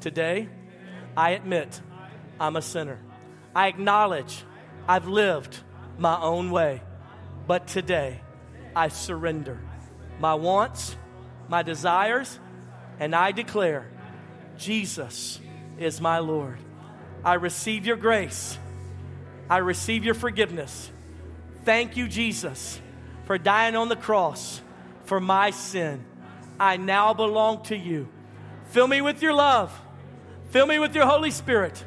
today 0.00 0.48
I 1.16 1.30
admit 1.30 1.80
I'm 2.38 2.56
a 2.56 2.62
sinner. 2.62 2.98
I 3.54 3.68
acknowledge 3.68 4.44
I've 4.86 5.08
lived 5.08 5.58
my 5.98 6.20
own 6.20 6.50
way. 6.50 6.82
But 7.46 7.66
today 7.66 8.20
I 8.76 8.88
surrender 8.88 9.58
my 10.20 10.34
wants, 10.34 10.96
my 11.48 11.62
desires, 11.62 12.38
and 13.00 13.14
I 13.14 13.32
declare 13.32 13.90
Jesus 14.58 15.40
is 15.78 16.00
my 16.00 16.18
Lord. 16.18 16.58
I 17.24 17.34
receive 17.34 17.86
your 17.86 17.96
grace. 17.96 18.58
I 19.50 19.58
receive 19.58 20.04
your 20.04 20.14
forgiveness. 20.14 20.90
Thank 21.64 21.96
you, 21.96 22.08
Jesus, 22.08 22.80
for 23.24 23.38
dying 23.38 23.76
on 23.76 23.88
the 23.88 23.96
cross 23.96 24.60
for 25.04 25.20
my 25.20 25.50
sin. 25.50 26.04
I 26.60 26.76
now 26.76 27.14
belong 27.14 27.62
to 27.64 27.76
you. 27.76 28.08
Fill 28.70 28.86
me 28.86 29.00
with 29.00 29.22
your 29.22 29.32
love. 29.32 29.72
Fill 30.50 30.66
me 30.66 30.78
with 30.78 30.94
your 30.94 31.06
Holy 31.06 31.30
Spirit. 31.30 31.84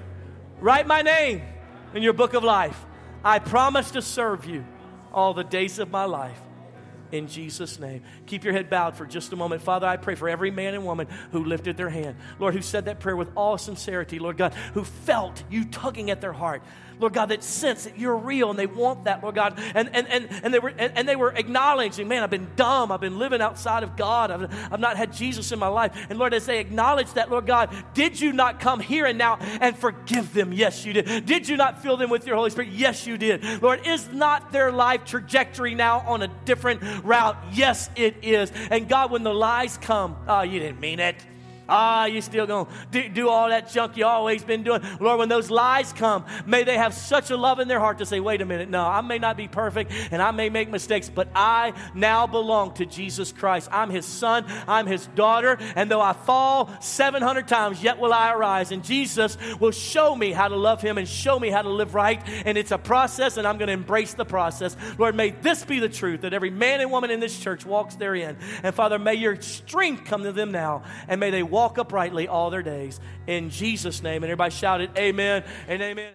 Write 0.60 0.88
my 0.88 1.02
name 1.02 1.42
in 1.94 2.04
your 2.04 2.14
book 2.14 2.34
of 2.34 2.44
life. 2.44 2.86
I 3.24 3.40
promise 3.40 3.92
to 3.92 4.02
serve 4.02 4.46
you 4.46 4.66
all 5.14 5.34
the 5.34 5.44
days 5.44 5.80
of 5.80 5.92
my 5.92 6.06
life 6.06 6.40
in 7.12 7.28
Jesus' 7.28 7.80
name. 7.80 8.04
Keep 8.26 8.44
your 8.44 8.54
head 8.54 8.70
bowed 8.70 8.96
for 8.96 9.06
just 9.06 9.34
a 9.34 9.36
moment. 9.36 9.62
Father, 9.62 9.88
I 9.88 9.98
pray 9.98 10.16
for 10.16 10.30
every 10.30 10.52
man 10.52 10.74
and 10.74 10.86
woman 10.86 11.08
who 11.32 11.44
lifted 11.44 11.78
their 11.78 11.90
hand. 11.90 12.16
Lord, 12.40 12.54
who 12.54 12.62
said 12.62 12.86
that 12.86 13.00
prayer 13.00 13.16
with 13.16 13.30
all 13.36 13.58
sincerity. 13.58 14.20
Lord 14.20 14.38
God, 14.38 14.54
who 14.74 14.84
felt 14.84 15.44
you 15.50 15.66
tugging 15.66 16.12
at 16.12 16.22
their 16.22 16.34
heart. 16.34 16.64
Lord 17.02 17.14
God, 17.14 17.30
that 17.30 17.44
sense 17.44 17.86
that 17.86 17.98
you're 17.98 18.16
real 18.16 18.52
and 18.52 18.60
they 18.60 18.68
want 18.68 19.06
that, 19.06 19.24
Lord 19.24 19.34
God. 19.34 19.60
And, 19.74 19.90
and, 19.94 20.08
and, 20.08 20.30
and, 20.44 20.54
they, 20.54 20.60
were, 20.60 20.70
and, 20.70 20.96
and 20.96 21.08
they 21.08 21.16
were 21.16 21.32
acknowledging, 21.32 22.08
man, 22.08 22.22
I've 22.22 22.30
been 22.30 22.48
dumb. 22.56 22.92
I've 22.92 23.02
been 23.02 23.18
living 23.18 23.42
outside 23.42 23.82
of 23.82 23.98
God. 23.98 24.30
I've, 24.30 24.72
I've 24.72 24.80
not 24.80 24.98
had 24.98 25.12
Jesus 25.12 25.52
in 25.52 25.58
my 25.58 25.68
life. 25.68 26.08
And 26.10 26.20
Lord, 26.20 26.34
as 26.34 26.46
they 26.46 26.60
acknowledge 26.60 27.12
that, 27.14 27.32
Lord 27.32 27.48
God, 27.48 27.76
did 27.96 28.22
you 28.22 28.32
not 28.34 28.60
come 28.60 28.80
here 28.80 29.08
and 29.08 29.18
now 29.18 29.38
and 29.40 29.76
forgive 29.76 30.34
them? 30.34 30.54
Yes, 30.54 30.86
you 30.86 30.94
did. 30.94 31.26
Did 31.26 31.50
you 31.50 31.58
not 31.58 31.82
fill 31.82 31.98
them 31.98 32.12
with 32.12 32.28
your 32.28 32.36
Holy 32.36 32.52
Spirit? 32.52 32.70
Yes, 32.70 33.08
you 33.08 33.18
did. 33.18 33.44
Lord, 33.64 33.88
is 33.88 34.08
not 34.10 34.52
their 34.52 34.72
life 34.72 35.04
trajectory 35.04 35.74
now 35.74 36.02
on 36.02 36.22
a 36.22 36.28
different 36.46 36.82
route? 37.04 37.38
Yes, 37.52 37.90
it 37.96 38.18
is. 38.22 38.52
And 38.70 38.88
God, 38.88 39.10
when 39.10 39.24
the 39.24 39.34
lies 39.34 39.78
come, 39.78 40.16
oh, 40.28 40.44
you 40.44 40.60
didn't 40.60 40.80
mean 40.80 41.00
it. 41.00 41.16
Ah, 41.72 42.06
you 42.06 42.22
still 42.22 42.46
going 42.46 42.66
to 42.66 42.72
do, 42.92 43.10
do, 43.10 43.30
all 43.30 43.48
that 43.48 43.70
junk 43.70 43.96
you 43.96 44.06
always 44.06 44.44
been 44.44 44.64
doing. 44.64 44.82
Lord, 45.00 45.20
when 45.20 45.30
those 45.30 45.50
lies 45.50 45.94
come, 45.94 46.26
may 46.46 46.66
they 46.66 46.78
have 46.78 46.94
such 46.94 47.32
a 47.32 47.38
love 47.38 47.60
in 47.60 47.70
their 47.70 47.80
heart 47.80 48.00
to 48.00 48.06
say, 48.06 48.20
wait 48.20 48.42
a 48.42 48.46
minute, 48.46 48.70
no, 48.70 48.84
I 48.84 49.00
may 49.00 49.20
not 49.20 49.38
be 49.38 49.48
perfect 49.48 49.94
and 50.12 50.22
I 50.22 50.32
may 50.32 50.50
make 50.50 50.70
mistakes, 50.70 51.10
but 51.10 51.30
I 51.34 51.72
now 51.96 52.28
belong 52.28 52.74
to 52.74 52.86
Jesus 52.86 53.32
Christ. 53.32 53.70
I'm 53.72 53.90
his 53.90 54.06
son, 54.06 54.46
I'm 54.68 54.86
his 54.86 55.08
daughter, 55.08 55.58
and 55.76 55.90
though 55.90 56.02
I 56.02 56.12
fall 56.12 56.70
700 56.82 57.48
times, 57.48 57.82
yet 57.82 58.00
will 58.00 58.12
I 58.12 58.34
arise. 58.34 58.72
And 58.72 58.84
Jesus 58.84 59.38
will 59.62 59.72
show 59.72 60.14
me 60.14 60.34
how 60.34 60.50
to 60.50 60.58
love 60.58 60.82
him 60.82 60.98
and 60.98 61.08
show 61.08 61.40
me 61.40 61.50
how 61.50 61.62
to 61.62 61.70
live 61.70 61.96
right. 61.96 62.22
And 62.46 62.58
it's 62.58 62.72
a 62.72 62.78
process, 62.78 63.38
and 63.38 63.48
I'm 63.48 63.58
going 63.58 63.68
to 63.68 63.74
embrace 63.74 64.14
the 64.14 64.26
process. 64.26 64.76
Lord, 64.98 65.16
may 65.16 65.30
this 65.30 65.64
be 65.64 65.80
the 65.80 65.90
truth 65.90 66.22
that 66.22 66.34
every 66.34 66.50
man 66.50 66.82
and 66.82 66.92
woman 66.92 67.12
in 67.12 67.22
this 67.22 67.40
church 67.40 67.66
walks 67.66 67.96
therein. 67.96 68.38
And 68.62 68.76
Father, 68.76 69.00
may 69.00 69.16
your 69.16 69.40
strength 69.42 70.04
come 70.04 70.24
to 70.24 70.34
them 70.34 70.52
now, 70.52 70.84
and 71.08 71.20
may 71.20 71.30
they 71.30 71.44
walk 71.44 71.61
walk 71.62 71.78
uprightly 71.78 72.28
all 72.28 72.50
their 72.50 72.64
days. 72.64 73.00
In 73.28 73.52
Jesus' 73.52 74.02
name. 74.02 74.24
And 74.24 74.26
everybody 74.26 74.52
shouted, 74.52 74.90
Amen 74.98 75.44
and 75.68 75.82
Amen. 75.82 76.10